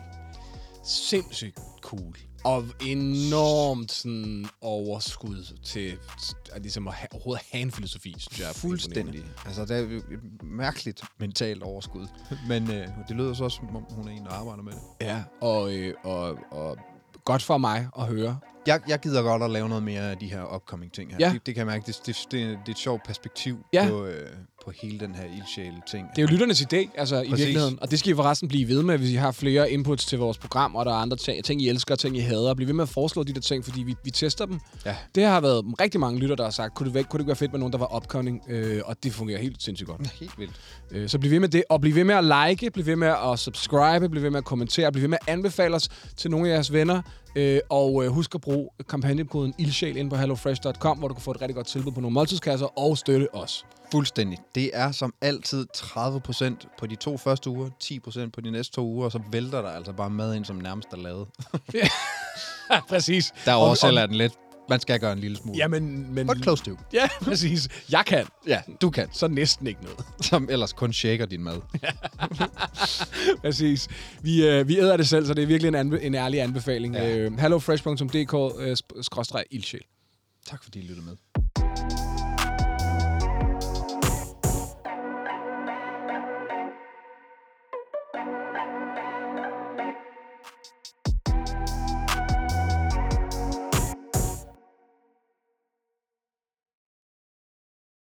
[0.84, 2.27] Sindssygt cool.
[2.44, 5.98] Og enormt sådan overskud til
[6.52, 8.48] at, ligesom at have, overhovedet have en filosofi, synes jeg.
[8.48, 9.24] er Fuldstændig.
[9.46, 12.06] Altså, det er jo et mærkeligt mentalt overskud.
[12.48, 14.80] Men øh, det lyder så også, som om hun er en, der arbejder med det.
[15.00, 16.78] Ja, og, øh, og, og
[17.24, 18.38] godt for mig at høre.
[18.66, 21.16] Jeg, jeg gider godt at lave noget mere af de her upcoming ting her.
[21.20, 21.32] Ja.
[21.32, 23.86] Det, det kan jeg mærke, det, det, det, det er et sjovt perspektiv Ja.
[23.88, 24.30] på, øh,
[24.64, 26.06] på hele den her ildsjæl-ting.
[26.16, 27.46] Det er jo lytternes idé, altså i Præcis.
[27.46, 27.78] virkeligheden.
[27.80, 30.38] Og det skal I forresten blive ved med, hvis I har flere inputs til vores
[30.38, 32.54] program, og der er andre ting, ting I elsker, ting I hader.
[32.54, 34.60] Bliv ved med at foreslå de der ting, fordi vi, vi tester dem.
[34.86, 34.96] Ja.
[35.14, 37.28] Det har været rigtig mange lytter, der har sagt, kunne det, væk, kunne det ikke
[37.28, 38.42] være fedt med nogen, der var upcoming?
[38.48, 40.10] Øh, og det fungerer helt sindssygt godt.
[40.20, 40.52] Helt vildt.
[40.90, 43.14] Øh, så bliv ved med det, og bliv ved med at like, bliv ved med
[43.32, 46.48] at subscribe, bliv ved med at kommentere, bliv ved med at anbefale os til nogle
[46.48, 47.02] af jeres venner,
[47.36, 51.30] øh, og øh, husk at bruge kampagnekoden ildsjæl ind på hellofresh.com, hvor du kan få
[51.30, 53.64] et rigtig godt tilbud på nogle måltidskasser og støtte os.
[53.92, 54.38] Fuldstændig.
[54.54, 57.70] Det er som altid 30% på de to første uger,
[58.26, 60.56] 10% på de næste to uger, og så vælter der altså bare mad ind, som
[60.56, 61.26] nærmest er lavet.
[62.88, 63.32] præcis.
[63.44, 64.32] Der oversælger den lidt.
[64.70, 65.58] Man skal gøre en lille smule.
[65.58, 66.26] Jamen, men...
[66.26, 66.70] But close to.
[66.92, 67.68] Ja, præcis.
[67.92, 68.26] Jeg kan.
[68.46, 69.08] Ja, du kan.
[69.12, 69.98] Så næsten ikke noget.
[70.30, 71.60] Som ellers kun shaker din mad.
[73.42, 73.88] præcis.
[74.22, 76.94] Vi, øh, vi æder det selv, så det er virkelig en, anbe- en ærlig anbefaling.
[76.94, 77.08] Ja.
[77.08, 77.16] Ja.
[77.16, 79.02] Øh, hellofresh.dk, øh, sp-.
[80.46, 81.16] Tak fordi I lyttede med.